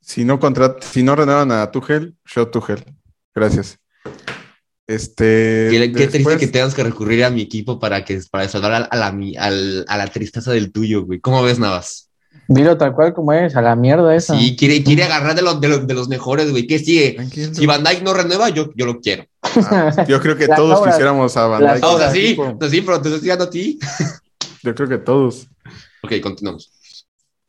Si 0.00 0.24
no 0.24 0.38
contrat 0.38 0.82
si 0.82 1.02
no 1.02 1.16
renuevan 1.16 1.50
a 1.52 1.70
Tuchel, 1.70 2.14
yo 2.24 2.48
Tuchel. 2.48 2.95
Gracias. 3.36 3.78
Este. 4.88 5.68
Qué, 5.70 5.92
qué 5.92 6.06
triste 6.06 6.38
que 6.38 6.46
tengas 6.46 6.74
que 6.74 6.82
recurrir 6.82 7.24
a 7.24 7.30
mi 7.30 7.42
equipo 7.42 7.78
para 7.78 8.04
que 8.04 8.20
para 8.30 8.48
salvar 8.48 8.72
a, 8.72 8.76
a 8.78 8.96
la, 8.96 9.84
a 9.88 9.96
la 9.96 10.06
tristeza 10.08 10.52
del 10.52 10.72
tuyo, 10.72 11.04
güey. 11.04 11.20
¿Cómo 11.20 11.42
ves, 11.42 11.58
Navas? 11.58 12.10
Dilo 12.48 12.78
tal 12.78 12.94
cual 12.94 13.12
como 13.12 13.32
es, 13.32 13.56
a 13.56 13.62
la 13.62 13.74
mierda 13.74 14.14
esa. 14.14 14.38
Sí, 14.38 14.56
quiere, 14.56 14.82
quiere 14.84 15.02
agarrar 15.02 15.34
de 15.34 15.42
los, 15.42 15.60
de 15.60 15.68
los, 15.68 15.86
de 15.86 15.94
los 15.94 16.08
mejores, 16.08 16.50
güey. 16.50 16.66
¿Qué 16.66 16.78
sigue? 16.78 17.12
Tranquilo. 17.12 17.54
Si 17.54 17.66
Van 17.66 17.82
Dyke 17.82 18.02
no 18.04 18.14
renueva, 18.14 18.48
yo, 18.50 18.70
yo 18.74 18.86
lo 18.86 19.00
quiero. 19.00 19.26
Ah, 19.42 20.04
yo 20.08 20.20
creo 20.20 20.36
que 20.36 20.46
todos 20.46 20.78
obras. 20.78 20.94
quisiéramos 20.94 21.36
a 21.36 21.46
Van 21.46 21.74
Dijk. 21.74 21.84
O 21.84 21.98
sea, 21.98 22.10
sí, 22.10 22.36
sí, 22.70 22.80
pero 22.82 23.02
te 23.02 23.08
estoy 23.08 23.20
diciendo 23.20 23.44
a 23.44 23.50
ti. 23.50 23.78
Yo 24.62 24.74
creo 24.74 24.88
que 24.88 24.98
todos. 24.98 25.48
Ok, 26.02 26.12
continuamos. 26.22 26.72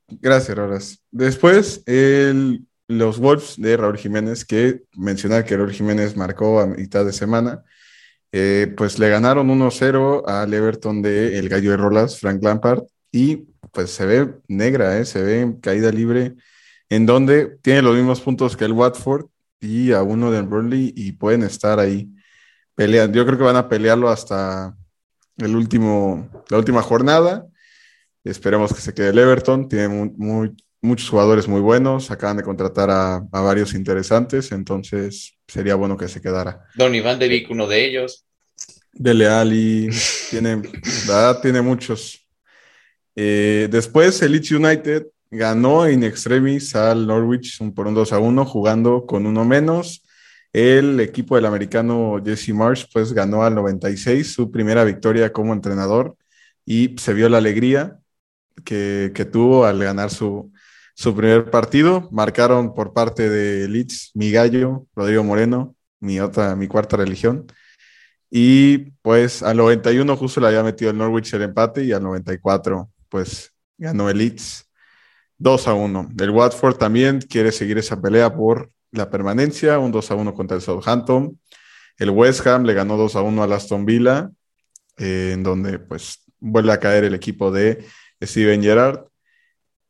Gracias, 0.08 0.58
Roras. 0.58 1.00
Después, 1.12 1.84
el- 1.86 2.66
los 2.88 3.20
Wolves 3.20 3.56
de 3.58 3.78
Raúl 3.78 3.98
Jiménez, 3.98 4.46
que 4.46 4.84
mencionar 4.96 5.46
que 5.46 5.58
Raúl 5.58 5.72
Jiménez 5.74 6.16
marcó 6.16 6.60
a 6.60 6.68
mitad 6.68 7.06
de 7.06 7.14
semana, 7.14 7.64
eh, 8.32 8.74
pues 8.78 9.00
le 9.00 9.10
ganaron 9.10 9.50
1-0 9.50 10.24
al 10.28 10.54
Everton 10.54 11.02
de 11.02 11.38
el 11.40 11.50
Gallo 11.50 11.72
de 11.72 11.78
Rolas, 11.78 12.20
Frank 12.20 12.42
Lampard, 12.44 12.84
y 13.12 13.48
pues 13.72 13.92
se 13.92 14.06
ve 14.06 14.36
negra, 14.48 14.98
eh, 15.00 15.06
se 15.06 15.22
ve 15.22 15.56
caída 15.62 15.92
libre, 15.92 16.36
en 16.90 17.06
donde 17.06 17.58
tiene 17.62 17.82
los 17.82 17.96
mismos 17.96 18.22
puntos 18.22 18.56
que 18.58 18.66
el 18.66 18.74
Watford 18.74 19.26
y 19.60 19.92
a 19.92 20.04
uno 20.04 20.32
del 20.32 20.44
Burnley 20.44 20.94
y 20.96 21.14
pueden 21.14 21.44
estar 21.44 21.80
ahí 21.80 22.10
peleando. 22.76 23.18
Yo 23.18 23.26
creo 23.26 23.38
que 23.38 23.44
van 23.44 23.56
a 23.56 23.68
pelearlo 23.70 24.10
hasta 24.10 24.76
el 25.38 25.56
último, 25.56 26.30
la 26.50 26.58
última 26.58 26.82
jornada. 26.82 27.46
Esperemos 28.24 28.74
que 28.74 28.82
se 28.82 28.94
quede 28.94 29.10
el 29.10 29.20
Everton. 29.20 29.68
Tiene 29.68 29.88
mu- 29.90 30.14
muy- 30.18 30.56
muchos 30.82 31.10
jugadores 31.10 31.48
muy 31.48 31.62
buenos. 31.62 32.12
Acaban 32.12 32.38
de 32.38 32.44
contratar 32.44 32.90
a, 32.90 33.16
a 33.16 33.42
varios 33.42 33.74
interesantes. 33.74 34.52
Entonces 34.52 35.38
sería 35.48 35.76
bueno 35.76 35.98
que 35.98 36.08
se 36.08 36.22
quedara. 36.22 36.66
Don 36.76 36.94
Iván 36.94 37.20
de 37.20 37.28
Vic, 37.28 37.50
uno 37.50 37.68
de 37.68 37.86
ellos. 37.86 38.26
Dele 38.92 39.28
Ali. 39.28 39.90
Tiene, 40.30 40.62
la 41.08 41.40
tiene 41.42 41.62
muchos. 41.62 42.28
Eh, 43.16 43.68
después 43.72 44.22
el 44.22 44.34
Leeds 44.34 44.52
United 44.52 45.08
ganó 45.32 45.90
in 45.90 46.04
extremis 46.04 46.76
al 46.76 47.08
Norwich 47.08 47.60
por 47.74 47.88
un 47.88 47.94
2 47.94 48.14
a 48.14 48.20
1 48.20 48.46
jugando 48.46 49.06
con 49.06 49.26
uno 49.26 49.46
menos. 49.46 50.04
El 50.54 51.00
equipo 51.00 51.36
del 51.36 51.46
americano 51.46 52.22
Jesse 52.24 52.50
Marsh 52.50 52.86
pues 52.92 53.14
ganó 53.14 53.44
al 53.44 53.56
96 53.56 54.34
su 54.34 54.52
primera 54.52 54.84
victoria 54.84 55.32
como 55.32 55.54
entrenador 55.54 56.16
y 56.66 56.96
se 56.98 57.14
vio 57.14 57.30
la 57.30 57.38
alegría 57.38 58.00
que, 58.64 59.12
que 59.14 59.26
tuvo 59.26 59.66
al 59.66 59.80
ganar 59.80 60.10
su, 60.10 60.52
su 60.98 61.16
primer 61.16 61.52
partido. 61.52 62.10
Marcaron 62.12 62.74
por 62.74 62.92
parte 62.92 63.30
de 63.30 63.70
Leeds 63.70 64.12
mi 64.16 64.32
gallo, 64.32 64.88
Rodrigo 64.96 65.24
Moreno, 65.24 65.76
mi 66.00 66.20
otra, 66.20 66.56
mi 66.56 66.68
cuarta 66.68 66.98
religión. 66.98 67.46
Y 68.32 68.80
pues 69.04 69.44
al 69.44 69.58
91 69.58 70.18
justo 70.18 70.42
le 70.42 70.48
había 70.48 70.64
metido 70.64 70.90
el 70.90 70.98
Norwich 70.98 71.34
el 71.34 71.44
empate 71.44 71.84
y 71.84 71.92
al 71.92 72.02
94 72.04 72.90
pues 73.10 73.54
ganó 73.78 74.10
el 74.10 74.18
Leeds 74.18 74.68
2 75.38 75.68
a 75.68 75.74
1. 75.76 76.10
El 76.20 76.32
Watford 76.32 76.78
también 76.78 77.22
quiere 77.22 77.52
seguir 77.52 77.78
esa 77.78 78.02
pelea 78.02 78.36
por 78.36 78.72
la 78.92 79.10
permanencia, 79.12 79.78
un 79.78 79.92
2 79.92 80.12
a 80.12 80.16
1 80.16 80.34
contra 80.34 80.58
el 80.58 80.64
Southampton. 80.64 81.40
El 82.00 82.10
West 82.10 82.46
Ham 82.48 82.64
le 82.64 82.74
ganó 82.74 82.98
2 82.98 83.16
a 83.16 83.22
1 83.22 83.44
al 83.44 83.54
Aston 83.54 83.86
Villa, 83.86 84.32
eh, 84.98 85.32
en 85.34 85.44
donde 85.44 85.78
pues 85.78 86.24
vuelve 86.40 86.72
a 86.72 86.80
caer 86.80 87.04
el 87.04 87.14
equipo 87.14 87.52
de 87.52 87.86
Steven 88.20 88.64
Gerrard. 88.64 89.06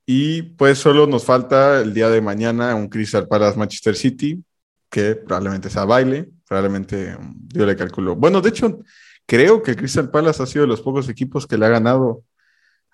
Y 0.09 0.41
pues 0.41 0.77
solo 0.77 1.05
nos 1.05 1.25
falta 1.25 1.81
el 1.81 1.93
día 1.93 2.09
de 2.09 2.21
mañana 2.21 2.73
un 2.75 2.87
Crystal 2.87 3.27
Palace 3.27 3.59
Manchester 3.59 3.93
City, 3.95 4.41
que 4.89 5.15
probablemente 5.15 5.69
sea 5.69 5.83
baile, 5.83 6.29
probablemente 6.47 7.13
um, 7.17 7.35
yo 7.53 7.65
le 7.65 7.75
calculo. 7.75 8.15
Bueno, 8.15 8.39
de 8.39 8.47
hecho, 8.49 8.79
creo 9.25 9.61
que 9.61 9.71
el 9.71 9.77
Crystal 9.77 10.09
Palace 10.09 10.41
ha 10.41 10.45
sido 10.45 10.61
de 10.61 10.69
los 10.69 10.79
pocos 10.81 11.09
equipos 11.09 11.45
que 11.45 11.57
le 11.57 11.65
ha 11.65 11.69
ganado 11.69 12.23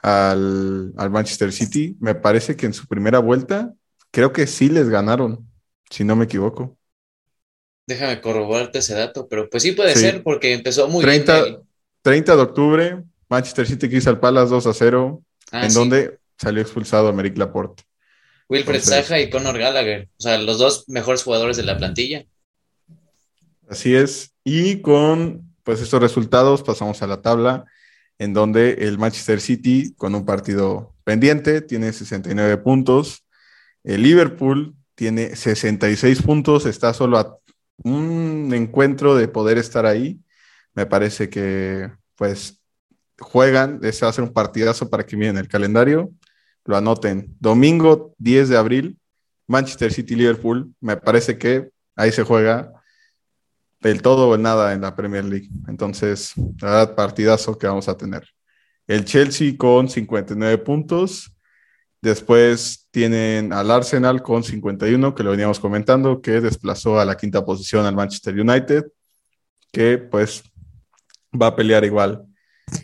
al, 0.01 0.91
al 0.97 1.09
Manchester 1.11 1.51
City. 1.51 1.95
Me 1.99 2.15
parece 2.15 2.55
que 2.55 2.65
en 2.65 2.73
su 2.73 2.87
primera 2.87 3.19
vuelta, 3.19 3.71
creo 4.09 4.33
que 4.33 4.47
sí 4.47 4.67
les 4.69 4.89
ganaron, 4.89 5.47
si 5.91 6.03
no 6.03 6.15
me 6.15 6.25
equivoco. 6.25 6.75
Déjame 7.85 8.21
corroborarte 8.21 8.79
ese 8.79 8.95
dato, 8.95 9.27
pero 9.27 9.49
pues 9.51 9.61
sí 9.61 9.73
puede 9.73 9.93
Sí. 9.93 9.99
ser 10.01 10.23
porque 10.23 10.51
empezó 10.53 10.87
muy 10.87 11.03
30, 11.03 11.43
bien. 11.43 11.55
el- 11.55 11.61
30 12.01 12.35
de 12.35 12.41
octubre, 12.41 13.03
Manchester 13.29 13.67
City 13.67 13.87
Crystal 13.87 14.19
Palace 14.19 14.49
2 14.49 14.65
a 14.65 14.73
0, 14.73 15.21
Ah, 15.51 15.65
en 15.65 15.69
sí. 15.71 15.77
donde 15.77 16.17
salió 16.43 16.61
expulsado 16.61 17.07
Americ 17.07 17.37
Laporte. 17.37 17.83
Wilfred 18.49 18.81
Zaha 18.81 19.19
y 19.19 19.29
Conor 19.29 19.57
Gallagher. 19.57 20.09
O 20.17 20.21
sea, 20.21 20.37
los 20.37 20.59
dos 20.59 20.85
mejores 20.87 21.23
jugadores 21.23 21.57
de 21.57 21.63
la 21.63 21.77
plantilla. 21.77 22.25
Así 23.67 23.95
es. 23.95 24.33
Y 24.43 24.81
con 24.81 25.55
pues 25.63 25.81
estos 25.81 26.01
resultados 26.01 26.61
pasamos 26.61 27.01
a 27.01 27.07
la 27.07 27.21
tabla 27.21 27.65
en 28.19 28.33
donde 28.33 28.73
el 28.73 28.97
Manchester 28.97 29.39
City 29.41 29.93
con 29.95 30.13
un 30.13 30.25
partido 30.25 30.93
pendiente 31.03 31.61
tiene 31.61 31.93
69 31.93 32.57
puntos. 32.57 33.25
El 33.83 34.03
Liverpool 34.03 34.75
tiene 34.95 35.35
66 35.35 36.21
puntos, 36.21 36.65
está 36.65 36.93
solo 36.93 37.17
a 37.17 37.37
un 37.83 38.51
encuentro 38.53 39.15
de 39.15 39.27
poder 39.27 39.57
estar 39.57 39.85
ahí. 39.85 40.19
Me 40.73 40.85
parece 40.85 41.29
que 41.29 41.89
pues 42.15 42.61
juegan, 43.19 43.79
ese 43.83 44.05
va 44.05 44.09
a 44.09 44.13
ser 44.13 44.23
un 44.23 44.33
partidazo 44.33 44.89
para 44.89 45.05
que 45.05 45.17
miren 45.17 45.37
el 45.37 45.47
calendario, 45.47 46.11
lo 46.65 46.77
anoten. 46.77 47.35
Domingo 47.39 48.13
10 48.17 48.49
de 48.49 48.57
abril, 48.57 48.97
Manchester 49.47 49.91
City 49.91 50.15
Liverpool, 50.15 50.73
me 50.79 50.97
parece 50.97 51.37
que 51.37 51.69
ahí 51.95 52.11
se 52.11 52.23
juega 52.23 52.71
del 53.81 54.01
todo 54.01 54.29
o 54.29 54.37
nada 54.37 54.73
en 54.73 54.81
la 54.81 54.95
Premier 54.95 55.25
League. 55.25 55.49
Entonces, 55.67 56.33
la 56.61 56.69
verdad, 56.69 56.95
partidazo 56.95 57.57
que 57.57 57.67
vamos 57.67 57.89
a 57.89 57.97
tener. 57.97 58.23
El 58.87 59.05
Chelsea 59.05 59.55
con 59.57 59.89
59 59.89 60.57
puntos. 60.59 61.29
Después 62.01 62.87
tienen 62.91 63.53
al 63.53 63.71
Arsenal 63.71 64.21
con 64.21 64.43
51, 64.43 65.15
que 65.15 65.23
lo 65.23 65.31
veníamos 65.31 65.59
comentando, 65.59 66.21
que 66.21 66.41
desplazó 66.41 66.99
a 66.99 67.05
la 67.05 67.15
quinta 67.15 67.45
posición 67.45 67.85
al 67.85 67.95
Manchester 67.95 68.37
United, 68.37 68.85
que 69.71 69.97
pues 69.97 70.43
va 71.33 71.47
a 71.47 71.55
pelear 71.55 71.85
igual. 71.85 72.25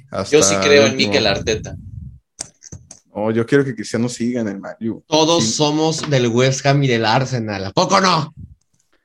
hasta 0.09 0.37
Yo 0.37 0.41
sí 0.41 0.55
creo 0.61 0.85
el 0.85 0.91
en. 0.91 0.97
Mikel 0.97 1.27
Arteta. 1.27 1.75
No, 3.15 3.31
yo 3.31 3.45
quiero 3.45 3.65
que 3.65 3.75
Cristiano 3.75 4.07
siga 4.09 4.41
en 4.41 4.47
el 4.47 4.59
Man 4.59 4.75
U. 4.81 5.03
Todos 5.07 5.43
Sí. 5.43 5.51
somos 5.53 6.09
del 6.09 6.27
West 6.27 6.65
Ham 6.65 6.83
y 6.83 6.87
del 6.87 7.05
Arsenal. 7.05 7.65
¿A 7.65 7.71
poco 7.71 7.99
no? 7.99 8.33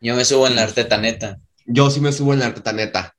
Yo 0.01 0.15
me 0.15 0.25
subo 0.25 0.47
en 0.47 0.57
la 0.57 0.63
Arteta 0.65 0.99
neta. 0.99 1.39
Yo 1.67 1.91
sí 1.91 2.01
me 2.01 2.13
subo 2.13 2.33
en 2.35 2.41
la 2.41 2.47
Arteta 2.47 2.73
neta. 2.73 3.15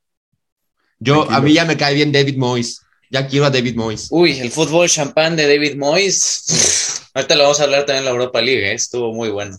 Yo, 0.98 1.30
a 1.30 1.40
mí 1.40 1.52
ya 1.52 1.64
me 1.64 1.76
cae 1.76 1.94
bien 1.94 2.12
David 2.12 2.36
Moyes. 2.38 2.80
Ya 3.10 3.26
quiero 3.26 3.46
a 3.46 3.50
David 3.50 3.76
Moyes. 3.76 4.08
Uy, 4.10 4.38
el 4.38 4.50
fútbol 4.50 4.88
champán 4.88 5.36
de 5.36 5.46
David 5.48 5.76
Moyes. 5.76 7.02
Ahorita 7.14 7.34
lo 7.34 7.42
vamos 7.44 7.60
a 7.60 7.64
hablar 7.64 7.80
también 7.84 7.98
en 7.98 8.04
la 8.06 8.10
Europa 8.12 8.40
League, 8.40 8.70
¿eh? 8.70 8.74
estuvo 8.74 9.12
muy 9.12 9.28
bueno. 9.30 9.56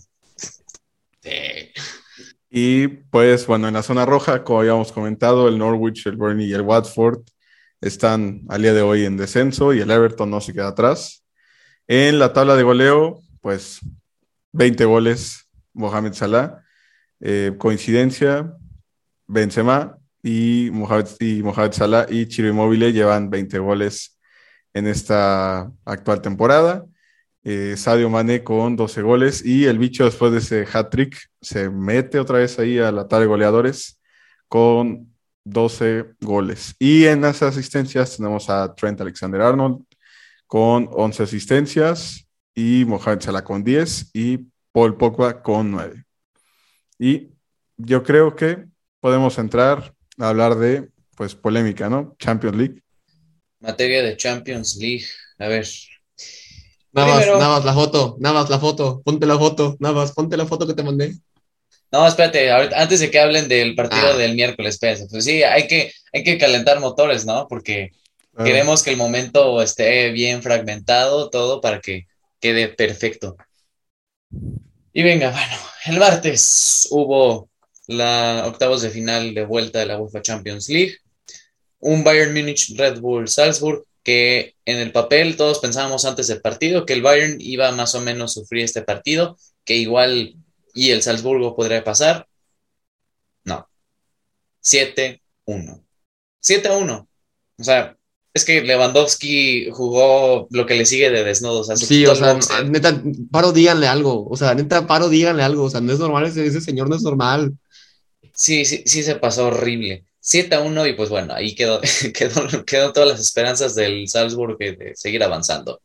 Sí. 1.22 1.72
Y 2.50 2.88
pues 2.88 3.46
bueno, 3.46 3.68
en 3.68 3.74
la 3.74 3.82
zona 3.82 4.06
roja, 4.06 4.42
como 4.42 4.60
habíamos 4.60 4.90
comentado, 4.92 5.48
el 5.48 5.58
Norwich, 5.58 6.06
el 6.06 6.16
Burnley 6.16 6.48
y 6.50 6.54
el 6.54 6.62
Watford 6.62 7.20
están 7.80 8.42
al 8.48 8.62
día 8.62 8.74
de 8.74 8.82
hoy 8.82 9.04
en 9.04 9.16
descenso 9.16 9.72
y 9.72 9.80
el 9.80 9.90
Everton 9.90 10.30
no 10.30 10.40
se 10.40 10.52
queda 10.52 10.68
atrás. 10.68 11.24
En 11.86 12.18
la 12.18 12.32
tabla 12.32 12.56
de 12.56 12.62
goleo, 12.62 13.22
pues 13.40 13.80
20 14.52 14.84
goles 14.84 15.48
Mohamed 15.72 16.12
Salah. 16.12 16.64
Eh, 17.20 17.54
coincidencia, 17.58 18.54
Benzema 19.26 19.98
y 20.22 20.70
Mohamed, 20.72 21.06
y 21.20 21.42
Mohamed 21.42 21.72
Salah 21.72 22.06
y 22.08 22.26
Chiro 22.26 22.48
Immobile 22.48 22.92
llevan 22.92 23.30
20 23.30 23.58
goles 23.58 24.18
en 24.74 24.86
esta 24.86 25.70
actual 25.84 26.20
temporada. 26.20 26.84
Eh, 27.44 27.76
Sadio 27.76 28.10
Mane 28.10 28.42
con 28.44 28.76
12 28.76 29.02
goles 29.02 29.44
y 29.44 29.64
el 29.66 29.78
bicho 29.78 30.04
después 30.04 30.32
de 30.32 30.38
ese 30.38 30.66
hat-trick 30.70 31.16
se 31.40 31.70
mete 31.70 32.18
otra 32.18 32.38
vez 32.38 32.58
ahí 32.58 32.78
a 32.78 32.92
la 32.92 33.08
tabla 33.08 33.22
de 33.22 33.28
goleadores 33.28 34.00
con 34.48 35.14
12 35.50 36.14
goles. 36.20 36.74
Y 36.78 37.04
en 37.06 37.20
las 37.22 37.42
asistencias 37.42 38.16
tenemos 38.16 38.48
a 38.50 38.74
Trent 38.74 39.00
Alexander-Arnold 39.00 39.84
con 40.46 40.88
11 40.92 41.22
asistencias 41.24 42.26
y 42.54 42.84
Mohamed 42.84 43.20
Salah 43.20 43.44
con 43.44 43.62
10 43.62 44.10
y 44.14 44.38
Paul 44.72 44.96
Pogba 44.96 45.42
con 45.42 45.70
9. 45.70 46.04
Y 46.98 47.28
yo 47.76 48.02
creo 48.02 48.34
que 48.34 48.64
podemos 49.00 49.38
entrar 49.38 49.94
a 50.18 50.28
hablar 50.28 50.56
de 50.56 50.88
pues 51.16 51.34
polémica, 51.34 51.88
¿no? 51.88 52.14
Champions 52.18 52.56
League. 52.56 52.82
Materia 53.60 54.02
de 54.02 54.16
Champions 54.16 54.76
League. 54.76 55.04
A 55.38 55.48
ver. 55.48 55.66
Nada 56.92 57.08
más, 57.08 57.16
Primero- 57.18 57.38
nada 57.38 57.56
más 57.56 57.64
la 57.64 57.74
foto, 57.74 58.16
nada 58.18 58.40
más 58.40 58.50
la 58.50 58.58
foto, 58.58 59.02
ponte 59.04 59.26
la 59.26 59.38
foto, 59.38 59.76
nada 59.78 59.94
más, 59.94 60.12
ponte 60.12 60.36
la 60.36 60.46
foto 60.46 60.66
que 60.66 60.74
te 60.74 60.82
mandé. 60.82 61.16
No, 61.90 62.06
espérate, 62.06 62.50
ahorita- 62.50 62.80
antes 62.80 63.00
de 63.00 63.10
que 63.10 63.18
hablen 63.18 63.48
del 63.48 63.74
partido 63.74 64.10
Ah. 64.12 64.16
del 64.16 64.34
miércoles, 64.34 64.74
espérate. 64.74 65.06
Pues 65.10 65.24
sí, 65.24 65.42
hay 65.42 65.66
que, 65.66 65.92
hay 66.12 66.22
que 66.22 66.36
calentar 66.38 66.80
motores, 66.80 67.24
¿no? 67.26 67.46
Porque 67.48 67.92
Ah, 68.36 68.44
queremos 68.44 68.82
que 68.84 68.90
el 68.90 68.96
momento 68.96 69.60
esté 69.62 70.10
bien 70.12 70.42
fragmentado, 70.42 71.28
todo 71.28 71.60
para 71.60 71.80
que 71.80 72.06
quede 72.40 72.68
perfecto. 72.68 73.36
Y 74.92 75.02
venga, 75.02 75.30
bueno, 75.30 75.56
el 75.86 75.98
martes 75.98 76.86
hubo 76.90 77.48
la 77.86 78.44
octavos 78.46 78.82
de 78.82 78.90
final 78.90 79.34
de 79.34 79.44
vuelta 79.44 79.80
de 79.80 79.86
la 79.86 79.98
UEFA 79.98 80.22
Champions 80.22 80.68
League. 80.68 80.98
Un 81.80 82.04
Bayern 82.04 82.32
Múnich 82.34 82.76
Red 82.76 83.00
Bull 83.00 83.28
Salzburg 83.28 83.84
que 84.04 84.54
en 84.64 84.78
el 84.78 84.92
papel 84.92 85.36
todos 85.36 85.58
pensábamos 85.58 86.04
antes 86.04 86.28
del 86.28 86.40
partido 86.40 86.86
que 86.86 86.92
el 86.92 87.02
Bayern 87.02 87.36
iba 87.40 87.70
más 87.72 87.94
o 87.94 88.00
menos 88.00 88.32
a 88.32 88.40
sufrir 88.40 88.64
este 88.64 88.82
partido, 88.82 89.36
que 89.64 89.74
igual 89.76 90.34
y 90.74 90.90
el 90.90 91.02
Salzburgo 91.02 91.56
podría 91.56 91.84
pasar. 91.84 92.26
No. 93.44 93.68
7-1. 94.62 95.20
7-1. 96.42 97.08
O 97.58 97.64
sea, 97.64 97.96
es 98.34 98.44
que 98.44 98.62
Lewandowski 98.62 99.70
jugó 99.72 100.46
lo 100.50 100.66
que 100.66 100.74
le 100.74 100.86
sigue 100.86 101.10
de 101.10 101.24
desnudos. 101.24 101.68
Sí, 101.78 102.06
o 102.06 102.14
sea, 102.14 102.38
neta, 102.64 103.02
paro, 103.30 103.52
díganle 103.52 103.88
algo. 103.88 104.28
O 104.28 104.36
sea, 104.36 104.54
neta, 104.54 104.86
paro, 104.86 105.08
díganle 105.08 105.42
algo. 105.42 105.64
O 105.64 105.70
sea, 105.70 105.80
no 105.80 105.92
es 105.92 105.98
normal, 105.98 106.26
ese, 106.26 106.46
ese 106.46 106.60
señor 106.60 106.88
no 106.88 106.96
es 106.96 107.02
normal. 107.02 107.54
Sí, 108.34 108.64
sí, 108.64 108.84
sí 108.86 109.02
se 109.02 109.16
pasó 109.16 109.48
horrible. 109.48 110.04
7 110.20 110.54
a 110.54 110.60
1 110.60 110.86
y 110.86 110.92
pues 110.92 111.08
bueno, 111.08 111.32
ahí 111.34 111.54
quedó, 111.54 111.80
quedó, 112.14 112.64
quedó 112.66 112.92
todas 112.92 113.08
las 113.08 113.20
esperanzas 113.20 113.74
del 113.74 114.06
Salzburg 114.08 114.58
de 114.58 114.92
seguir 114.94 115.22
avanzando. 115.24 115.80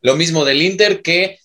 Lo 0.00 0.14
mismo 0.14 0.44
del 0.44 0.62
Inter 0.62 1.02
que 1.02 1.39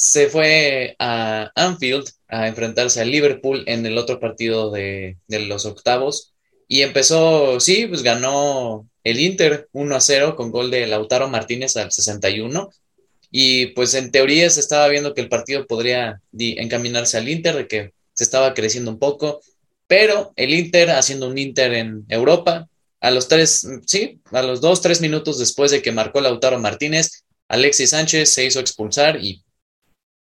se 0.00 0.28
fue 0.28 0.96
a 0.98 1.52
Anfield 1.54 2.08
a 2.26 2.48
enfrentarse 2.48 3.02
al 3.02 3.10
Liverpool 3.10 3.64
en 3.66 3.84
el 3.84 3.98
otro 3.98 4.18
partido 4.18 4.70
de, 4.70 5.18
de 5.28 5.40
los 5.40 5.66
octavos. 5.66 6.32
Y 6.66 6.80
empezó, 6.80 7.60
sí, 7.60 7.86
pues 7.86 8.02
ganó 8.02 8.88
el 9.04 9.20
Inter 9.20 9.68
1 9.72 9.94
a 9.94 10.00
0 10.00 10.36
con 10.36 10.50
gol 10.52 10.70
de 10.70 10.86
Lautaro 10.86 11.28
Martínez 11.28 11.76
al 11.76 11.92
61 11.92 12.70
y 13.30 13.66
pues 13.66 13.92
en 13.92 14.10
teoría 14.10 14.48
se 14.48 14.60
estaba 14.60 14.88
viendo 14.88 15.12
que 15.12 15.20
el 15.20 15.28
partido 15.28 15.66
podría 15.66 16.22
encaminarse 16.32 17.18
al 17.18 17.28
Inter, 17.28 17.54
de 17.54 17.68
que 17.68 17.92
se 18.14 18.24
estaba 18.24 18.54
creciendo 18.54 18.90
un 18.90 18.98
poco, 18.98 19.42
pero 19.86 20.32
el 20.36 20.54
Inter, 20.54 20.92
haciendo 20.92 21.28
un 21.28 21.36
Inter 21.36 21.74
en 21.74 22.06
Europa, 22.08 22.70
a 23.00 23.10
los 23.10 23.28
tres, 23.28 23.66
sí, 23.86 24.18
a 24.32 24.40
los 24.40 24.62
dos, 24.62 24.80
tres 24.80 25.02
minutos 25.02 25.38
después 25.38 25.70
de 25.70 25.82
que 25.82 25.92
marcó 25.92 26.22
Lautaro 26.22 26.58
Martínez, 26.58 27.24
Alexis 27.48 27.90
Sánchez 27.90 28.30
se 28.30 28.46
hizo 28.46 28.60
expulsar 28.60 29.22
y 29.22 29.42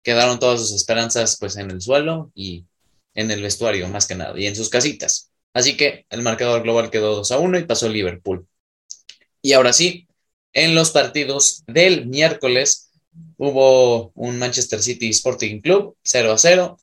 quedaron 0.03 0.38
todas 0.38 0.61
sus 0.61 0.72
esperanzas 0.72 1.36
pues 1.38 1.57
en 1.57 1.70
el 1.70 1.80
suelo 1.80 2.30
y 2.34 2.64
en 3.14 3.30
el 3.30 3.42
vestuario 3.42 3.88
más 3.88 4.07
que 4.07 4.14
nada 4.14 4.38
y 4.38 4.46
en 4.46 4.57
sus 4.57 4.68
casitas. 4.68 5.30
Así 5.53 5.76
que 5.76 6.07
el 6.11 6.22
marcador 6.22 6.62
global 6.62 6.90
quedó 6.90 7.16
2 7.16 7.32
a 7.32 7.38
1 7.38 7.59
y 7.59 7.64
pasó 7.64 7.88
Liverpool. 7.88 8.46
Y 9.42 9.53
ahora 9.53 9.72
sí, 9.72 10.07
en 10.53 10.74
los 10.74 10.90
partidos 10.90 11.64
del 11.66 12.07
miércoles 12.07 12.90
hubo 13.36 14.12
un 14.14 14.38
Manchester 14.38 14.82
City 14.82 15.11
Sporting 15.11 15.61
Club 15.61 15.96
0 16.03 16.32
a 16.32 16.38
0, 16.38 16.78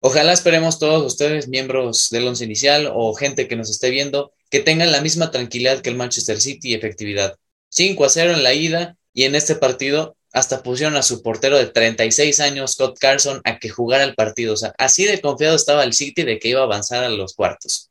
Ojalá 0.00 0.32
esperemos 0.32 0.78
todos 0.78 1.04
ustedes, 1.04 1.48
miembros 1.48 2.08
del 2.10 2.28
once 2.28 2.44
inicial 2.44 2.88
o 2.94 3.14
gente 3.14 3.48
que 3.48 3.56
nos 3.56 3.68
esté 3.68 3.90
viendo, 3.90 4.32
que 4.48 4.60
tengan 4.60 4.92
la 4.92 5.00
misma 5.00 5.32
tranquilidad 5.32 5.80
que 5.80 5.90
el 5.90 5.96
Manchester 5.96 6.40
City 6.40 6.70
y 6.70 6.74
efectividad. 6.74 7.36
5 7.70 8.04
a 8.04 8.08
0 8.08 8.34
en 8.34 8.44
la 8.44 8.54
ida 8.54 8.96
y 9.12 9.24
en 9.24 9.34
este 9.34 9.56
partido 9.56 10.16
hasta 10.38 10.62
pusieron 10.62 10.96
a 10.96 11.02
su 11.02 11.22
portero 11.22 11.58
de 11.58 11.66
36 11.66 12.40
años, 12.40 12.72
Scott 12.72 12.98
Carson, 12.98 13.40
a 13.44 13.58
que 13.58 13.68
jugara 13.68 14.04
el 14.04 14.14
partido. 14.14 14.54
O 14.54 14.56
sea, 14.56 14.72
así 14.78 15.04
de 15.04 15.20
confiado 15.20 15.56
estaba 15.56 15.84
el 15.84 15.92
City 15.92 16.22
de 16.22 16.38
que 16.38 16.48
iba 16.48 16.60
a 16.60 16.64
avanzar 16.64 17.04
a 17.04 17.08
los 17.08 17.34
cuartos. 17.34 17.90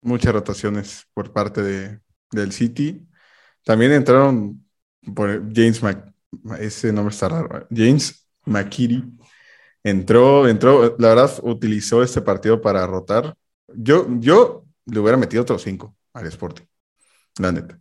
Muchas 0.00 0.32
rotaciones 0.32 1.04
por 1.14 1.32
parte 1.32 1.62
de, 1.62 2.00
del 2.30 2.52
City. 2.52 3.06
También 3.64 3.92
entraron 3.92 4.66
por 5.14 5.42
James 5.54 5.80
ese 6.58 6.92
nombre 6.92 7.14
está 7.14 7.28
raro. 7.28 7.66
James 7.70 8.26
Makiri 8.44 9.04
entró, 9.82 10.48
entró, 10.48 10.96
la 10.98 11.08
verdad, 11.08 11.32
utilizó 11.42 12.02
este 12.02 12.20
partido 12.22 12.60
para 12.60 12.86
rotar. 12.86 13.36
Yo, 13.68 14.06
yo 14.18 14.64
le 14.86 14.98
hubiera 15.00 15.16
metido 15.16 15.42
otros 15.42 15.62
cinco 15.62 15.96
al 16.12 16.26
Sporting, 16.26 16.64
la 17.38 17.52
neta. 17.52 17.78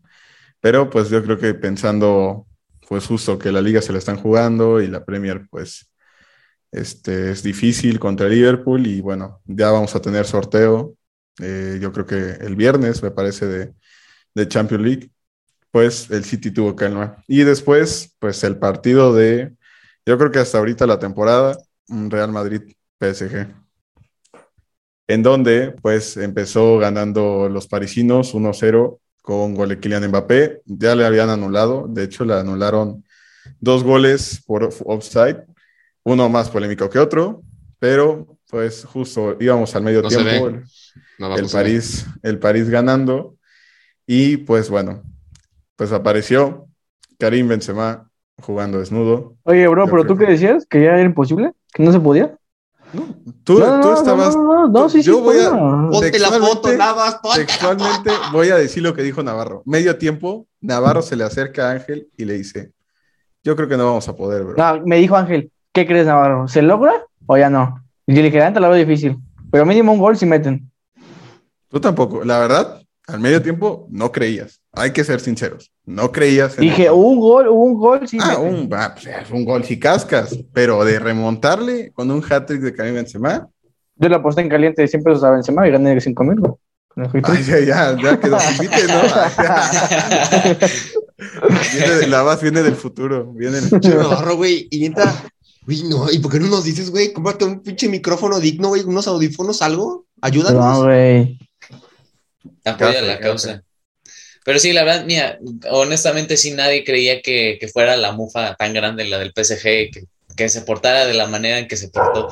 Pero 0.64 0.89
pues 0.89 1.09
yo 1.09 1.22
creo 1.22 1.38
que 1.38 1.53
pensando, 1.55 2.47
pues 2.88 3.05
justo 3.05 3.38
que 3.38 3.51
la 3.51 3.61
liga 3.61 3.82
se 3.82 3.91
la 3.91 3.99
están 3.99 4.16
jugando 4.16 4.82
y 4.82 4.88
la 4.88 5.03
Premier, 5.03 5.45
pues 5.49 5.91
este, 6.72 7.32
es 7.32 7.43
difícil 7.43 7.99
contra 7.99 8.30
Liverpool 8.30 8.88
y 8.88 9.01
bueno, 9.01 9.41
ya 9.45 9.72
vamos 9.72 9.93
a 9.93 10.01
tener 10.01 10.26
sorteo. 10.26 10.95
Eh, 11.41 11.80
yo 11.82 11.91
creo 11.91 12.05
que 12.05 12.45
el 12.45 12.55
viernes, 12.55 13.03
me 13.03 13.11
parece, 13.11 13.45
de, 13.45 13.74
de 14.34 14.47
Champions 14.47 14.84
League, 14.86 15.11
pues 15.70 16.09
el 16.11 16.24
City 16.24 16.51
tuvo 16.51 16.78
calma. 16.78 17.18
Y 17.28 17.43
después, 17.43 18.16
pues 18.20 18.41
el 18.45 18.57
partido 18.57 19.14
de 19.14 19.53
yo 20.05 20.18
creo 20.18 20.32
que 20.32 20.39
hasta 20.39 20.59
ahorita 20.59 20.88
la 20.88 20.99
temporada, 20.99 21.57
Real 21.89 22.32
Madrid 22.32 22.61
PSG. 23.01 23.47
En 25.07 25.24
donde, 25.24 25.72
pues, 25.82 26.16
empezó 26.16 26.78
ganando 26.78 27.49
los 27.49 27.68
parisinos 27.68 28.34
1-0 28.34 29.01
con 29.24 29.55
gol 29.55 29.69
de 29.69 29.80
Kylian 29.80 30.07
Mbappé. 30.09 30.61
Ya 30.65 30.93
le 30.93 31.05
habían 31.05 31.30
anulado, 31.30 31.88
de 31.88 32.03
hecho, 32.03 32.26
le 32.26 32.36
anularon 32.36 33.03
dos 33.59 33.84
goles 33.84 34.43
por 34.45 34.69
offside, 34.86 35.45
uno 36.03 36.30
más 36.30 36.49
polémico 36.49 36.89
que 36.89 36.99
otro, 36.99 37.41
pero 37.80 38.38
pues 38.49 38.86
justo 38.86 39.38
íbamos 39.39 39.76
al 39.76 39.84
medio 39.84 40.03
tiempo, 40.03 40.49
el, 40.49 41.47
París, 41.51 42.05
el 42.21 42.38
París 42.38 42.69
ganando, 42.69 43.38
y 44.05 44.38
pues 44.38 44.69
bueno, 44.69 45.01
pues 45.76 45.91
apareció 45.91 46.67
Karim 47.17 47.47
Benzema 47.47 48.09
jugando 48.41 48.80
desnudo. 48.80 49.38
Oye, 49.43 49.67
bro, 49.67 49.88
¿pero 49.88 50.05
tú 50.05 50.17
qué 50.17 50.26
decías? 50.26 50.65
¿Que 50.65 50.84
ya 50.84 50.91
era 50.91 51.01
imposible? 51.01 51.53
¿Que 51.74 51.82
no 51.82 51.91
se 51.91 51.99
podía? 51.99 52.38
No, 52.94 53.16
tú, 53.44 53.60
tú 53.60 53.94
estabas. 53.94 54.36
No, 54.36 54.68
no, 54.68 54.89
sí, 54.89 55.02
yo 55.02 55.16
sí, 55.16 55.22
voy 55.22 55.39
a. 55.39 55.50
Ponte 55.50 56.20
la 56.20 56.30
foto, 56.30 56.72
Navas, 56.72 57.20
ponte 57.22 57.46
Textualmente 57.46 58.12
voy 58.32 58.50
a 58.50 58.56
decir 58.56 58.84
lo 58.84 58.94
que 58.94 59.02
dijo 59.02 59.24
Navarro. 59.24 59.64
Medio 59.66 59.98
tiempo, 59.98 60.48
Navarro 60.62 61.02
se 61.02 61.16
le 61.16 61.24
acerca 61.24 61.70
a 61.70 61.72
Ángel 61.72 62.10
y 62.16 62.26
le 62.26 62.34
dice: 62.34 62.72
Yo 63.44 63.56
creo 63.56 63.68
que 63.68 63.78
no 63.78 63.86
vamos 63.86 64.08
a 64.08 64.16
poder, 64.16 64.44
bro. 64.44 64.56
No, 64.56 64.86
me 64.86 64.98
dijo 64.98 65.16
Ángel, 65.16 65.52
¿qué 65.72 65.88
crees, 65.88 66.06
Navarro? 66.06 66.48
¿Se 66.48 66.62
logra 66.62 66.94
o 67.26 67.38
ya 67.38 67.50
no? 67.50 67.84
Y 68.06 68.14
yo 68.14 68.22
le 68.22 68.30
dije, 68.30 68.39
la 68.39 68.52
lo 68.52 68.70
veo 68.70 68.86
difícil. 68.86 69.18
Pero 69.52 69.66
mínimo 69.66 69.91
un 69.91 70.00
gol 70.00 70.18
si 70.18 70.26
meten. 70.26 70.70
Tú 71.70 71.80
tampoco. 71.80 72.24
La 72.24 72.39
verdad, 72.39 72.83
al 73.08 73.20
medio 73.20 73.41
tiempo 73.41 73.88
no 73.89 74.12
creías. 74.12 74.62
Hay 74.72 74.91
que 74.91 75.04
ser 75.04 75.20
sinceros. 75.20 75.72
No 75.86 76.12
creías. 76.12 76.58
En 76.58 76.62
Dije, 76.62 76.89
un 76.89 77.20
gol, 77.20 77.47
un 77.47 77.76
gol, 77.76 78.08
sí. 78.08 78.18
Ah, 78.22 78.38
un, 78.38 78.70
ah, 78.74 78.95
pues, 78.95 79.30
un 79.32 79.45
gol 79.45 79.64
si 79.64 79.80
cascas, 79.80 80.38
pero 80.54 80.84
de 80.86 80.99
remontarle 80.99 81.91
con 81.93 82.10
un 82.12 82.24
hat-trick 82.24 82.62
de 82.62 82.74
Karim 82.74 82.95
Benzema. 82.95 83.47
Yo 83.95 84.10
la 84.10 84.18
aposté 84.18 84.41
en 84.41 84.49
caliente 84.49 84.82
de 84.82 84.88
100 84.88 85.04
pesos 85.04 85.24
a 85.24 85.32
Benzema 85.32 85.68
y 85.68 85.72
gané 85.72 85.99
5 85.99 86.24
mil, 86.24 86.39
Ay, 87.24 87.43
ya, 87.43 87.60
ya, 87.60 87.97
ya 87.99 88.20
quedó 88.20 88.38
invite, 88.51 88.88
¿no? 88.88 89.01
viene 91.74 91.95
de, 91.95 92.08
la 92.08 92.22
base 92.22 92.43
viene 92.43 92.62
del 92.62 92.76
futuro. 92.76 93.34
Viene 93.34 93.62
del... 93.62 93.82
No, 93.82 94.36
güey, 94.36 94.68
y 94.70 94.80
mientras, 94.80 95.24
güey, 95.66 95.82
no, 95.84 96.12
¿y 96.12 96.20
por 96.20 96.32
qué 96.32 96.39
no 96.39 96.45
nos 96.47 96.66
dices, 96.66 96.91
güey? 96.91 97.12
Cómprate 97.12 97.45
un 97.45 97.62
pinche 97.62 97.89
micrófono 97.89 98.39
digno, 98.39 98.68
güey, 98.70 98.84
unos 98.84 99.08
audífonos, 99.08 99.64
algo. 99.64 100.06
Ayúdanos. 100.22 100.64
No, 100.64 100.84
güey. 100.84 101.39
Apoya 102.66 103.02
la 103.02 103.20
causa. 103.20 103.64
Pero 104.46 104.60
sí, 104.60 104.74
la 104.74 104.84
verdad, 104.84 105.06
mira, 105.06 105.39
honestamente 105.70 106.36
sí 106.36 106.52
nadie 106.52 106.84
creía 106.84 107.22
que, 107.22 107.70
fuera 107.72 107.96
la 107.96 108.12
mufa 108.12 108.56
tan 108.56 108.74
grande 108.74 109.06
la 109.06 109.20
del 109.20 109.32
PSG, 109.34 109.64
que, 109.64 110.04
que, 110.36 110.50
se 110.50 110.62
portara 110.62 111.06
de 111.06 111.14
la 111.14 111.28
manera 111.28 111.60
en 111.60 111.68
que 111.68 111.78
se 111.78 111.89
portó. 111.89 112.28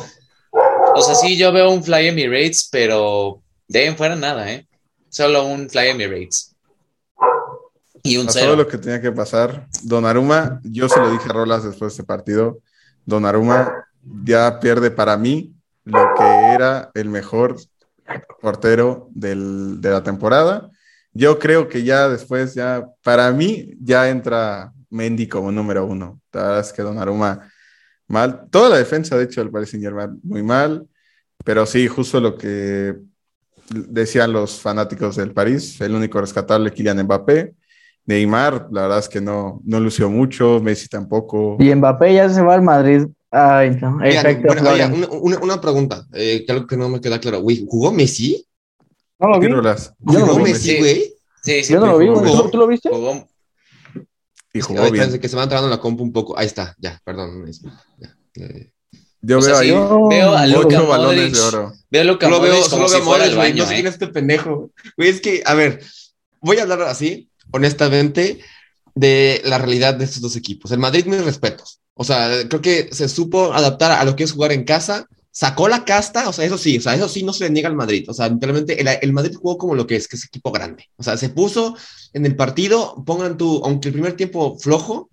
O 0.95 1.01
sea, 1.01 1.15
sí, 1.15 1.37
yo 1.37 1.53
veo 1.53 1.69
un 1.69 1.83
Fly 1.83 2.09
Emirates, 2.09 2.67
pero 2.69 3.41
de 3.67 3.79
ahí 3.79 3.87
en 3.87 3.97
fuera 3.97 4.15
nada, 4.15 4.51
¿eh? 4.51 4.67
Solo 5.09 5.45
un 5.45 5.69
Fly 5.69 5.89
Emirates. 5.89 6.53
Y 8.03 8.17
un 8.17 8.29
cero. 8.29 8.47
Todo 8.47 8.55
lo 8.57 8.67
que 8.67 8.77
tenía 8.77 9.01
que 9.01 9.11
pasar. 9.11 9.67
Donnarumma, 9.83 10.59
yo 10.63 10.89
se 10.89 10.99
lo 10.99 11.11
dije 11.11 11.29
a 11.29 11.33
Rolas 11.33 11.63
después 11.63 11.93
de 11.93 12.01
este 12.01 12.03
partido, 12.03 12.59
Donnarumma 13.05 13.85
ya 14.23 14.59
pierde 14.59 14.91
para 14.91 15.15
mí 15.17 15.53
lo 15.83 16.13
que 16.17 16.23
era 16.53 16.91
el 16.93 17.09
mejor 17.09 17.57
portero 18.41 19.09
del, 19.13 19.81
de 19.81 19.89
la 19.89 20.03
temporada 20.03 20.71
yo 21.13 21.39
creo 21.39 21.67
que 21.67 21.83
ya 21.83 22.07
después, 22.09 22.53
ya 22.53 22.87
para 23.03 23.31
mí, 23.31 23.73
ya 23.81 24.09
entra 24.09 24.71
Mendy 24.89 25.27
como 25.27 25.51
número 25.51 25.85
uno. 25.85 26.21
La 26.31 26.43
verdad 26.43 26.59
es 26.61 26.73
que 26.73 26.81
Donnarumma 26.81 27.49
mal. 28.07 28.47
Toda 28.49 28.69
la 28.69 28.77
defensa, 28.77 29.17
de 29.17 29.25
hecho, 29.25 29.41
del 29.41 29.51
Paris 29.51 29.71
Saint 29.71 29.85
muy 30.23 30.43
mal. 30.43 30.87
Pero 31.43 31.65
sí, 31.65 31.87
justo 31.87 32.19
lo 32.19 32.37
que 32.37 32.95
decían 33.69 34.31
los 34.31 34.61
fanáticos 34.61 35.15
del 35.15 35.33
París, 35.33 35.79
el 35.81 35.95
único 35.95 36.21
rescatable 36.21 36.71
Kylian 36.71 37.03
Mbappé. 37.03 37.55
Neymar, 38.05 38.67
la 38.71 38.83
verdad 38.83 38.99
es 38.99 39.09
que 39.09 39.21
no, 39.21 39.61
no 39.63 39.79
lució 39.79 40.09
mucho, 40.09 40.59
Messi 40.59 40.87
tampoco. 40.87 41.57
Y 41.59 41.73
Mbappé 41.73 42.15
ya 42.15 42.29
se 42.29 42.41
va 42.41 42.55
al 42.55 42.61
Madrid. 42.61 43.07
Ay, 43.31 43.77
no. 43.81 43.97
una, 45.21 45.39
una, 45.39 45.61
pregunta, 45.61 46.05
eh, 46.13 46.43
que 46.45 46.51
algo 46.51 46.67
que 46.67 46.75
no 46.75 46.89
me 46.89 46.99
queda 46.99 47.19
claro. 47.19 47.41
¿Jugó 47.41 47.91
Messi? 47.93 48.45
No 49.19 49.29
lo 49.29 49.39
vi. 49.39 49.47
Yo 49.47 49.55
no 49.55 49.61
lo 50.25 50.35
vi. 50.43 50.77
güey? 50.79 51.13
Sí, 51.41 51.63
sí. 51.63 51.73
Yo 51.73 51.79
no 51.79 51.87
lo 51.87 51.97
vi. 51.97 52.07
¿Tú, 52.51 52.57
lo 52.57 52.67
viste? 52.67 52.89
Jugó. 52.89 53.27
Y 54.53 54.59
jugó 54.59 54.81
es 54.81 54.91
que, 54.91 54.91
bien. 54.91 55.19
que 55.19 55.29
se 55.29 55.37
va 55.37 55.43
entrando 55.43 55.69
la 55.69 55.79
compu 55.79 56.03
un 56.03 56.11
poco. 56.11 56.37
Ahí 56.37 56.47
está, 56.47 56.75
ya, 56.77 56.99
perdón. 57.05 57.49
Ya. 57.99 58.17
Yo 59.21 59.39
veo 59.39 59.57
ahí. 59.57 59.69
Veo 59.69 60.35
a 60.35 60.47
Luca 60.47 60.81
Modric. 60.81 61.35
Veo 61.89 62.01
a 62.01 62.03
Luca 62.03 62.27
Modric 62.27 62.69
como 62.69 62.87
veo, 62.87 62.89
si 62.89 63.01
fuera 63.01 63.23
al 63.23 63.35
baño. 63.35 63.63
No 63.63 63.69
sé 63.69 63.75
quién 63.75 63.87
es 63.87 63.93
este 63.93 64.07
pendejo. 64.07 64.71
Güey, 64.97 65.09
es 65.09 65.21
que, 65.21 65.41
a 65.45 65.53
ver, 65.53 65.81
voy 66.41 66.57
a 66.57 66.63
hablar 66.63 66.81
así, 66.81 67.29
honestamente, 67.51 68.39
de 68.95 69.41
la 69.45 69.57
realidad 69.57 69.93
de 69.93 70.03
estos 70.05 70.21
dos 70.21 70.35
equipos. 70.35 70.71
El 70.71 70.79
Madrid, 70.79 71.05
mis 71.05 71.23
respetos. 71.23 71.80
O 72.01 72.03
sea, 72.03 72.47
creo 72.49 72.63
que 72.63 72.89
se 72.91 73.07
supo 73.07 73.53
adaptar 73.53 73.91
a 73.91 74.03
lo 74.03 74.15
que 74.15 74.23
es 74.23 74.31
jugar 74.31 74.51
en 74.51 74.63
casa, 74.63 75.07
sacó 75.29 75.67
la 75.67 75.85
casta, 75.85 76.27
o 76.27 76.33
sea, 76.33 76.43
eso 76.45 76.57
sí, 76.57 76.79
o 76.79 76.81
sea, 76.81 76.95
eso 76.95 77.07
sí 77.07 77.21
no 77.21 77.31
se 77.31 77.43
le 77.43 77.51
niega 77.51 77.69
al 77.69 77.75
Madrid. 77.75 78.09
O 78.09 78.13
sea, 78.15 78.27
literalmente 78.27 78.81
el, 78.81 78.87
el, 78.87 79.13
Madrid 79.13 79.37
jugó 79.39 79.59
como 79.59 79.75
lo 79.75 79.85
que 79.85 79.97
es, 79.97 80.07
que 80.07 80.15
es 80.15 80.25
equipo 80.25 80.51
grande. 80.51 80.89
O 80.95 81.03
sea, 81.03 81.15
se 81.15 81.29
puso 81.29 81.77
en 82.13 82.25
el 82.25 82.35
partido, 82.35 83.03
pongan 83.05 83.37
tú, 83.37 83.61
aunque 83.63 83.89
el 83.89 83.93
primer 83.93 84.13
tiempo 84.13 84.57
flojo, 84.57 85.11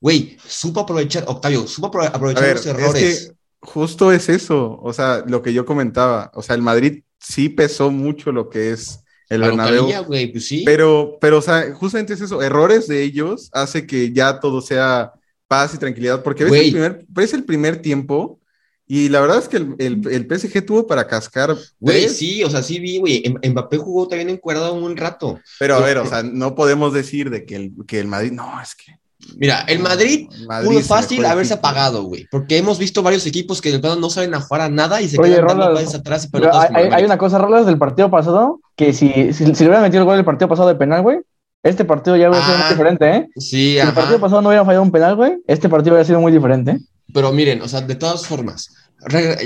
güey, 0.00 0.36
supo 0.44 0.80
aprovechar, 0.80 1.22
Octavio, 1.28 1.68
supo 1.68 1.86
aprovechar 1.86 2.42
ver, 2.42 2.56
los 2.56 2.66
errores. 2.66 3.02
Es 3.02 3.26
que 3.28 3.34
justo 3.60 4.10
es 4.10 4.28
eso, 4.28 4.76
o 4.82 4.92
sea, 4.92 5.22
lo 5.24 5.40
que 5.40 5.52
yo 5.52 5.64
comentaba, 5.64 6.32
o 6.34 6.42
sea, 6.42 6.56
el 6.56 6.62
Madrid 6.62 7.04
sí 7.20 7.48
pesó 7.48 7.92
mucho 7.92 8.32
lo 8.32 8.50
que 8.50 8.72
es 8.72 9.04
el 9.28 9.42
La 9.42 9.46
Bernabéu, 9.46 9.86
localía, 9.86 10.32
pues 10.32 10.48
sí. 10.48 10.64
pero, 10.66 11.16
pero, 11.20 11.38
o 11.38 11.42
sea, 11.42 11.72
justamente 11.76 12.14
es 12.14 12.22
eso, 12.22 12.42
errores 12.42 12.88
de 12.88 13.04
ellos 13.04 13.50
hace 13.52 13.86
que 13.86 14.12
ya 14.12 14.40
todo 14.40 14.60
sea 14.60 15.12
paz 15.48 15.74
y 15.74 15.78
tranquilidad, 15.78 16.22
porque 16.22 16.44
ves, 16.44 16.52
el 16.52 16.70
primer, 16.70 17.04
ves 17.08 17.32
el 17.34 17.44
primer 17.44 17.82
tiempo 17.82 18.38
y 18.86 19.08
la 19.08 19.20
verdad 19.20 19.38
es 19.38 19.48
que 19.48 19.58
el, 19.58 19.74
el, 19.78 20.02
el 20.08 20.38
PSG 20.38 20.64
tuvo 20.64 20.86
para 20.86 21.06
cascar, 21.06 21.54
Güey, 21.80 22.08
sí, 22.08 22.42
o 22.44 22.48
sea, 22.50 22.62
sí 22.62 22.78
vi, 22.78 22.98
güey. 22.98 23.22
M- 23.24 23.50
Mbappé 23.50 23.76
jugó 23.76 24.08
también 24.08 24.30
encuadrado 24.30 24.72
un 24.74 24.96
rato. 24.96 25.40
pero 25.58 25.76
a 25.76 25.80
ver, 25.80 25.98
o 25.98 26.06
sea, 26.06 26.22
no 26.22 26.54
podemos 26.54 26.94
decir 26.94 27.28
de 27.30 27.44
que 27.44 27.56
el, 27.56 27.72
que 27.86 27.98
el 28.00 28.06
Madrid, 28.06 28.32
no, 28.32 28.60
es 28.62 28.74
que... 28.74 28.92
Mira, 29.36 29.62
el 29.66 29.80
Madrid 29.80 30.28
Madrid 30.46 30.80
fácil 30.80 31.24
haberse 31.26 31.54
equipo. 31.54 31.66
apagado, 31.66 32.04
güey. 32.04 32.26
Porque 32.30 32.56
hemos 32.56 32.78
visto 32.78 33.02
varios 33.02 33.26
equipos 33.26 33.60
que 33.60 33.72
de 33.72 33.80
plano 33.80 33.96
no 33.96 34.10
saben 34.10 34.32
a 34.34 34.40
jugar 34.40 34.62
a 34.62 34.68
nada 34.70 35.02
y 35.02 35.08
se 35.08 35.20
Oye, 35.20 35.34
quedan 35.34 35.48
dando 35.48 35.74
pases 35.74 35.94
atrás 35.96 36.24
y 36.24 36.28
pelotas 36.28 36.70
hay, 36.72 37.04
una 37.04 37.18
cosa, 37.18 37.36
Rolas, 37.36 37.66
del 37.66 37.78
partido 37.78 38.10
pasado, 38.10 38.60
que 38.76 38.92
si, 38.92 39.32
si, 39.32 39.44
si 39.54 39.64
le 39.64 39.70
hubieran 39.70 39.82
metido 39.82 40.02
el 40.02 40.06
gol 40.06 40.16
del 40.16 40.24
partido 40.24 40.48
pasado 40.48 40.68
de 40.68 40.76
penal, 40.76 41.02
güey, 41.02 41.18
este 41.62 41.84
partido 41.84 42.16
ya 42.16 42.30
hubiera 42.30 42.44
sido 42.44 42.56
Ah, 42.56 42.60
muy 42.62 42.70
diferente, 42.70 43.10
¿eh? 43.16 43.28
Sí, 43.36 43.40
Si 43.50 43.78
el 43.78 43.82
ajá. 43.82 43.94
partido 43.94 44.20
pasado 44.20 44.42
no 44.42 44.48
hubiera 44.48 44.64
fallado 44.64 44.82
un 44.82 44.92
penal, 44.92 45.16
güey, 45.16 45.32
este 45.46 45.68
partido 45.68 45.94
hubiera 45.94 46.06
sido 46.06 46.20
muy 46.20 46.32
diferente. 46.32 46.78
Pero 47.12 47.32
miren, 47.32 47.62
o 47.62 47.68
sea, 47.68 47.80
de 47.80 47.94
todas 47.94 48.26
formas, 48.26 48.68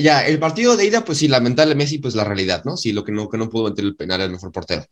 ya, 0.00 0.26
el 0.26 0.38
partido 0.38 0.76
de 0.76 0.86
ida, 0.86 1.04
pues 1.04 1.18
sí, 1.18 1.28
lamentable 1.28 1.74
Messi, 1.74 1.98
pues 1.98 2.14
la 2.14 2.24
realidad, 2.24 2.62
¿no? 2.64 2.76
Sí, 2.76 2.92
lo 2.92 3.04
que 3.04 3.12
no, 3.12 3.28
que 3.28 3.38
no 3.38 3.48
pudo 3.50 3.64
meter 3.70 3.84
el 3.84 3.94
penal 3.96 4.20
al 4.20 4.30
mejor 4.30 4.50
portero. 4.50 4.84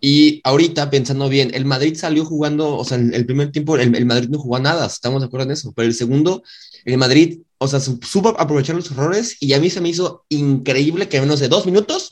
Y 0.00 0.40
ahorita, 0.44 0.90
pensando 0.90 1.28
bien, 1.28 1.50
el 1.54 1.64
Madrid 1.64 1.94
salió 1.96 2.24
jugando, 2.24 2.76
o 2.76 2.84
sea, 2.84 2.96
el, 2.98 3.14
el 3.14 3.26
primer 3.26 3.52
tiempo, 3.52 3.76
el, 3.76 3.94
el 3.94 4.06
Madrid 4.06 4.28
no 4.30 4.38
jugó 4.38 4.58
nada, 4.58 4.86
estamos 4.86 5.20
de 5.20 5.26
acuerdo 5.26 5.46
en 5.46 5.52
eso, 5.52 5.72
pero 5.76 5.86
el 5.86 5.94
segundo, 5.94 6.42
el 6.84 6.98
Madrid, 6.98 7.40
o 7.58 7.68
sea, 7.68 7.80
su- 7.80 8.00
supo 8.02 8.34
aprovechar 8.38 8.76
los 8.76 8.90
errores 8.90 9.36
y 9.40 9.52
a 9.52 9.60
mí 9.60 9.68
se 9.70 9.80
me 9.80 9.90
hizo 9.90 10.24
increíble 10.30 11.08
que 11.08 11.18
en 11.18 11.24
menos 11.24 11.40
de 11.40 11.48
dos 11.48 11.66
minutos 11.66 12.08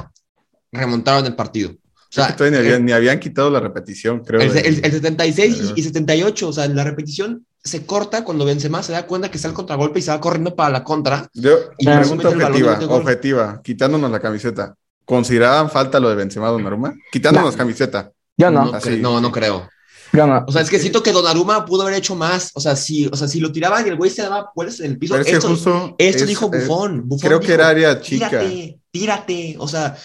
remontaron 0.72 1.24
el 1.26 1.34
partido. 1.34 1.74
O 2.08 2.12
sea, 2.12 2.26
Es 2.28 2.34
que 2.36 2.50
ni, 2.50 2.56
el- 2.56 2.62
habían, 2.66 2.84
ni 2.84 2.92
habían 2.92 3.18
quitado 3.20 3.50
la 3.50 3.60
repetición, 3.60 4.20
creo. 4.24 4.40
el, 4.40 4.56
el- 4.56 4.80
el 4.84 4.92
76 4.92 5.58
del- 5.58 5.72
y, 5.76 5.80
y 5.80 5.82
78, 5.82 6.48
o 6.48 6.52
sea, 6.52 6.66
la 6.68 6.84
repetición 6.84 7.44
se 7.62 7.84
corta 7.84 8.22
cuando 8.24 8.44
Benzema 8.44 8.82
se 8.82 8.92
da 8.92 9.06
cuenta 9.06 9.28
que 9.30 9.38
está 9.38 9.48
el 9.48 9.54
contragolpe 9.54 9.98
y 9.98 10.02
se 10.02 10.10
va 10.12 10.20
corriendo 10.20 10.54
para 10.54 10.70
la 10.70 10.84
contra. 10.84 11.28
Yo, 11.34 11.50
Y 11.78 11.84
pregunta 11.86 12.28
objetiva, 12.28 12.78
objetiva, 12.90 13.60
quitándonos 13.62 14.10
la 14.10 14.20
camiseta. 14.20 14.74
¿Consideraban 15.04 15.70
falta 15.70 16.00
lo 16.00 16.08
de 16.08 16.14
Benzema 16.16 16.48
Donnarumma? 16.48 16.94
Quitándonos 17.12 17.52
No. 17.54 17.58
camiseta. 17.58 18.10
Yo 18.36 18.50
no, 18.50 18.66
No, 18.66 18.72
cre- 18.74 19.00
no, 19.00 19.20
no 19.20 19.32
creo. 19.32 19.68
yo 20.12 20.26
no. 20.26 20.44
O 20.46 20.52
sea, 20.52 20.62
es 20.62 20.70
que 20.70 20.78
siento 20.78 21.02
que 21.02 21.12
Donnarumma 21.12 21.64
pudo 21.64 21.82
haber 21.82 21.94
hecho 21.94 22.14
más. 22.14 22.50
O 22.54 22.60
sea, 22.60 22.76
si, 22.76 23.06
o 23.06 23.16
sea, 23.16 23.26
si 23.28 23.40
lo 23.40 23.50
tiraban 23.52 23.84
y 23.86 23.88
el 23.88 23.96
güey 23.96 24.10
se 24.10 24.22
daba 24.22 24.50
vueltas 24.54 24.80
en 24.80 24.92
el 24.92 24.98
piso, 24.98 25.14
que 25.22 25.30
esto, 25.30 25.48
justo. 25.48 25.94
esto 25.98 26.22
es- 26.22 26.26
dijo 26.28 26.48
Bufón. 26.48 27.08
Buffon 27.08 27.28
creo 27.28 27.40
que 27.40 27.46
dijo, 27.48 27.54
era 27.54 27.68
área 27.68 28.00
chica. 28.00 28.28
Tírate, 28.30 28.78
tírate. 28.92 29.56
O 29.58 29.66
sea, 29.68 29.96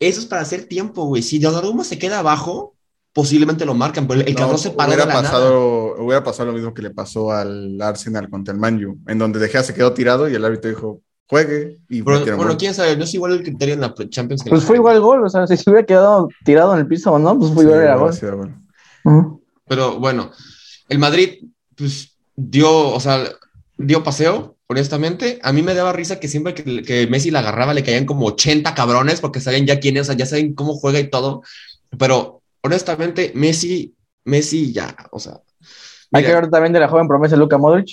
eso 0.00 0.20
es 0.20 0.26
para 0.26 0.42
hacer 0.42 0.64
tiempo, 0.64 1.04
güey. 1.04 1.22
Si 1.22 1.38
Donnarumma 1.38 1.84
se 1.84 1.98
queda 1.98 2.18
abajo, 2.20 2.74
posiblemente 3.12 3.64
lo 3.66 3.74
marcan, 3.74 4.06
pero 4.08 4.20
el 4.20 4.32
No, 4.32 4.38
cabrón 4.38 4.58
se 4.58 4.70
paró 4.70 4.90
de 4.90 4.96
hubiera, 4.96 5.06
la 5.06 5.14
nada. 5.14 5.30
pasado, 5.30 5.94
hubiera 5.98 6.24
pasado 6.24 6.46
lo 6.50 6.54
mismo 6.56 6.72
que 6.74 6.82
le 6.82 6.90
pasó 6.90 7.30
al 7.32 7.80
Arsenal 7.82 8.28
contra 8.30 8.54
el 8.54 8.60
Manju, 8.60 8.98
en 9.06 9.18
donde 9.18 9.38
De 9.38 9.48
Gea 9.48 9.62
se 9.62 9.74
quedó 9.74 9.92
tirado 9.92 10.28
y 10.28 10.34
el 10.34 10.44
árbitro 10.44 10.70
dijo, 10.70 11.00
juegue. 11.26 11.78
Y 11.88 12.02
Pero, 12.02 12.20
bueno, 12.24 12.36
gol. 12.52 12.56
quién 12.56 12.72
sabe, 12.74 12.96
no 12.96 13.04
es 13.04 13.14
igual 13.14 13.32
el 13.32 13.42
criterio 13.42 13.74
en 13.74 13.80
la 13.82 13.94
Champions. 14.08 14.42
que 14.42 14.50
Pues 14.50 14.62
la 14.62 14.66
fue 14.66 14.76
igual 14.76 15.00
gol, 15.00 15.24
o 15.24 15.28
sea, 15.28 15.46
si 15.46 15.56
se 15.56 15.68
hubiera 15.70 15.84
quedado 15.86 16.28
tirado 16.44 16.72
en 16.74 16.80
el 16.80 16.86
piso 16.88 17.12
o 17.12 17.18
no, 17.18 17.38
pues 17.38 17.52
fue 17.52 17.64
Sí, 17.64 17.68
igual 17.68 17.78
hubiera 17.80 17.96
gol. 18.36 18.54
Ujú. 19.04 19.42
Pero 19.66 19.98
bueno, 19.98 20.30
el 20.88 20.98
Madrid, 20.98 21.44
pues 21.76 22.16
dio, 22.36 22.88
o 22.90 23.00
sea, 23.00 23.24
dio 23.76 24.02
paseo, 24.02 24.56
honestamente. 24.70 25.40
A 25.42 25.52
mí 25.52 25.62
me 25.62 25.74
daba 25.74 25.92
risa 25.92 26.20
que 26.20 26.28
siempre 26.28 26.54
que, 26.54 26.82
que 26.82 27.08
Messi 27.08 27.32
la 27.32 27.40
agarraba 27.40 27.74
le 27.74 27.82
caían 27.82 28.06
como 28.06 28.26
80 28.26 28.72
cabrones 28.72 29.20
porque 29.20 29.40
saben 29.40 29.66
ya 29.66 29.80
quién 29.80 29.96
es, 29.96 30.02
o 30.02 30.04
sea, 30.06 30.16
ya 30.16 30.26
saben 30.26 30.54
cómo 30.54 30.74
juega 30.74 31.00
y 31.00 31.10
todo. 31.10 31.42
Pero 31.98 32.42
honestamente, 32.62 33.32
Messi, 33.34 33.94
Messi 34.24 34.72
ya, 34.72 34.96
o 35.10 35.18
sea. 35.18 35.40
Hay 36.12 36.22
que 36.22 36.28
hablar 36.32 36.50
también 36.50 36.72
de 36.72 36.78
la 36.80 36.88
joven 36.88 37.08
promesa 37.08 37.36
Luka 37.36 37.58
Modric, 37.58 37.88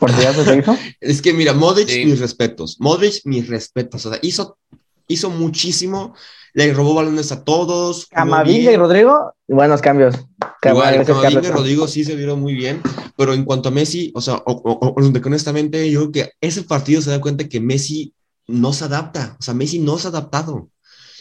porque 0.00 0.20
ya 0.22 0.32
se 0.34 0.58
hizo. 0.58 0.76
Es 1.00 1.22
que 1.22 1.32
mira, 1.32 1.52
Modric, 1.52 1.88
Sí. 1.88 2.04
mis 2.04 2.18
respetos. 2.18 2.76
Modric, 2.80 3.20
mis 3.24 3.46
respetos. 3.48 4.04
O 4.06 4.10
sea, 4.10 4.18
hizo, 4.22 4.58
hizo 5.06 5.30
muchísimo, 5.30 6.14
le 6.54 6.72
robó 6.72 6.94
balones 6.94 7.32
a 7.32 7.44
todos. 7.44 8.06
Camavinga 8.06 8.72
y 8.72 8.76
Rodrigo, 8.76 9.34
buenos 9.48 9.80
cambios. 9.80 10.16
Camavinga 10.60 11.04
y. 11.30 11.50
Rodrigo 11.50 11.88
sí 11.88 12.04
se 12.04 12.16
vieron 12.16 12.40
muy 12.40 12.54
bien, 12.54 12.80
pero 13.16 13.34
en 13.34 13.44
cuanto 13.44 13.68
a 13.68 13.72
Messi, 13.72 14.12
o 14.14 14.20
sea, 14.20 14.34
o- 14.34 14.42
o- 14.52 14.88
o- 14.88 14.94
honestamente, 15.26 15.90
yo 15.90 16.00
creo 16.10 16.12
que 16.12 16.32
ese 16.40 16.62
partido 16.62 17.00
se 17.02 17.10
da 17.10 17.20
cuenta 17.20 17.48
que 17.48 17.60
Messi 17.60 18.12
no 18.46 18.72
se 18.72 18.84
adapta, 18.84 19.36
o 19.38 19.42
sea, 19.42 19.54
Messi 19.54 19.78
no 19.78 19.98
se 19.98 20.08
ha 20.08 20.10
adaptado. 20.10 20.68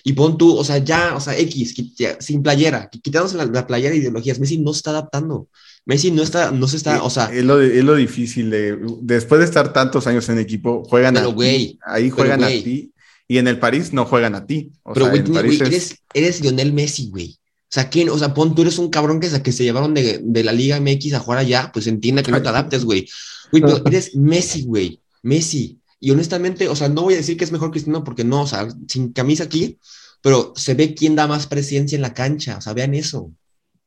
Y 0.02 0.14
pon 0.14 0.38
tú, 0.38 0.56
o 0.58 0.64
sea, 0.64 0.78
ya, 0.78 1.14
o 1.16 1.20
sea, 1.20 1.38
X, 1.38 1.76
sin 2.20 2.42
playera, 2.42 2.90
qui- 2.90 3.02
quitándose 3.02 3.36
la, 3.36 3.46
la 3.46 3.68
playera 3.68 3.92
de 3.92 3.98
ideologías, 3.98 4.40
Messi 4.40 4.58
no 4.58 4.72
se 4.74 4.78
está 4.78 4.92
adaptando. 4.92 5.48
Messi 5.86 6.10
no 6.12 6.22
está, 6.24 6.52
no 6.52 6.68
se 6.70 6.78
está, 6.78 7.04
o 7.04 7.10
sea, 7.10 7.26
es, 7.34 7.44
lo, 7.44 7.60
es 7.62 7.84
lo 7.84 7.96
difícil 7.96 8.50
de, 8.50 8.78
después 9.02 9.40
de 9.40 9.46
estar 9.46 9.74
tantos 9.74 10.08
años 10.08 10.30
en 10.30 10.40
equipo, 10.40 10.84
juegan 10.86 11.16
Pero, 11.16 11.30
a 11.30 11.34
güey, 11.34 11.58
ti, 11.74 11.80
ahí 11.86 12.04
pero, 12.06 12.16
juegan 12.16 12.40
güey. 12.42 12.60
a 12.60 12.64
ti, 12.64 12.94
y 13.30 13.38
en 13.38 13.48
el 13.48 13.60
París 13.60 13.94
no 13.94 14.06
juegan 14.06 14.36
a 14.36 14.46
ti. 14.46 14.72
O 14.84 14.94
pero 14.94 15.06
güey, 15.08 15.22
es- 15.54 15.62
eres, 15.68 15.96
eres 16.14 16.42
Lionel 16.42 16.74
Messi, 16.74 17.10
güey. 17.10 17.38
O 17.42 17.72
sea, 17.72 17.88
¿quién? 17.90 18.10
O 18.10 18.18
sea, 18.18 18.34
pon, 18.34 18.56
tú 18.56 18.64
eres 18.64 18.80
un 18.80 18.90
cabrón 18.90 19.20
que, 19.20 19.30
se- 19.30 19.42
que 19.44 19.52
se 19.52 19.64
llevaron 19.64 19.94
de, 19.94 20.20
de 20.24 20.44
la 20.44 20.52
Liga 20.52 20.78
MX 20.82 21.14
a 21.14 21.20
jugar 21.20 21.40
allá, 21.40 21.70
pues 21.72 21.86
entiende 21.88 22.24
que 22.24 22.32
no 22.32 22.42
te 22.42 22.50
adaptes, 22.50 22.84
güey. 22.84 23.08
Güey, 23.52 23.62
pero 23.64 23.82
eres 23.86 24.16
Messi, 24.16 24.64
güey. 24.64 25.00
Messi. 25.22 25.80
Y 26.00 26.10
honestamente, 26.12 26.68
o 26.68 26.76
sea, 26.76 26.90
no 26.90 27.04
voy 27.04 27.14
a 27.14 27.18
decir 27.18 27.38
que 27.38 27.44
es 27.44 27.52
mejor 27.52 27.70
Cristiano 27.72 28.04
porque 28.04 28.24
no, 28.24 28.42
o 28.42 28.48
sea, 28.48 28.68
sin 28.88 29.14
camisa 29.14 29.44
aquí, 29.44 29.78
pero 30.22 30.54
se 30.56 30.74
ve 30.74 30.96
quién 30.96 31.16
da 31.16 31.28
más 31.28 31.46
presencia 31.46 31.96
en 31.96 32.02
la 32.02 32.14
cancha. 32.16 32.58
O 32.58 32.62
sea, 32.62 32.74
vean 32.74 32.94
eso. 32.96 33.32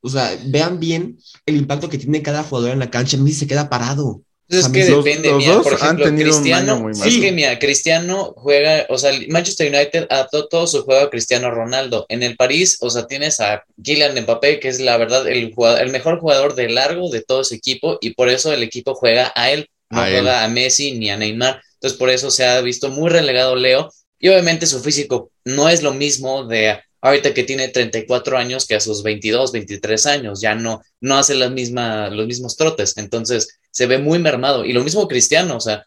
O 0.01 0.09
sea, 0.09 0.31
vean 0.47 0.79
bien 0.79 1.19
el 1.47 1.57
impacto 1.57 1.89
que 1.89 1.99
tiene 1.99 2.23
cada 2.23 2.43
jugador 2.45 2.71
en 2.71 2.79
la 2.79 2.91
cancha. 2.91 3.17
Messi 3.17 3.41
se 3.41 3.47
queda 3.49 3.69
parado. 3.69 4.23
Entonces, 4.53 4.67
es 4.67 4.87
que 4.87 4.91
los- 4.93 5.05
depende, 5.05 5.29
los 5.31 5.39
mira, 5.39 5.63
por 5.63 5.73
ejemplo, 5.73 6.05
Cristiano, 6.15 6.91
es 6.91 7.17
que 7.21 7.33
mira, 7.33 7.59
Cristiano 7.59 8.35
juega, 8.37 8.87
o 8.91 8.99
sea, 8.99 9.13
Manchester 9.29 9.75
United 9.75 10.07
adaptó 10.11 10.47
todo 10.49 10.67
su 10.67 10.83
juego 10.85 11.01
a 11.07 11.11
Cristiano 11.11 11.51
Ronaldo. 11.51 12.05
En 12.09 12.23
el 12.23 12.37
París, 12.37 12.77
o 12.81 12.91
sea, 12.91 13.07
tienes 13.07 13.41
a 13.41 13.65
Kylian 13.83 14.15
Mbappé, 14.23 14.61
que 14.61 14.69
es 14.69 14.79
la 14.81 14.97
verdad 14.99 15.27
el, 15.27 15.55
jugador, 15.55 15.81
el 15.81 15.91
mejor 15.91 16.21
jugador 16.21 16.55
de 16.55 16.69
largo 16.69 17.09
de 17.11 17.23
todo 17.23 17.41
ese 17.41 17.55
equipo, 17.55 17.99
y 18.03 18.11
por 18.11 18.29
eso 18.29 18.53
el 18.53 18.63
equipo 18.63 18.95
juega 18.95 19.33
a 19.35 19.51
él, 19.51 19.69
no 19.91 20.01
A 20.03 20.09
él. 20.09 20.15
juega 20.17 20.45
a 20.45 20.49
Messi 20.49 20.93
ni 20.93 21.11
a 21.11 21.17
Neymar. 21.17 21.63
Entonces, 21.75 21.99
por 21.99 22.11
eso 22.11 22.31
se 22.31 22.45
ha 22.45 22.61
visto 22.61 22.91
muy 22.91 23.09
relegado 23.11 23.57
Leo, 23.57 23.91
y 24.21 24.29
obviamente 24.29 24.67
su 24.67 24.81
físico 24.81 25.31
no 25.45 25.69
es 25.69 25.83
lo 25.83 25.95
mismo 25.95 26.45
de 26.47 26.79
ahorita 27.01 27.35
que 27.35 27.43
tiene 27.43 27.67
34 27.69 28.39
años 28.39 28.65
que 28.67 28.77
a 28.77 28.81
sus 28.81 29.03
22, 29.03 29.51
23 29.51 30.07
años, 30.07 30.41
ya 30.41 30.55
no, 30.55 30.83
no 31.01 31.19
hace 31.19 31.35
las 31.35 31.51
mismas, 31.51 32.13
los 32.13 32.27
mismos 32.29 32.57
trotes, 32.57 32.97
entonces 32.97 33.59
se 33.73 33.87
ve 33.87 33.99
muy 33.99 34.21
mermado. 34.21 34.65
Y 34.65 34.73
lo 34.73 34.85
mismo 34.85 35.09
Cristiano, 35.09 35.57
o 35.57 35.61
sea, 35.61 35.85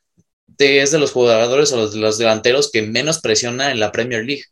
de- 0.48 0.82
es 0.82 0.92
de 0.92 1.00
los 1.00 1.12
jugadores 1.14 1.72
o 1.72 1.78
los, 1.78 1.94
de 1.94 2.00
los 2.00 2.18
delanteros 2.18 2.70
que 2.72 2.82
menos 2.82 3.20
presiona 3.20 3.72
en 3.72 3.80
la 3.80 3.94
Premier 3.94 4.26
League. 4.26 4.44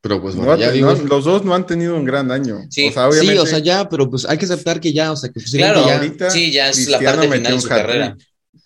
Pero 0.00 0.20
pues 0.20 0.34
no 0.34 0.42
bueno, 0.44 0.60
ya 0.60 0.70
digo. 0.70 0.92
los 0.92 1.24
dos 1.24 1.44
no 1.44 1.54
han 1.54 1.66
tenido 1.66 1.96
un 1.96 2.04
gran 2.04 2.30
año. 2.30 2.58
Sí, 2.68 2.88
o 2.88 2.92
sea, 2.92 3.08
obviamente, 3.08 3.32
Sí, 3.34 3.38
o 3.38 3.46
sea, 3.46 3.58
ya, 3.60 3.88
pero 3.88 4.10
pues 4.10 4.26
hay 4.26 4.36
que 4.36 4.44
aceptar 4.44 4.78
que 4.78 4.92
ya, 4.92 5.10
o 5.12 5.16
sea, 5.16 5.30
que 5.30 5.40
pues, 5.40 5.50
Claro, 5.52 5.86
ya- 5.86 5.94
ahorita 5.96 6.30
sí, 6.30 6.52
ya 6.52 6.68
es 6.68 6.88
la 6.88 6.98
Cristiano 6.98 7.22
parte 7.22 7.28
metió 7.28 7.36
final 7.38 7.50
de 7.52 7.54
un 7.56 7.60
su 7.62 7.66
hat-trick. 7.68 7.86
carrera. 7.86 8.16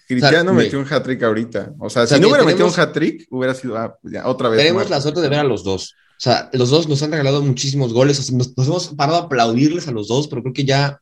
Cristiano 0.08 0.54
metió 0.54 0.80
un 0.80 0.86
hat-trick 0.92 1.22
ahorita. 1.22 1.72
O 1.78 1.90
sea, 1.90 2.02
O 2.02 2.06
sea, 2.08 2.16
si 2.16 2.20
no 2.22 2.28
hubiera 2.28 2.44
metido 2.44 2.66
un 2.66 2.72
hat-trick, 2.80 3.26
hubiera 3.30 3.54
sido 3.54 3.76
ah, 3.76 3.96
ya, 4.02 4.26
otra 4.26 4.48
vez. 4.48 4.58
tenemos 4.58 4.90
la 4.90 5.00
suerte 5.00 5.20
de 5.20 5.28
ver 5.28 5.38
a 5.40 5.44
los 5.44 5.62
dos. 5.62 5.94
O 6.12 6.20
sea, 6.20 6.50
los 6.54 6.70
dos 6.70 6.88
nos 6.88 7.00
han 7.04 7.12
regalado 7.12 7.40
muchísimos 7.42 7.92
goles, 7.92 8.18
o 8.18 8.22
sea, 8.22 8.36
nos, 8.36 8.56
nos 8.56 8.66
hemos 8.66 8.88
parado 8.88 9.18
a 9.18 9.22
aplaudirles 9.26 9.86
a 9.86 9.92
los 9.92 10.08
dos, 10.08 10.26
pero 10.26 10.42
creo 10.42 10.52
que 10.54 10.64
ya 10.64 11.00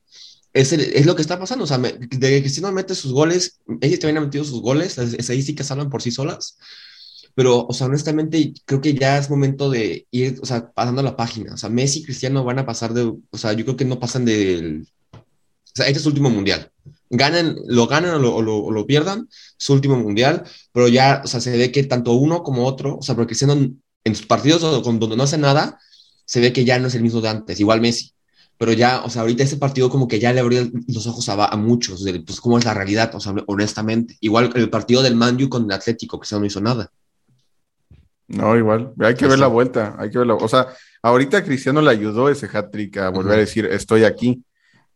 es, 0.60 1.06
lo 1.06 1.14
que 1.16 1.22
está 1.22 1.38
pasando. 1.38 1.64
O 1.64 1.66
sea, 1.66 1.78
me- 1.78 1.92
de 1.92 2.40
Cristiano 2.40 2.72
mete 2.72 2.94
sus 2.94 3.12
goles, 3.12 3.60
ellos 3.80 3.98
también 4.00 4.18
han 4.18 4.24
metido 4.24 4.44
sus 4.44 4.60
goles, 4.62 4.96
las 4.98 5.12
estadísticas 5.14 5.70
hablan 5.70 5.90
por 5.90 6.02
sí 6.02 6.10
solas. 6.10 6.58
Pero, 7.34 7.66
o 7.66 7.72
sea, 7.74 7.86
honestamente, 7.88 8.54
creo 8.64 8.80
que 8.80 8.94
ya 8.94 9.18
es 9.18 9.30
momento 9.30 9.70
de 9.70 10.06
ir, 10.10 10.38
o 10.42 10.46
sea, 10.46 10.70
pasando 10.72 11.02
la 11.02 11.16
página. 11.16 11.54
O 11.54 11.56
sea, 11.58 11.68
Messi 11.70 12.00
y 12.00 12.04
Cristiano 12.04 12.44
van 12.44 12.58
a 12.58 12.66
pasar 12.66 12.94
de, 12.94 13.02
o 13.04 13.38
sea, 13.38 13.52
yo 13.52 13.64
creo 13.64 13.76
que 13.76 13.84
no 13.84 14.00
pasan 14.00 14.24
del, 14.24 14.88
o 15.14 15.76
sea, 15.76 15.86
este 15.86 15.98
es 15.98 16.02
su 16.02 16.08
último 16.08 16.30
mundial. 16.30 16.72
Ganen, 17.10 17.56
lo 17.66 17.86
ganan 17.86 18.14
o 18.24 18.42
lo, 18.42 18.70
lo- 18.72 18.86
pierdan, 18.86 19.28
su 19.58 19.72
último 19.74 19.96
mundial, 19.98 20.44
pero 20.72 20.88
ya, 20.88 21.22
o 21.24 21.28
sea, 21.28 21.40
se 21.40 21.56
ve 21.56 21.70
que 21.72 21.84
tanto 21.84 22.12
uno 22.14 22.42
como 22.42 22.66
otro, 22.66 22.98
o 22.98 23.02
sea, 23.02 23.14
porque 23.14 23.28
Cristiano 23.30 23.54
en 24.04 24.14
sus 24.14 24.26
partidos 24.26 24.62
donde 24.62 25.16
no 25.16 25.22
hace 25.24 25.38
nada, 25.38 25.78
se 26.24 26.40
ve 26.40 26.52
que 26.52 26.64
ya 26.64 26.78
no 26.78 26.88
es 26.88 26.94
el 26.94 27.02
mismo 27.02 27.20
de 27.20 27.28
antes, 27.28 27.60
igual 27.60 27.80
Messi. 27.80 28.12
Pero 28.58 28.72
ya, 28.72 29.02
o 29.04 29.10
sea, 29.10 29.22
ahorita 29.22 29.42
ese 29.42 29.58
partido 29.58 29.90
como 29.90 30.08
que 30.08 30.18
ya 30.18 30.32
le 30.32 30.40
abrió 30.40 30.66
los 30.88 31.06
ojos 31.06 31.28
a, 31.28 31.46
a 31.46 31.56
muchos, 31.56 32.04
de, 32.04 32.20
pues 32.20 32.40
cómo 32.40 32.58
es 32.58 32.64
la 32.64 32.74
realidad, 32.74 33.14
o 33.14 33.20
sea, 33.20 33.34
honestamente. 33.46 34.16
Igual 34.20 34.50
el 34.54 34.70
partido 34.70 35.02
del 35.02 35.16
Manju 35.16 35.48
con 35.48 35.64
el 35.64 35.72
Atlético, 35.72 36.18
que 36.18 36.26
se 36.26 36.38
no 36.38 36.46
hizo 36.46 36.60
nada. 36.60 36.90
No, 38.28 38.56
igual, 38.56 38.92
hay 38.98 39.14
que 39.14 39.26
ver 39.26 39.38
la 39.38 39.46
vuelta, 39.46 39.94
hay 39.98 40.10
que 40.10 40.18
verla. 40.18 40.34
O 40.34 40.48
sea, 40.48 40.68
ahorita 41.02 41.44
Cristiano 41.44 41.80
le 41.80 41.90
ayudó 41.90 42.28
ese 42.28 42.48
hat-trick 42.52 42.96
a 42.96 43.10
volver 43.10 43.34
a 43.34 43.40
decir, 43.40 43.66
estoy 43.66 44.04
aquí. 44.04 44.42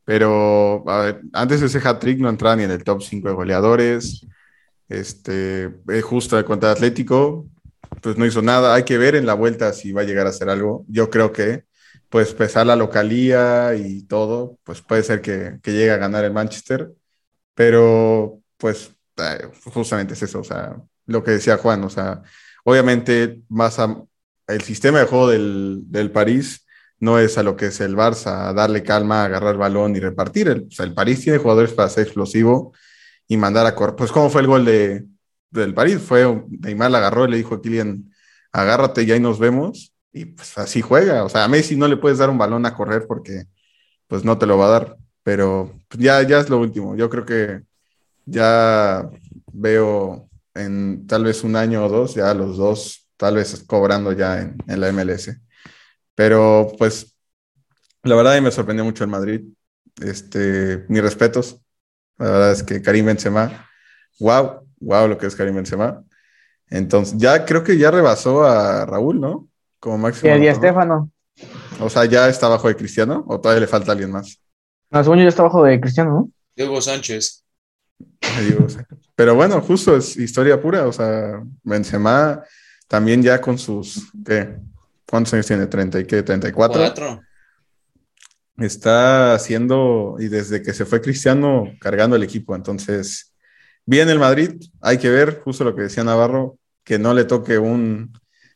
Pero 0.04 0.82
a 0.88 1.02
ver, 1.02 1.20
antes 1.32 1.60
de 1.60 1.66
ese 1.66 1.78
hat-trick 1.78 2.18
no 2.18 2.28
entraba 2.28 2.56
ni 2.56 2.64
en 2.64 2.72
el 2.72 2.82
top 2.82 3.02
5 3.02 3.28
de 3.28 3.34
goleadores. 3.34 4.26
Este, 4.88 5.66
eh, 5.66 6.02
cuenta 6.44 6.66
de 6.66 6.72
Atlético, 6.72 7.46
pues 8.02 8.18
no 8.18 8.26
hizo 8.26 8.42
nada. 8.42 8.74
Hay 8.74 8.82
que 8.82 8.98
ver 8.98 9.14
en 9.14 9.24
la 9.24 9.34
vuelta 9.34 9.72
si 9.72 9.92
va 9.92 10.00
a 10.00 10.04
llegar 10.04 10.26
a 10.26 10.30
hacer 10.30 10.48
algo. 10.48 10.84
Yo 10.88 11.10
creo 11.10 11.30
que, 11.32 11.64
pues, 12.10 12.34
pesar 12.34 12.66
la 12.66 12.76
localía 12.76 13.74
y 13.76 14.02
todo, 14.02 14.58
pues 14.64 14.82
puede 14.82 15.02
ser 15.04 15.22
que, 15.22 15.58
llegue 15.64 15.92
a 15.92 15.96
ganar 15.96 16.24
el 16.24 16.32
Manchester. 16.32 16.92
Pero, 17.54 18.40
pues, 18.58 18.92
justamente 19.64 20.14
es 20.14 20.22
eso. 20.22 20.40
O 20.40 20.44
sea, 20.44 20.76
lo 21.06 21.24
que 21.24 21.32
decía 21.32 21.58
Juan, 21.58 21.84
o 21.84 21.90
sea, 21.90 22.22
obviamente, 22.64 23.42
más 23.48 23.78
a, 23.78 24.02
el 24.48 24.62
sistema 24.62 25.00
de 25.00 25.06
juego 25.06 25.28
del, 25.28 25.82
del 25.86 26.10
París 26.10 26.66
no 27.00 27.18
es 27.18 27.38
a 27.38 27.42
lo 27.42 27.56
que 27.56 27.66
es 27.66 27.80
el 27.80 27.96
Barça, 27.96 28.48
a 28.48 28.52
darle 28.52 28.82
calma, 28.82 29.24
agarrar 29.24 29.52
el 29.52 29.58
balón 29.58 29.96
y 29.96 30.00
repartir. 30.00 30.48
El, 30.48 30.66
o 30.68 30.70
sea, 30.70 30.84
el 30.86 30.94
París 30.94 31.22
tiene 31.22 31.38
jugadores 31.38 31.72
para 31.72 31.88
ser 31.88 32.04
explosivo 32.04 32.74
y 33.26 33.36
mandar 33.36 33.66
a 33.66 33.74
correr. 33.74 33.96
Pues, 33.96 34.12
¿cómo 34.12 34.30
fue 34.30 34.42
el 34.42 34.46
gol 34.48 34.64
de, 34.64 35.06
del 35.50 35.74
París? 35.74 35.98
Fue 36.00 36.44
Neymar 36.48 36.90
la 36.90 36.98
agarró 36.98 37.26
y 37.26 37.30
le 37.30 37.36
dijo 37.38 37.54
a 37.54 37.62
Kylian, 37.62 38.12
agárrate 38.52 39.04
y 39.04 39.12
ahí 39.12 39.20
nos 39.20 39.38
vemos. 39.38 39.89
Y 40.12 40.24
pues 40.26 40.56
así 40.58 40.80
juega. 40.80 41.24
O 41.24 41.28
sea, 41.28 41.44
a 41.44 41.48
Messi 41.48 41.76
no 41.76 41.88
le 41.88 41.96
puedes 41.96 42.18
dar 42.18 42.30
un 42.30 42.38
balón 42.38 42.66
a 42.66 42.74
correr 42.74 43.06
porque 43.06 43.44
pues 44.08 44.24
no 44.24 44.38
te 44.38 44.46
lo 44.46 44.58
va 44.58 44.66
a 44.66 44.70
dar. 44.70 44.96
Pero 45.22 45.72
pues, 45.88 46.02
ya, 46.02 46.22
ya 46.22 46.40
es 46.40 46.50
lo 46.50 46.58
último. 46.58 46.96
Yo 46.96 47.10
creo 47.10 47.24
que 47.24 47.62
ya 48.26 49.08
veo 49.52 50.28
en 50.54 51.06
tal 51.06 51.24
vez 51.24 51.44
un 51.44 51.56
año 51.56 51.84
o 51.84 51.88
dos, 51.88 52.14
ya 52.14 52.34
los 52.34 52.56
dos, 52.56 53.08
tal 53.16 53.36
vez 53.36 53.64
cobrando 53.66 54.12
ya 54.12 54.40
en, 54.40 54.80
la 54.80 54.92
MLS. 54.92 55.40
Pero 56.14 56.72
pues 56.78 57.16
la 58.02 58.16
verdad 58.16 58.40
me 58.42 58.50
sorprendió 58.50 58.84
mucho 58.84 59.04
el 59.04 59.10
Madrid. 59.10 59.42
Este, 60.02 60.84
mis 60.88 61.02
respetos. 61.02 61.60
La 62.18 62.30
verdad 62.30 62.52
es 62.52 62.62
que 62.62 62.82
Karim 62.82 63.06
Benzema, 63.06 63.68
wow, 64.18 64.66
wow 64.80 65.08
lo 65.08 65.18
que 65.18 65.26
es 65.26 65.36
Karim 65.36 65.56
Benzema. 65.56 66.04
Entonces, 66.68 67.18
ya 67.18 67.44
creo 67.44 67.64
que 67.64 67.78
ya 67.78 67.90
rebasó 67.90 68.44
a 68.44 68.86
Raúl, 68.86 69.20
¿no? 69.20 69.49
Como 69.80 69.98
máximo. 69.98 70.36
Y 70.36 70.46
a 70.46 70.52
Estefano. 70.52 71.10
O 71.80 71.88
sea, 71.88 72.04
¿ya 72.04 72.28
está 72.28 72.48
bajo 72.48 72.68
de 72.68 72.76
Cristiano 72.76 73.24
o 73.26 73.40
todavía 73.40 73.62
le 73.62 73.66
falta 73.66 73.92
alguien 73.92 74.12
más? 74.12 74.38
No, 74.90 75.02
según 75.02 75.18
yo 75.18 75.24
ya 75.24 75.30
está 75.30 75.42
bajo 75.42 75.64
de 75.64 75.80
Cristiano, 75.80 76.10
¿no? 76.10 76.30
Diego 76.54 76.80
Sánchez. 76.80 77.44
Diego 78.40 78.68
Sánchez. 78.68 78.98
Pero 79.14 79.34
bueno, 79.34 79.60
justo 79.62 79.96
es 79.96 80.16
historia 80.16 80.60
pura. 80.60 80.86
O 80.86 80.92
sea, 80.92 81.42
Benzema 81.62 82.42
también 82.86 83.22
ya 83.22 83.40
con 83.40 83.58
sus, 83.58 84.10
¿qué? 84.24 84.56
¿Cuántos 85.08 85.32
años 85.34 85.46
tiene? 85.46 85.68
¿30 85.68 86.02
y 86.02 86.04
qué? 86.04 86.24
¿34? 86.24 86.52
Cuatro. 86.52 87.20
Está 88.58 89.34
haciendo, 89.34 90.16
y 90.18 90.28
desde 90.28 90.62
que 90.62 90.74
se 90.74 90.84
fue 90.84 91.00
Cristiano, 91.00 91.72
cargando 91.80 92.16
el 92.16 92.22
equipo. 92.22 92.54
Entonces, 92.54 93.34
bien 93.86 94.10
el 94.10 94.18
Madrid, 94.18 94.60
hay 94.80 94.98
que 94.98 95.08
ver, 95.08 95.40
justo 95.40 95.64
lo 95.64 95.74
que 95.74 95.82
decía 95.82 96.04
Navarro, 96.04 96.58
que 96.84 96.98
no 96.98 97.14
le 97.14 97.24
toque 97.24 97.58
un, 97.58 98.12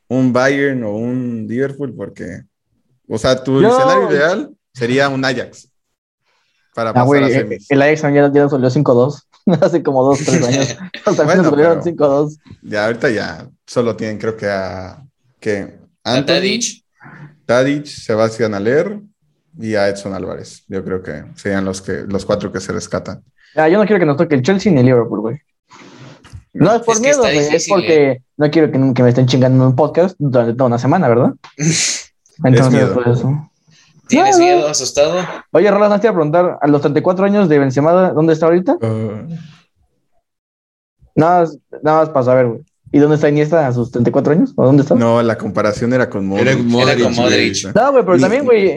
un 0.09 0.33
Bayern 0.33 0.83
o 0.85 0.93
un 0.97 1.47
Liverpool, 1.49 1.95
porque, 1.97 2.43
o 3.09 3.19
sea, 3.19 3.43
tu 3.43 3.61
No. 3.61 3.69
escenario 3.77 4.11
ideal 4.11 4.51
sería 4.73 5.09
un 5.09 5.25
Ajax. 5.25 5.69
Para 6.75 6.91
Ah, 6.91 6.95
pasar 6.95 7.07
güey, 7.07 7.25
a 7.25 7.29
eh, 7.29 7.33
semis. 7.33 7.71
el 7.71 7.83
Ajax 7.83 8.03
ya, 8.03 8.11
ya 8.33 8.43
nos 8.43 8.51
salió 8.51 8.69
5-2. 8.71 9.23
Hace 9.61 9.83
como 9.83 10.03
2, 10.05 10.19
3 10.25 10.43
años. 10.49 10.77
O 11.07 11.13
sea, 11.15 11.25
Bueno, 11.25 11.43
nos 11.43 11.51
volvieron 11.51 11.81
pero- 11.85 11.97
5-2. 11.97 12.39
Ya 12.63 12.87
ahorita 12.87 13.11
ya 13.11 13.49
solo 13.67 13.95
tienen, 13.97 14.19
creo 14.19 14.37
que 14.37 14.47
a 14.49 15.03
que 15.41 15.79
Anthony, 16.03 16.27
Tadic. 16.27 16.85
Tadic, 17.47 17.85
Sebastián 17.87 18.55
Aller 18.55 19.01
y 19.59 19.75
a 19.75 19.89
Edson 19.89 20.15
Álvarez. 20.15 20.65
Yo 20.69 20.83
creo 20.85 21.03
que 21.03 21.25
serían 21.37 21.65
los 21.65 21.81
que 21.83 22.05
los 22.09 22.25
cuatro 22.25 22.51
que 22.51 22.61
se 22.61 22.73
rescatan. 22.73 23.23
Ah, 23.55 23.69
yo 23.69 23.79
no 23.79 23.85
quiero 23.87 24.01
que 24.01 24.07
nos 24.07 24.17
toque 24.17 24.35
el 24.35 24.43
Chelsea 24.43 24.73
ni 24.73 24.81
el 24.81 24.87
Liverpool, 24.87 25.21
güey. 25.21 25.39
No 26.55 26.73
es 26.75 26.83
por 26.83 26.95
Es 26.95 27.01
miedo, 27.01 27.25
es 27.27 27.69
porque 27.69 28.23
no 28.37 28.51
quiero 28.51 28.71
que, 28.71 28.95
que 28.95 29.03
me 29.03 29.09
estén 29.09 29.27
chingando 29.27 29.63
en 29.65 29.71
un 29.71 29.77
podcast 29.77 30.15
durante 30.19 30.55
toda 30.55 30.69
una 30.69 30.79
semana, 30.79 31.09
¿verdad? 31.09 31.33
Entonces, 32.45 32.73
miedo. 32.73 32.95
por 32.95 33.09
eso. 33.09 33.51
¿Tienes 34.09 34.39
No, 34.39 34.45
no. 34.47 34.53
miedo, 34.55 34.69
asustado? 34.69 35.21
Oye, 35.53 35.71
Roland, 35.71 35.93
no 35.95 36.01
te 36.01 36.07
iba 36.07 36.13
a 36.13 36.15
preguntar, 36.15 36.59
a 36.61 36.67
los 36.69 36.81
34 36.81 37.25
años 37.25 37.49
de 37.49 37.59
Benzema, 37.59 38.11
¿dónde 38.11 38.33
está 38.35 38.47
ahorita? 38.47 38.77
Nada 41.17 41.41
más, 41.41 41.59
nada 41.83 41.99
más 42.01 42.09
para 42.11 42.25
saber, 42.25 42.47
güey. 42.47 42.61
¿Y 42.93 42.99
dónde 43.01 43.17
está 43.17 43.29
Iniesta 43.29 43.67
a 43.67 43.73
sus 43.73 43.91
34 43.91 44.33
años? 44.35 44.53
¿O 44.55 44.65
dónde 44.65 44.83
está? 44.83 44.95
No, 44.95 45.17
no, 45.17 45.23
la 45.23 45.37
comparación 45.37 45.93
era 45.93 46.09
con 46.09 46.27
Modric. 46.27 46.47
Era 46.47 46.57
con 46.57 46.69
Modric, 46.69 47.03
con 47.03 47.15
Modric. 47.15 47.63
güey, 47.73 48.05
pero 48.05 48.19
también, 48.21 48.45
güey, 48.45 48.77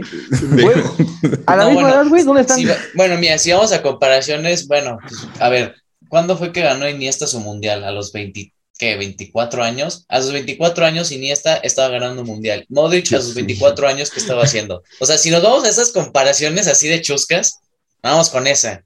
a 1.46 1.56
la 1.56 1.64
No, 1.66 1.70
misma 1.70 1.82
bueno, 1.84 1.88
edad, 1.90 2.08
güey, 2.08 2.24
¿dónde 2.24 2.42
están? 2.42 2.60
Bueno, 2.96 3.18
mira, 3.20 3.38
si 3.38 3.52
vamos 3.52 3.72
a 3.74 3.84
comparaciones, 3.84 4.68
bueno, 4.68 4.98
pues, 5.02 5.28
a 5.40 5.50
ver, 5.50 5.76
¿cuándo 6.08 6.38
fue 6.38 6.52
que 6.52 6.62
ganó 6.62 6.88
Iniesta 6.90 7.28
su 7.28 7.40
mundial? 7.40 7.84
¿A 7.84 7.92
los 7.92 8.12
20, 8.12 8.54
qué, 8.78 8.96
24 8.98 9.64
años? 9.64 10.06
A 10.10 10.22
sus 10.22 10.32
24 10.32 10.86
años 10.86 11.12
Iniesta 11.12 11.58
estaba 11.58 11.90
ganando 11.90 12.22
un 12.22 12.28
mundial. 12.28 12.66
Modric 12.70 13.12
a 13.14 13.22
sus 13.22 13.34
24 13.36 13.88
años, 13.88 14.10
¿qué 14.12 14.20
estaba 14.20 14.44
haciendo? 14.44 14.84
O 15.00 15.06
sea, 15.06 15.18
si 15.18 15.30
nos 15.32 15.42
vamos 15.44 15.64
a 15.66 15.70
esas 15.70 15.92
comparaciones 15.92 16.68
así 16.68 16.88
de 16.88 17.02
chuscas, 17.02 17.60
vamos 18.02 18.30
con 18.30 18.48
esa. 18.48 18.84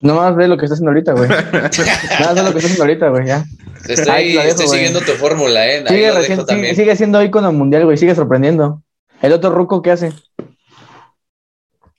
Nomás 0.00 0.36
ve 0.36 0.48
lo 0.48 0.58
que 0.58 0.66
está 0.66 0.74
haciendo 0.74 0.90
ahorita, 0.90 1.12
güey. 1.12 1.28
Nada 2.20 2.20
más 2.20 2.34
ve 2.34 2.42
lo 2.42 2.52
que 2.52 2.58
está 2.58 2.66
haciendo 2.66 2.82
ahorita, 2.82 3.08
güey, 3.08 3.26
ya. 3.26 3.44
Estoy, 3.88 4.08
Ahí 4.14 4.32
dejo, 4.32 4.48
estoy 4.48 4.68
siguiendo 4.68 5.00
tu 5.00 5.12
fórmula, 5.12 5.66
¿eh? 5.66 5.78
Ahí 5.86 5.94
Sigue, 5.96 6.08
lo 6.08 6.14
recién- 6.14 6.36
dejo 6.36 6.42
sigue, 6.42 6.46
también. 6.46 6.76
sigue 6.76 6.96
siendo 6.96 7.22
ícono 7.22 7.52
mundial, 7.52 7.84
güey, 7.84 7.96
sigue 7.96 8.14
sorprendiendo. 8.14 8.82
El 9.22 9.32
otro 9.32 9.50
ruco, 9.50 9.80
¿qué 9.82 9.92
hace? 9.92 10.12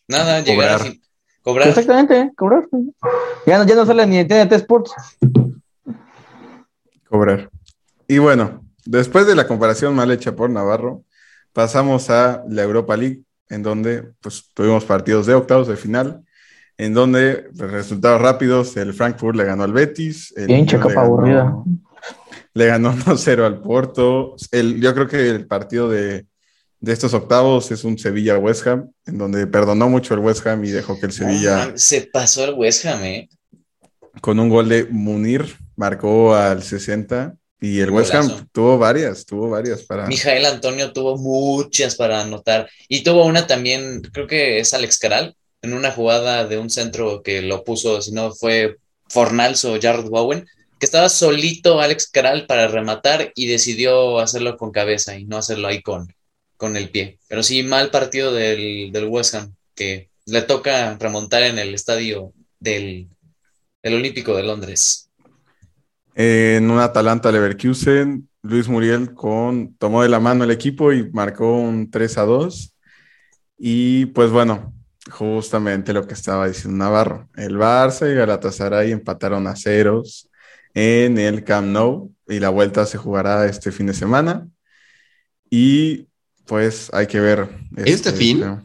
Nada, 0.07 0.41
llegar 0.41 0.69
a 0.69 0.79
fin- 0.79 1.01
Cobrar. 1.45 1.67
Exactamente, 1.69 2.31
cobrar. 2.35 2.67
Ya 3.45 3.59
no, 3.59 3.65
ya 3.65 3.75
no 3.75 3.85
sale 3.85 4.05
ni 4.07 4.17
en 4.17 4.27
TNT 4.27 4.51
Sports. 4.53 4.93
Cobrar. 7.07 7.49
Y 8.07 8.17
bueno, 8.17 8.63
después 8.85 9.27
de 9.27 9.35
la 9.35 9.47
comparación 9.47 9.95
mal 9.95 10.09
hecha 10.11 10.35
por 10.35 10.49
Navarro, 10.49 11.03
pasamos 11.53 12.09
a 12.09 12.43
la 12.49 12.63
Europa 12.63 12.97
League, 12.97 13.21
en 13.49 13.61
donde 13.63 14.11
pues, 14.21 14.49
tuvimos 14.53 14.85
partidos 14.85 15.27
de 15.27 15.35
octavos 15.35 15.67
de 15.67 15.77
final, 15.77 16.23
en 16.77 16.93
donde 16.95 17.47
pues, 17.57 17.71
resultados 17.71 18.21
rápidos, 18.21 18.75
el 18.77 18.93
Frankfurt 18.93 19.37
le 19.37 19.45
ganó 19.45 19.63
al 19.63 19.71
Betis, 19.73 20.33
el 20.35 20.47
Pinche 20.47 20.79
copa 20.79 20.95
ganó- 20.95 21.05
aburrida. 21.05 21.55
Le 22.55 22.65
ganó 22.65 22.91
1-0 23.05 23.45
al 23.45 23.61
Porto. 23.61 24.35
El, 24.51 24.81
yo 24.81 24.93
creo 24.95 25.07
que 25.07 25.29
el 25.29 25.45
partido 25.45 25.89
de, 25.89 26.25
de 26.85 26.93
estos 26.93 27.15
octavos 27.15 27.71
es 27.71 27.83
un 27.83 27.97
Sevilla-West 27.97 28.67
Ham, 28.67 28.91
en 29.07 29.17
donde 29.17 29.47
perdonó 29.47 29.89
mucho 29.89 30.13
el 30.13 30.19
West 30.19 30.45
Ham 30.45 30.63
y 30.63 30.69
dejó 30.69 30.99
que 30.99 31.07
el 31.07 31.11
Sevilla 31.11 31.73
se 31.75 32.01
pasó 32.03 32.45
el 32.45 32.53
West 32.53 32.85
Ham, 32.85 33.03
¿eh? 33.03 33.27
con 34.21 34.39
un 34.39 34.49
gol 34.49 34.69
de 34.69 34.85
Munir 34.85 35.57
marcó 35.75 36.35
al 36.35 36.61
60 36.61 37.35
y 37.59 37.79
el 37.79 37.89
West 37.89 38.13
Ham 38.13 38.47
tuvo 38.51 38.77
varias, 38.77 39.25
tuvo 39.25 39.49
varias 39.49 39.81
para... 39.81 40.05
Mijael 40.05 40.45
Antonio 40.45 40.93
tuvo 40.93 41.17
muchas 41.17 41.95
para 41.95 42.21
anotar. 42.21 42.69
Y 42.87 43.01
tuvo 43.03 43.25
una 43.25 43.47
también, 43.47 44.01
creo 44.13 44.27
que 44.27 44.59
es 44.59 44.73
Alex 44.73 44.99
Caral, 44.99 45.35
en 45.63 45.73
una 45.73 45.91
jugada 45.91 46.45
de 46.47 46.59
un 46.59 46.69
centro 46.69 47.23
que 47.23 47.41
lo 47.41 47.63
puso, 47.63 48.01
si 48.01 48.11
no 48.11 48.31
fue 48.31 48.77
Fornals 49.09 49.65
o 49.65 49.79
Jared 49.81 50.05
Bowen, 50.05 50.45
que 50.79 50.85
estaba 50.85 51.09
solito 51.09 51.81
Alex 51.81 52.09
Caral 52.11 52.45
para 52.45 52.67
rematar 52.67 53.31
y 53.35 53.47
decidió 53.47 54.19
hacerlo 54.19 54.57
con 54.57 54.71
cabeza 54.71 55.17
y 55.17 55.25
no 55.25 55.37
hacerlo 55.37 55.67
ahí 55.67 55.81
con, 55.81 56.13
con 56.57 56.77
el 56.77 56.89
pie. 56.89 57.19
Pero 57.27 57.43
sí, 57.43 57.63
mal 57.63 57.91
partido 57.91 58.33
del, 58.33 58.91
del 58.91 59.05
West 59.05 59.35
Ham, 59.35 59.55
que 59.75 60.09
le 60.25 60.41
toca 60.41 60.97
remontar 60.97 61.43
en 61.43 61.59
el 61.59 61.73
estadio 61.73 62.33
del, 62.59 63.07
del 63.83 63.93
Olímpico 63.93 64.35
de 64.35 64.43
Londres. 64.43 65.09
En 66.15 66.71
un 66.71 66.79
Atalanta 66.79 67.31
Leverkusen, 67.31 68.29
Luis 68.41 68.67
Muriel 68.67 69.13
con, 69.13 69.75
tomó 69.75 70.03
de 70.03 70.09
la 70.09 70.19
mano 70.19 70.43
el 70.43 70.51
equipo 70.51 70.93
y 70.93 71.09
marcó 71.11 71.57
un 71.57 71.91
3 71.91 72.17
a 72.17 72.21
2. 72.23 72.75
Y 73.57 74.07
pues 74.07 74.31
bueno, 74.31 74.73
justamente 75.09 75.93
lo 75.93 76.07
que 76.07 76.13
estaba 76.13 76.47
diciendo 76.47 76.77
Navarro. 76.77 77.29
El 77.35 77.57
Barça 77.57 78.09
y 78.11 78.15
Galatasaray 78.15 78.91
empataron 78.91 79.47
a 79.47 79.55
ceros 79.55 80.29
en 80.73 81.17
el 81.17 81.43
Camp 81.43 81.67
Nou 81.67 82.13
y 82.27 82.39
la 82.39 82.49
vuelta 82.49 82.85
se 82.85 82.97
jugará 82.97 83.45
este 83.45 83.71
fin 83.71 83.87
de 83.87 83.93
semana. 83.93 84.47
Y 85.49 86.07
pues 86.45 86.89
hay 86.93 87.07
que 87.07 87.19
ver. 87.19 87.49
¿Este 87.77 88.11
fin? 88.11 88.43
eh, 88.43 88.57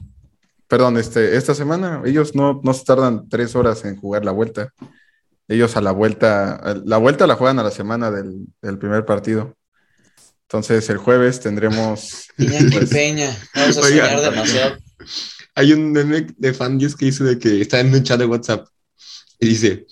Perdón, 0.69 0.99
este, 0.99 1.37
esta 1.37 1.55
semana 1.55 2.01
ellos 2.05 2.35
no, 2.35 2.61
no 2.63 2.75
se 2.75 2.85
tardan 2.85 3.29
tres 3.29 3.57
horas 3.57 3.85
en 3.85 3.97
jugar 3.97 4.25
la 4.25 4.31
vuelta. 4.31 4.73
Ellos 5.49 5.77
a 5.77 5.81
la 5.81 5.91
vuelta, 5.91 6.81
la 6.85 6.97
vuelta 6.99 7.27
la 7.27 7.35
juegan 7.35 7.59
a 7.59 7.65
la 7.65 7.73
semana 7.73 8.11
del, 8.13 8.47
del 8.63 8.79
primer 8.79 9.05
partido. 9.05 9.57
Entonces 10.43 10.89
el 10.91 10.99
jueves 10.99 11.41
tendremos... 11.41 12.27
Pues, 12.37 12.91
Peña. 12.91 13.37
Vamos 13.55 13.77
a 13.79 13.81
Oiga. 13.81 14.09
soñar 14.11 14.31
demasiado. 14.31 14.79
Hay 15.57 15.73
un 15.73 15.91
meme 15.91 16.29
de 16.37 16.55
fandios 16.55 16.95
que 16.95 17.07
hizo 17.07 17.25
de 17.25 17.39
que 17.39 17.61
está 17.61 17.81
en 17.81 17.93
un 17.93 18.05
chat 18.05 18.19
de 18.19 18.27
WhatsApp 18.27 18.67
y 19.41 19.49
dice, 19.49 19.87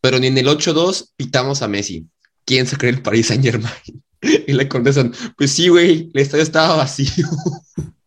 pero 0.00 0.18
ni 0.18 0.26
en 0.26 0.36
el 0.36 0.46
8-2 0.46 1.12
pitamos 1.16 1.62
a 1.62 1.68
Messi. 1.68 2.06
¿Quién 2.44 2.66
se 2.66 2.76
cree 2.76 2.90
el 2.92 3.00
Paris 3.02 3.28
Saint 3.28 3.42
Germain? 3.44 3.72
Y 4.20 4.52
le 4.52 4.68
contestan, 4.68 5.12
pues 5.36 5.52
sí, 5.52 5.68
güey, 5.68 6.10
el 6.12 6.20
estadio 6.20 6.42
estaba 6.42 6.76
vacío. 6.76 7.26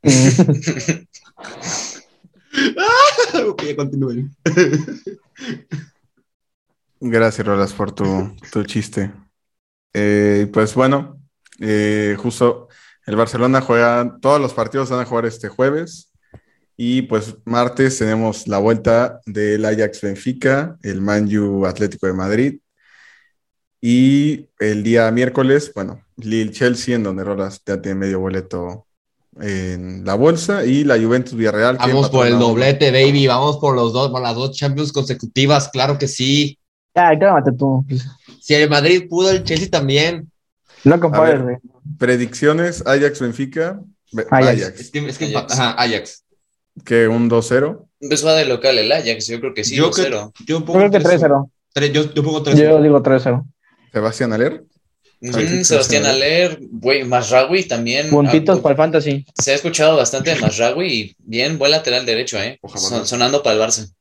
ok, 3.47 3.63
continúen. 3.75 4.35
Gracias, 6.99 7.47
Rolas, 7.47 7.73
por 7.73 7.93
tu, 7.93 8.35
tu 8.51 8.63
chiste. 8.63 9.11
Eh, 9.93 10.49
pues 10.51 10.75
bueno, 10.75 11.19
eh, 11.59 12.15
justo 12.17 12.67
el 13.05 13.15
Barcelona 13.15 13.61
juega, 13.61 14.17
todos 14.21 14.39
los 14.39 14.53
partidos 14.53 14.89
van 14.89 14.99
a 14.99 15.05
jugar 15.05 15.25
este 15.25 15.49
jueves. 15.49 16.09
Y 16.77 17.03
pues 17.03 17.35
martes 17.45 17.99
tenemos 17.99 18.47
la 18.47 18.57
vuelta 18.57 19.19
del 19.25 19.65
Ajax 19.65 20.01
Benfica, 20.01 20.77
el 20.81 21.01
Manju 21.01 21.65
Atlético 21.65 22.07
de 22.07 22.13
Madrid. 22.13 22.60
Y 23.81 24.47
el 24.59 24.83
día 24.83 25.09
miércoles, 25.11 25.71
bueno, 25.73 26.01
Lille 26.17 26.51
Chelsea, 26.51 26.95
en 26.95 27.03
donde 27.03 27.23
Rolas 27.23 27.61
ya 27.65 27.81
tiene 27.81 27.99
medio 27.99 28.19
boleto 28.19 28.85
en 29.41 30.05
la 30.05 30.13
bolsa. 30.13 30.63
Y 30.65 30.83
la 30.83 30.99
Juventus 30.99 31.33
Villarreal. 31.33 31.77
que 31.79 31.87
Vamos 31.87 32.09
por 32.09 32.27
el 32.27 32.35
a 32.35 32.37
doblete, 32.37 32.91
baby. 32.91 33.25
Vamos 33.27 33.57
por 33.57 33.75
los 33.75 33.91
dos, 33.91 34.11
por 34.11 34.21
las 34.21 34.35
dos 34.35 34.55
Champions 34.55 34.91
consecutivas. 34.91 35.69
Claro 35.69 35.97
que 35.97 36.07
sí. 36.07 36.59
Ay, 36.93 37.17
cálmate 37.17 37.51
tú. 37.53 37.83
Si 38.39 38.53
el 38.53 38.69
Madrid 38.69 39.07
pudo, 39.09 39.31
el 39.31 39.43
Chelsea 39.43 39.69
también. 39.69 40.29
No 40.83 40.99
compares, 40.99 41.43
ver. 41.43 41.59
Predicciones: 41.97 42.85
Ajax 42.85 43.19
Benfica. 43.19 43.79
Be- 44.11 44.25
Ajax. 44.29 44.61
Ajax. 44.61 44.79
Es 44.81 44.91
que, 44.91 44.99
es 45.07 45.17
que 45.17 45.25
Ajax. 45.35 45.53
ajá, 45.53 45.71
Ajax. 45.81 46.23
Que 46.85 47.07
un 47.07 47.29
2-0. 47.29 47.87
Pues 47.99 48.25
va 48.25 48.33
de 48.35 48.45
local 48.45 48.77
el 48.77 48.91
Ajax, 48.91 49.27
yo 49.27 49.39
creo 49.39 49.53
que 49.53 49.63
sí, 49.63 49.75
Yo 49.75 49.89
2-0. 49.89 49.93
creo- 50.05 50.33
Yo 50.45 50.59
Yo 50.59 50.65
pongo 50.65 50.79
creo 50.79 50.91
que 50.91 50.99
3-0. 50.99 51.19
3-0. 51.19 51.51
Tres- 51.73 51.93
Yo, 51.93 52.13
yo 52.13 52.23
pongo 52.23 52.43
3 52.43 52.57
Yo 52.59 52.81
digo 52.81 53.01
3-0. 53.01 53.45
Sebastián 53.91 54.33
Aler. 54.33 54.63
Ay, 55.33 55.63
Sebastián. 55.63 56.05
Aler, 56.05 56.57
güey, 56.71 57.03
Masraoui 57.03 57.63
también. 57.65 58.09
Puntitos 58.09 58.59
Ah, 58.59 58.61
para 58.61 58.73
el 58.73 58.77
fantasy. 58.77 59.25
Se 59.39 59.51
ha 59.51 59.55
escuchado 59.55 59.97
bastante 59.97 60.33
de 60.33 60.83
y 60.87 61.15
bien, 61.19 61.57
buen 61.59 61.71
lateral 61.71 62.05
derecho, 62.05 62.39
¿eh? 62.41 62.59
Son- 62.75 63.05
sonando 63.05 63.43
para 63.43 63.55
el 63.55 63.61
Barça. 63.61 63.91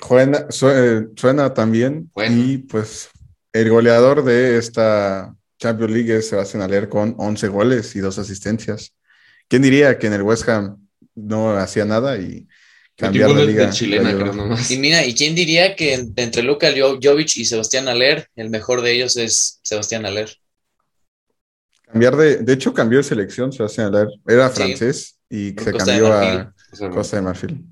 Suena, 0.00 0.46
su- 0.50 0.68
eh, 0.70 1.08
suena 1.16 1.52
también. 1.54 2.10
Bueno. 2.14 2.36
Y 2.36 2.58
pues 2.58 3.08
el 3.52 3.70
goleador 3.70 4.24
de 4.24 4.58
esta 4.58 5.34
Champions 5.58 5.92
League 5.92 6.16
es 6.16 6.28
Sebastián 6.28 6.62
Aler 6.62 6.88
con 6.88 7.14
11 7.18 7.48
goles 7.48 7.94
y 7.96 8.00
dos 8.00 8.18
asistencias. 8.18 8.92
¿Quién 9.48 9.62
diría 9.62 9.98
que 9.98 10.06
en 10.06 10.14
el 10.14 10.22
West 10.22 10.48
Ham 10.48 10.78
no 11.14 11.56
hacía 11.56 11.84
nada 11.84 12.16
y 12.18 12.46
cambiar 12.96 13.30
la 13.30 13.44
liga? 13.44 13.66
de 13.66 13.72
chilena, 13.72 14.12
creo 14.14 14.32
nomás. 14.32 14.70
Y 14.70 14.78
mira, 14.78 15.04
¿y 15.04 15.14
quién 15.14 15.34
diría 15.34 15.74
que 15.76 15.94
en- 15.94 16.12
entre 16.16 16.42
Luka 16.42 16.68
Jo- 16.76 16.98
Jovic 17.02 17.36
y 17.36 17.44
Sebastián 17.44 17.88
Aler, 17.88 18.28
el 18.36 18.50
mejor 18.50 18.82
de 18.82 18.92
ellos 18.92 19.16
es 19.16 19.60
Sebastián 19.62 20.06
Aler? 20.06 20.30
Cambiar 21.90 22.16
de, 22.16 22.36
de 22.38 22.52
hecho, 22.52 22.72
cambió 22.74 22.98
de 22.98 23.04
selección 23.04 23.52
Sebastián 23.52 23.94
Aler. 23.94 24.08
Era 24.26 24.48
Sí. 24.50 24.56
francés 24.56 25.18
y 25.30 25.52
Por 25.52 25.64
se 25.64 25.72
Costa 25.72 25.92
de 25.92 25.98
cambió 26.00 26.14
a 26.88 26.90
Costa 26.90 27.16
de 27.16 27.22
Marfil. 27.22 27.64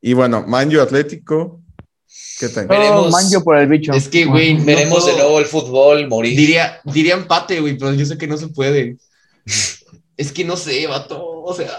Y 0.00 0.14
bueno, 0.14 0.44
Manjo 0.46 0.80
Atlético. 0.80 1.60
¿Qué 2.38 2.48
tal? 2.48 2.66
Veremos. 2.66 3.02
Todo 3.02 3.10
manjo 3.10 3.44
por 3.44 3.56
el 3.56 3.68
bicho. 3.68 3.92
Es 3.92 4.08
que, 4.08 4.24
güey, 4.24 4.54
no 4.54 4.64
Veremos 4.64 5.04
puedo- 5.04 5.14
de 5.16 5.22
nuevo 5.22 5.38
el 5.38 5.46
fútbol 5.46 6.08
morir. 6.08 6.36
Diría, 6.36 6.80
diría 6.84 7.14
empate, 7.14 7.60
güey, 7.60 7.78
pero 7.78 7.94
yo 7.94 8.04
sé 8.04 8.18
que 8.18 8.26
no 8.26 8.36
se 8.36 8.48
puede. 8.48 8.96
es 10.16 10.32
que 10.32 10.44
no 10.44 10.56
sé, 10.56 10.86
vato. 10.88 11.22
O 11.24 11.54
sea, 11.54 11.70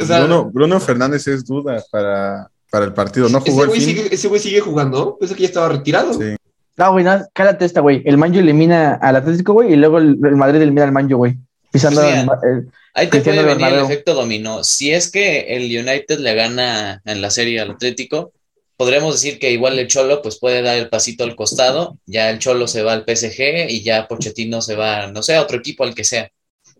o 0.00 0.04
sea 0.06 0.20
Bruno, 0.20 0.50
Bruno 0.52 0.80
Fernández 0.80 1.26
es 1.28 1.44
duda 1.44 1.82
para, 1.90 2.48
para 2.70 2.84
el 2.84 2.92
partido. 2.92 3.28
No 3.28 3.38
ese 3.38 3.50
jugó 3.50 3.62
el 3.64 3.68
güey 3.68 3.80
fin. 3.80 3.88
sigue, 3.96 4.14
ese 4.14 4.28
güey 4.28 4.40
sigue 4.40 4.60
jugando. 4.60 5.16
Pensé 5.18 5.34
que 5.34 5.42
ya 5.42 5.48
estaba 5.48 5.68
retirado. 5.68 6.12
Sí. 6.14 6.36
No, 6.76 6.92
güey, 6.92 7.04
no, 7.04 7.26
cálate 7.32 7.64
esta, 7.64 7.80
güey. 7.80 8.02
El 8.04 8.18
Manjo 8.18 8.38
elimina 8.38 8.94
al 8.94 9.16
Atlético, 9.16 9.52
güey, 9.52 9.72
y 9.72 9.76
luego 9.76 9.98
el, 9.98 10.18
el 10.24 10.36
Madrid 10.36 10.60
elimina 10.62 10.84
al 10.84 10.92
Manjo, 10.92 11.16
güey. 11.16 11.36
Pisando 11.72 12.00
Pues 12.00 12.14
el, 12.14 12.22
mira, 12.22 12.38
el- 12.44 12.70
Ahí 12.94 13.06
te 13.08 13.20
puede 13.20 13.42
venir 13.44 13.66
el 13.68 13.78
efecto 13.84 14.14
dominó. 14.14 14.64
Si 14.64 14.92
es 14.92 15.10
que 15.10 15.40
el 15.56 15.64
United 15.64 16.18
le 16.18 16.34
gana 16.34 17.00
en 17.04 17.20
la 17.20 17.30
serie 17.30 17.60
al 17.60 17.70
Atlético, 17.72 18.32
podremos 18.76 19.14
decir 19.14 19.38
que 19.38 19.52
igual 19.52 19.78
el 19.78 19.86
Cholo 19.88 20.20
pues 20.22 20.38
puede 20.38 20.62
dar 20.62 20.76
el 20.78 20.88
pasito 20.88 21.22
al 21.24 21.36
costado, 21.36 21.98
ya 22.06 22.30
el 22.30 22.38
Cholo 22.38 22.66
se 22.66 22.82
va 22.82 22.92
al 22.94 23.04
PSG 23.06 23.70
y 23.70 23.82
ya 23.82 24.08
Pochettino 24.08 24.62
se 24.62 24.74
va, 24.76 25.08
no 25.08 25.22
sé, 25.22 25.36
a 25.36 25.42
otro 25.42 25.58
equipo 25.58 25.84
al 25.84 25.94
que 25.94 26.04
sea. 26.04 26.30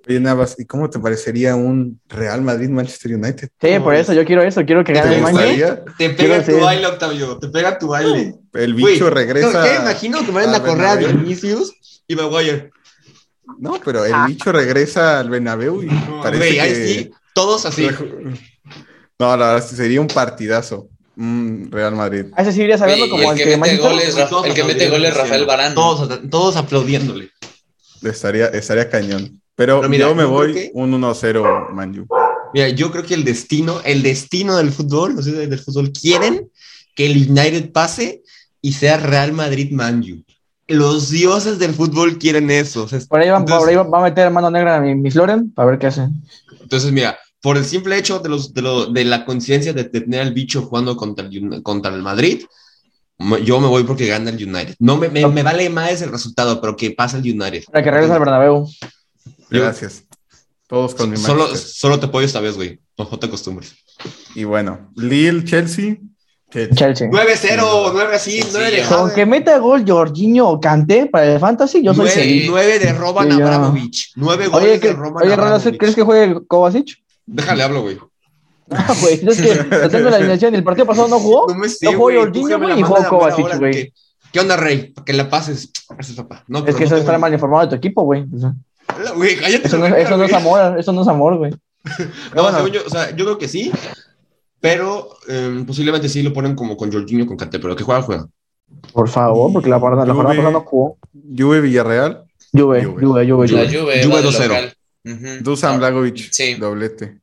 Oye, 0.08 0.20
Navas, 0.20 0.54
¿y 0.58 0.64
cómo 0.64 0.88
te 0.88 0.98
parecería 0.98 1.54
un 1.54 2.00
Real 2.08 2.40
Madrid-Manchester 2.40 3.14
United? 3.16 3.50
Sí, 3.60 3.70
No, 3.74 3.84
por 3.84 3.94
eso 3.94 4.14
yo 4.14 4.24
quiero 4.24 4.42
eso, 4.42 4.64
quiero 4.64 4.82
que 4.82 4.94
¿Te 4.94 5.00
gane 5.00 5.16
el 5.16 5.22
gustaría? 5.22 5.84
Te 5.98 6.14
Quiero 6.14 6.16
pega 6.16 6.38
tu 6.44 6.52
ser- 6.52 6.60
baile, 6.62 6.86
Octavio. 6.86 7.38
Te 7.38 7.48
pega 7.48 7.78
tu 7.78 7.88
baile. 7.88 8.34
El 8.54 8.72
bicho 8.74 9.10
regresa. 9.10 9.52
No, 9.60 9.66
ya 9.66 9.82
imagino 9.82 10.24
que 10.24 10.30
vayan 10.30 10.54
a 10.54 10.56
al 10.56 10.62
correr 10.62 10.86
a. 10.86 10.94
Vinicius 10.96 11.74
y 12.06 12.16
Maguire. 12.16 12.70
No, 13.58 13.74
pero 13.84 14.04
el 14.06 14.14
bicho 14.28 14.50
regresa 14.50 15.20
al 15.20 15.28
Bernabéu 15.28 15.82
y 15.82 15.88
parece 16.22 16.38
Güey, 16.46 16.58
ahí 16.60 16.72
que... 16.72 16.86
sí, 16.86 17.10
todos 17.34 17.66
así. 17.66 17.86
No, 19.18 19.36
la 19.36 19.52
verdad 19.54 19.66
sería 19.66 20.00
un 20.00 20.06
partidazo. 20.08 20.88
Un 21.16 21.68
Real 21.70 21.94
Madrid. 21.96 22.26
A 22.36 22.42
ese 22.42 22.52
sí 22.52 22.62
iría 22.62 22.78
sabiendo 22.78 23.08
Güey, 23.08 23.20
y 23.20 23.22
como 23.24 23.32
el 23.32 23.38
el 23.40 23.44
que 23.44 23.50
que 23.50 23.56
mete 23.58 23.82
Manchester. 23.82 23.90
goles, 23.92 24.16
Rafa- 24.16 24.46
el 24.46 24.54
que 24.54 24.64
mete 24.64 24.88
goles 24.88 25.14
Rafael 25.16 25.44
Varane. 25.46 25.74
Todos, 25.74 26.20
todos 26.30 26.56
aplaudiéndole. 26.56 27.30
Estaría, 28.02 28.46
estaría 28.46 28.88
cañón. 28.88 29.42
Pero, 29.58 29.78
Pero 29.80 29.88
mira, 29.90 30.06
yo 30.06 30.14
me 30.14 30.22
yo 30.22 30.28
voy 30.30 30.52
que- 30.54 30.70
un 30.72 30.94
1-0 30.94 31.70
Manju. 31.74 32.06
Mira, 32.54 32.68
yo 32.68 32.92
creo 32.92 33.02
que 33.02 33.14
el 33.14 33.24
destino, 33.24 33.80
el 33.84 34.04
destino 34.04 34.56
del 34.56 34.70
fútbol, 34.70 35.16
los 35.16 35.24
dioses 35.24 35.50
del 35.50 35.58
fútbol 35.58 35.90
quieren 35.90 36.48
que 36.94 37.06
el 37.06 37.28
United 37.28 37.72
pase 37.72 38.22
y 38.62 38.72
sea 38.74 38.98
Real 38.98 39.32
Madrid 39.32 39.72
Manju. 39.72 40.22
Los 40.68 41.10
dioses 41.10 41.58
del 41.58 41.74
fútbol 41.74 42.18
quieren 42.18 42.52
eso. 42.52 42.84
O 42.84 42.88
sea, 42.88 43.00
Por 43.08 43.18
ahí, 43.20 43.30
va, 43.30 43.38
entonces, 43.38 43.58
por 43.58 43.68
ahí 43.68 43.74
va, 43.74 43.82
va 43.82 43.98
a 43.98 44.02
meter 44.04 44.30
mano 44.30 44.48
negra 44.48 44.76
a 44.76 44.80
mi, 44.80 44.94
mi 44.94 45.10
Floren 45.10 45.50
para 45.50 45.70
ver 45.70 45.78
qué 45.80 45.88
hace. 45.88 46.08
entonces, 46.62 46.92
mira, 46.92 47.18
por 47.42 47.56
el 47.56 47.64
simple 47.64 47.98
hecho 47.98 48.20
de, 48.20 48.28
los, 48.28 48.54
de, 48.54 48.62
lo- 48.62 48.86
de 48.86 49.04
la 49.04 49.24
coincidencia 49.24 49.72
de 49.72 49.84
tener 49.84 50.20
al 50.20 50.32
bicho 50.32 50.62
jugando 50.62 50.96
contra 50.96 51.26
el, 51.26 51.62
contra 51.64 51.92
el 51.92 52.02
Madrid, 52.02 52.44
yo 53.44 53.58
me 53.60 53.66
voy 53.66 53.82
porque 53.82 54.06
gana 54.06 54.30
el 54.30 54.36
United. 54.36 54.76
No 54.78 54.96
me, 54.96 55.08
me, 55.08 55.26
me 55.26 55.42
vale 55.42 55.68
más 55.68 56.00
el 56.02 56.10
resultado, 56.12 56.60
pero 56.60 56.76
que 56.76 56.92
pasa 56.92 57.18
el 57.18 57.24
United. 57.24 57.64
Para 57.72 57.82
que 57.82 57.90
regrese 57.90 58.12
al 58.12 58.20
Bernabéu. 58.20 58.68
Gracias. 59.50 60.04
Todos 60.66 60.94
con 60.94 61.10
mi 61.10 61.16
Solo, 61.16 61.44
Manchester. 61.44 61.70
solo 61.72 61.98
te 62.00 62.06
apoyo 62.06 62.26
esta 62.26 62.40
vez, 62.40 62.56
güey. 62.56 62.80
No, 62.98 63.08
no 63.10 63.18
te 63.18 63.26
acostumbres. 63.26 63.74
Y 64.34 64.44
bueno, 64.44 64.90
Lille, 64.96 65.44
Chelsea. 65.44 65.96
Chelsea. 66.50 66.74
Chelsea. 66.76 67.08
9-0, 67.10 67.90
9 67.92 68.14
así, 68.16 68.40
9 68.52 68.70
de 68.70 68.82
Con 68.84 69.12
que 69.14 69.26
meta 69.26 69.58
gol 69.58 69.84
Jorginho 69.86 70.48
o 70.48 70.60
Cante 70.60 71.06
para 71.06 71.32
el 71.34 71.38
Fantasy, 71.40 71.82
yo 71.82 71.92
soy 71.94 72.06
9, 72.06 72.10
feliz. 72.10 72.82
de 72.82 72.92
Roban 72.94 73.28
Sí. 73.30 73.42
Abramovich. 73.42 74.12
9 74.16 74.46
goles 74.48 74.64
Oye, 74.64 74.72
de 74.74 74.80
¿qué- 74.80 74.92
Roman 74.94 75.22
oye 75.24 75.32
Abramovich. 75.34 75.78
¿crees 75.78 75.94
que 75.94 76.02
juegue 76.02 76.40
Kovacic? 76.46 76.96
Déjale 77.26 77.62
hablo, 77.62 77.82
güey. 77.82 77.98
Ah, 78.70 78.94
güey, 79.00 79.14
es 79.26 79.40
que 79.40 79.50
en 79.52 80.04
la 80.10 80.16
alineación. 80.16 80.54
El 80.54 80.62
partido 80.62 80.86
pasado 80.86 81.08
no 81.08 81.18
jugó. 81.18 81.46
me 81.54 81.70
sé, 81.70 81.86
No 81.86 81.92
jugó. 81.92 82.10
Jorginho, 82.14 82.58
güey, 82.60 82.78
y 82.80 82.82
jugó 82.82 83.08
Kovacic, 83.08 83.58
güey. 83.58 83.72
¿qué- 83.72 83.92
¿Qué 84.30 84.40
onda, 84.40 84.58
Rey? 84.58 84.92
Para 84.92 85.04
que 85.06 85.12
la 85.14 85.30
pases. 85.30 85.70
Gracias, 85.88 86.14
papá. 86.18 86.44
No, 86.48 86.58
Es 86.58 86.74
que 86.74 86.80
no 86.80 86.86
eso 86.86 86.94
es 86.96 87.00
estar 87.00 87.18
mal 87.18 87.32
informado 87.32 87.62
de 87.62 87.68
tu 87.70 87.74
equipo, 87.76 88.02
güey. 88.02 88.26
Sea, 89.08 89.16
Güey, 89.16 89.36
cállate. 89.36 89.66
Eso 89.68 89.78
no, 89.78 89.86
eso 89.86 90.16
no 90.16 90.24
es 90.24 90.32
amor, 90.32 90.78
eso 90.78 90.92
no 90.92 91.02
es 91.02 91.08
amor, 91.08 91.36
güey. 91.38 91.52
No, 92.34 92.42
bueno. 92.42 92.56
según 92.58 92.72
yo, 92.72 92.80
o 92.86 92.90
sea, 92.90 93.10
yo 93.16 93.24
creo 93.24 93.38
que 93.38 93.48
sí, 93.48 93.70
pero 94.60 95.10
eh, 95.28 95.64
posiblemente 95.66 96.08
sí 96.08 96.22
lo 96.22 96.32
ponen 96.32 96.54
como 96.54 96.76
con 96.76 96.90
Jorginho 96.92 97.26
con 97.26 97.36
Cante, 97.36 97.58
pero 97.58 97.74
que 97.76 97.84
juega, 97.84 98.02
juega. 98.02 98.26
Por 98.92 99.08
favor, 99.08 99.52
porque 99.52 99.68
la 99.70 99.78
jornada 99.80 100.04
la 100.06 100.14
jornada 100.14 100.36
pasada 100.36 100.52
no 100.52 100.60
jugó. 100.60 100.98
Juve 101.36 101.60
Villarreal. 101.60 102.24
Juve, 102.52 102.84
Juve. 102.84 103.02
Juve, 103.04 103.30
Juve, 103.30 103.48
Juve. 103.48 103.66
Juve, 103.68 104.02
Juve 104.04 104.14
va 104.14 104.22
de 104.22 104.28
2-0. 104.28 104.48
local. 104.48 104.74
Ujú. 105.04 105.26
Dusan 105.44 105.74
Ah, 105.74 105.78
Blagovic. 105.78 106.30
sí. 106.32 106.54
Doblete. 106.54 107.20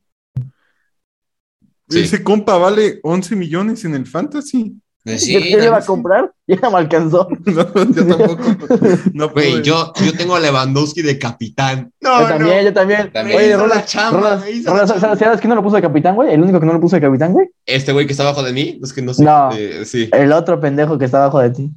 Sí. 1.88 2.00
Ese 2.00 2.24
compa 2.24 2.56
vale 2.58 2.98
11 3.02 3.36
millones 3.36 3.84
en 3.84 3.94
el 3.94 4.06
Fantasy. 4.06 4.74
Eh, 5.06 5.18
sí, 5.18 5.32
¿Qué 5.32 5.56
te 5.56 5.64
iba 5.64 5.78
a 5.78 5.82
comprar? 5.84 6.32
Ya 6.46 6.70
me 6.70 6.76
alcanzó. 6.78 7.28
No, 7.46 7.64
yo 7.74 8.06
tampoco. 8.06 8.38
No 9.14 9.28
Güey, 9.34 9.62
yo, 9.62 9.92
yo 10.04 10.12
tengo 10.16 10.36
a 10.36 10.40
Lewandowski 10.40 11.02
de 11.02 11.18
capitán. 11.18 11.92
No, 12.00 12.20
yo 12.20 12.28
también, 12.28 12.64
yo 12.64 12.72
también. 12.72 13.12
También. 13.12 13.38
Oye, 13.38 13.56
Rolas, 13.56 13.76
la 13.78 13.84
chamba. 13.84 14.40
¿sabes 14.86 15.40
quién 15.40 15.48
no 15.48 15.54
lo 15.56 15.62
puso 15.62 15.76
de 15.76 15.82
capitán, 15.82 16.14
güey? 16.14 16.32
El 16.34 16.42
único 16.42 16.60
que 16.60 16.66
no 16.66 16.72
lo 16.72 16.80
puso 16.80 16.96
de 16.96 17.02
capitán, 17.02 17.32
güey. 17.32 17.48
Este 17.64 17.92
güey 17.92 18.06
que 18.06 18.12
está 18.12 18.22
abajo 18.24 18.42
de 18.42 18.52
mí, 18.52 18.78
es 18.82 18.92
que 18.92 19.02
no 19.02 19.14
sé. 19.14 19.24
No. 19.24 19.50
eh, 19.52 19.84
sí. 19.84 20.08
El 20.12 20.32
otro 20.32 20.60
pendejo 20.60 20.98
que 20.98 21.06
está 21.06 21.18
abajo 21.24 21.40
de 21.40 21.50
ti. 21.50 21.70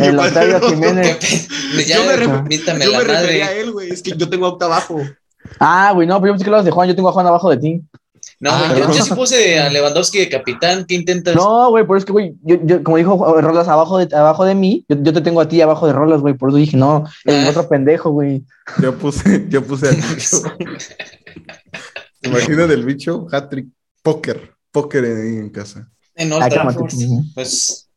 El 0.00 0.18
Octavio 0.18 0.60
Jiménez. 0.60 1.16
pe- 1.16 1.84
Ya, 1.84 1.96
Yo 1.98 2.04
me 2.04 2.16
re- 2.16 2.26
Yo 2.84 2.90
la 2.92 2.98
me 2.98 3.04
refería 3.04 3.46
a 3.46 3.52
él, 3.52 3.72
güey. 3.72 3.90
Es 3.90 4.02
que 4.02 4.12
yo 4.16 4.28
tengo 4.28 4.46
a 4.46 4.48
Octa 4.50 4.64
abajo. 4.66 5.00
Ah, 5.60 5.92
güey, 5.94 6.06
no, 6.06 6.20
pero 6.20 6.28
yo 6.28 6.32
pensé 6.34 6.44
que 6.44 6.50
hablabas 6.50 6.64
de 6.64 6.70
Juan. 6.70 6.88
Yo 6.88 6.96
tengo 6.96 7.08
a 7.08 7.12
Juan 7.12 7.26
abajo 7.26 7.50
de 7.50 7.56
ti. 7.58 7.82
No, 8.40 8.50
Ah, 8.52 8.74
yo, 8.76 8.92
sí 8.92 9.10
puse 9.14 9.58
a 9.58 9.70
Lewandowski 9.70 10.18
de 10.18 10.28
capitán. 10.28 10.84
¿Qué 10.86 10.94
intentas? 10.94 11.34
No, 11.34 11.70
güey, 11.70 11.84
pero 11.84 11.96
es 11.96 12.04
que, 12.04 12.12
güey, 12.12 12.34
yo, 12.42 12.56
yo, 12.64 12.82
como 12.82 12.96
dijo 12.96 13.40
Rolas 13.40 13.68
abajo 13.68 13.98
de, 13.98 14.14
abajo 14.16 14.44
de 14.44 14.54
mí, 14.54 14.84
yo, 14.88 14.96
yo 15.02 15.12
te 15.12 15.20
tengo 15.20 15.40
a 15.40 15.48
ti 15.48 15.60
abajo 15.60 15.86
de 15.86 15.92
Rolas, 15.92 16.20
güey, 16.20 16.34
por 16.34 16.50
eso 16.50 16.58
dije, 16.58 16.76
no, 16.76 17.04
el 17.24 17.46
Ah. 17.46 17.50
otro 17.50 17.68
pendejo, 17.68 18.10
güey. 18.10 18.44
Yo 18.82 18.96
puse, 18.98 19.46
yo 19.48 19.62
puse 19.64 19.88
al 19.88 19.96
bicho. 20.14 20.42
Imagina 22.22 22.66
del 22.66 22.84
bicho, 22.84 23.26
hat-trick, 23.30 23.68
póker, 24.02 24.52
póker 24.72 25.04
en, 25.04 25.38
en 25.40 25.50
casa. 25.50 25.88
En 26.14 26.32
Old 26.32 26.42
Ah, 26.44 26.48
cálmate. 26.48 26.78
Trafford. 26.78 27.24
Pues 27.34 27.88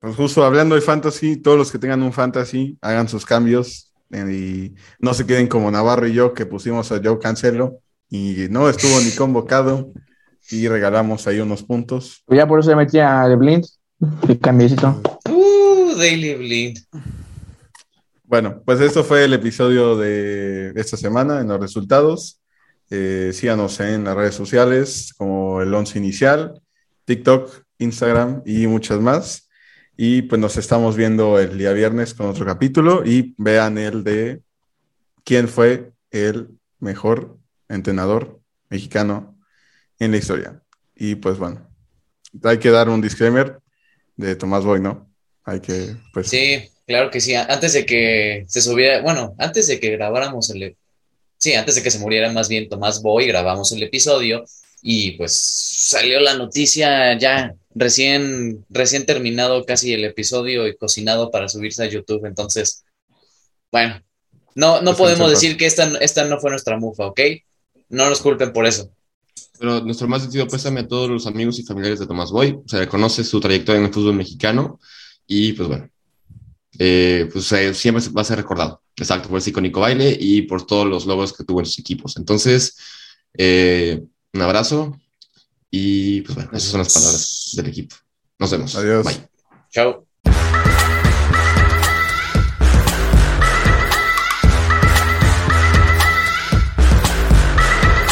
Pues 0.00 0.16
justo 0.16 0.44
hablando 0.44 0.74
de 0.74 0.80
fantasy, 0.80 1.36
todos 1.36 1.58
los 1.58 1.70
que 1.70 1.78
tengan 1.78 2.02
un 2.02 2.12
fantasy, 2.12 2.76
hagan 2.80 3.08
sus 3.08 3.24
cambios 3.26 3.92
eh, 4.10 4.24
y 4.32 4.74
no 4.98 5.14
se 5.14 5.26
queden 5.26 5.46
como 5.46 5.70
Navarro 5.70 6.06
y 6.08 6.12
yo 6.14 6.34
que 6.34 6.44
pusimos 6.46 6.90
a 6.92 7.00
Joe 7.02 7.18
Cancelo 7.18 7.78
y 8.12 8.46
no 8.50 8.68
estuvo 8.68 9.00
ni 9.00 9.10
convocado 9.12 9.90
y 10.50 10.68
regalamos 10.68 11.26
ahí 11.26 11.40
unos 11.40 11.62
puntos. 11.62 12.22
Pues 12.26 12.36
ya 12.36 12.46
por 12.46 12.60
eso 12.60 12.68
le 12.68 12.76
metí 12.76 12.98
a 12.98 13.26
De 13.26 13.36
Blind, 13.36 13.64
el 14.28 14.38
cambiecito. 14.38 15.00
Uh, 15.30 15.96
Daily 15.96 16.34
Blind. 16.34 16.78
Bueno, 18.24 18.60
pues 18.66 18.82
esto 18.82 19.02
fue 19.02 19.24
el 19.24 19.32
episodio 19.32 19.96
de 19.96 20.74
esta 20.76 20.98
semana 20.98 21.40
en 21.40 21.48
los 21.48 21.58
resultados. 21.58 22.38
Eh, 22.90 23.30
síganos 23.32 23.80
en 23.80 24.04
las 24.04 24.14
redes 24.14 24.34
sociales 24.34 25.14
como 25.16 25.62
el 25.62 25.72
once 25.72 25.98
inicial, 25.98 26.60
TikTok, 27.06 27.50
Instagram 27.78 28.42
y 28.44 28.66
muchas 28.66 29.00
más. 29.00 29.48
Y 29.96 30.20
pues 30.22 30.38
nos 30.38 30.58
estamos 30.58 30.96
viendo 30.96 31.38
el 31.38 31.56
día 31.56 31.72
viernes 31.72 32.12
con 32.12 32.26
otro 32.26 32.44
capítulo 32.44 33.06
y 33.06 33.34
vean 33.38 33.78
el 33.78 34.04
de 34.04 34.42
quién 35.24 35.48
fue 35.48 35.92
el 36.10 36.48
mejor 36.78 37.38
entrenador 37.72 38.40
mexicano 38.68 39.38
en 39.98 40.10
la 40.12 40.16
historia. 40.18 40.62
Y 40.94 41.16
pues 41.16 41.38
bueno, 41.38 41.68
hay 42.44 42.58
que 42.58 42.70
dar 42.70 42.88
un 42.88 43.00
disclaimer 43.00 43.58
de 44.16 44.36
Tomás 44.36 44.64
Boy, 44.64 44.80
¿no? 44.80 45.10
Hay 45.44 45.60
que, 45.60 45.96
pues, 46.12 46.28
Sí, 46.28 46.70
claro 46.86 47.10
que 47.10 47.20
sí. 47.20 47.34
Antes 47.34 47.72
de 47.72 47.84
que 47.84 48.44
se 48.48 48.60
subiera, 48.60 49.02
bueno, 49.02 49.34
antes 49.38 49.66
de 49.66 49.80
que 49.80 49.90
grabáramos 49.90 50.50
el, 50.50 50.76
sí, 51.38 51.54
antes 51.54 51.74
de 51.74 51.82
que 51.82 51.90
se 51.90 51.98
muriera 51.98 52.32
más 52.32 52.48
bien 52.48 52.68
Tomás 52.68 53.02
Boy, 53.02 53.26
grabamos 53.26 53.72
el 53.72 53.82
episodio 53.82 54.44
y 54.82 55.12
pues 55.12 55.32
salió 55.32 56.20
la 56.20 56.34
noticia 56.34 57.16
ya 57.18 57.54
recién, 57.74 58.64
recién 58.68 59.06
terminado 59.06 59.64
casi 59.64 59.92
el 59.92 60.04
episodio 60.04 60.66
y 60.66 60.76
cocinado 60.76 61.30
para 61.30 61.48
subirse 61.48 61.82
a 61.84 61.88
YouTube. 61.88 62.26
Entonces, 62.26 62.84
bueno, 63.70 64.02
no, 64.54 64.82
no 64.82 64.94
Pues, 64.96 64.98
podemos 64.98 65.30
decir 65.30 65.56
que 65.56 65.66
esta, 65.66 65.90
esta 66.00 66.24
no 66.24 66.38
fue 66.38 66.50
nuestra 66.50 66.78
mufa, 66.78 67.06
¿ok? 67.06 67.20
No 67.92 68.08
nos 68.08 68.20
culpen 68.20 68.52
por 68.52 68.66
eso. 68.66 68.90
Pero 69.58 69.80
nuestro 69.82 70.08
más 70.08 70.22
sentido 70.22 70.48
pésame 70.48 70.80
a 70.80 70.88
todos 70.88 71.08
los 71.08 71.26
amigos 71.26 71.58
y 71.58 71.62
familiares 71.62 72.00
de 72.00 72.06
Tomás 72.06 72.30
Boy. 72.32 72.58
Se 72.66 72.78
reconoce 72.78 73.22
su 73.22 73.38
trayectoria 73.38 73.80
en 73.80 73.86
el 73.86 73.92
fútbol 73.92 74.14
mexicano 74.14 74.80
y 75.26 75.52
pues 75.52 75.68
bueno, 75.68 75.88
eh, 76.78 77.28
pues 77.30 77.52
eh, 77.52 77.74
siempre 77.74 78.02
va 78.08 78.22
a 78.22 78.24
ser 78.24 78.38
recordado. 78.38 78.82
Exacto, 78.96 79.28
por 79.28 79.38
ese 79.38 79.50
icónico 79.50 79.80
baile 79.80 80.16
y 80.18 80.42
por 80.42 80.66
todos 80.66 80.86
los 80.86 81.06
logros 81.06 81.32
que 81.34 81.44
tuvo 81.44 81.60
en 81.60 81.66
sus 81.66 81.78
equipos. 81.78 82.16
Entonces, 82.16 82.76
eh, 83.36 84.02
un 84.32 84.40
abrazo 84.40 84.98
y 85.70 86.22
pues 86.22 86.34
bueno, 86.34 86.50
esas 86.54 86.70
son 86.70 86.78
las 86.78 86.94
palabras 86.94 87.50
del 87.52 87.66
equipo. 87.66 87.94
Nos 88.38 88.50
vemos. 88.50 88.74
Adiós. 88.74 89.04
Bye. 89.04 89.28
Chao. 89.70 90.06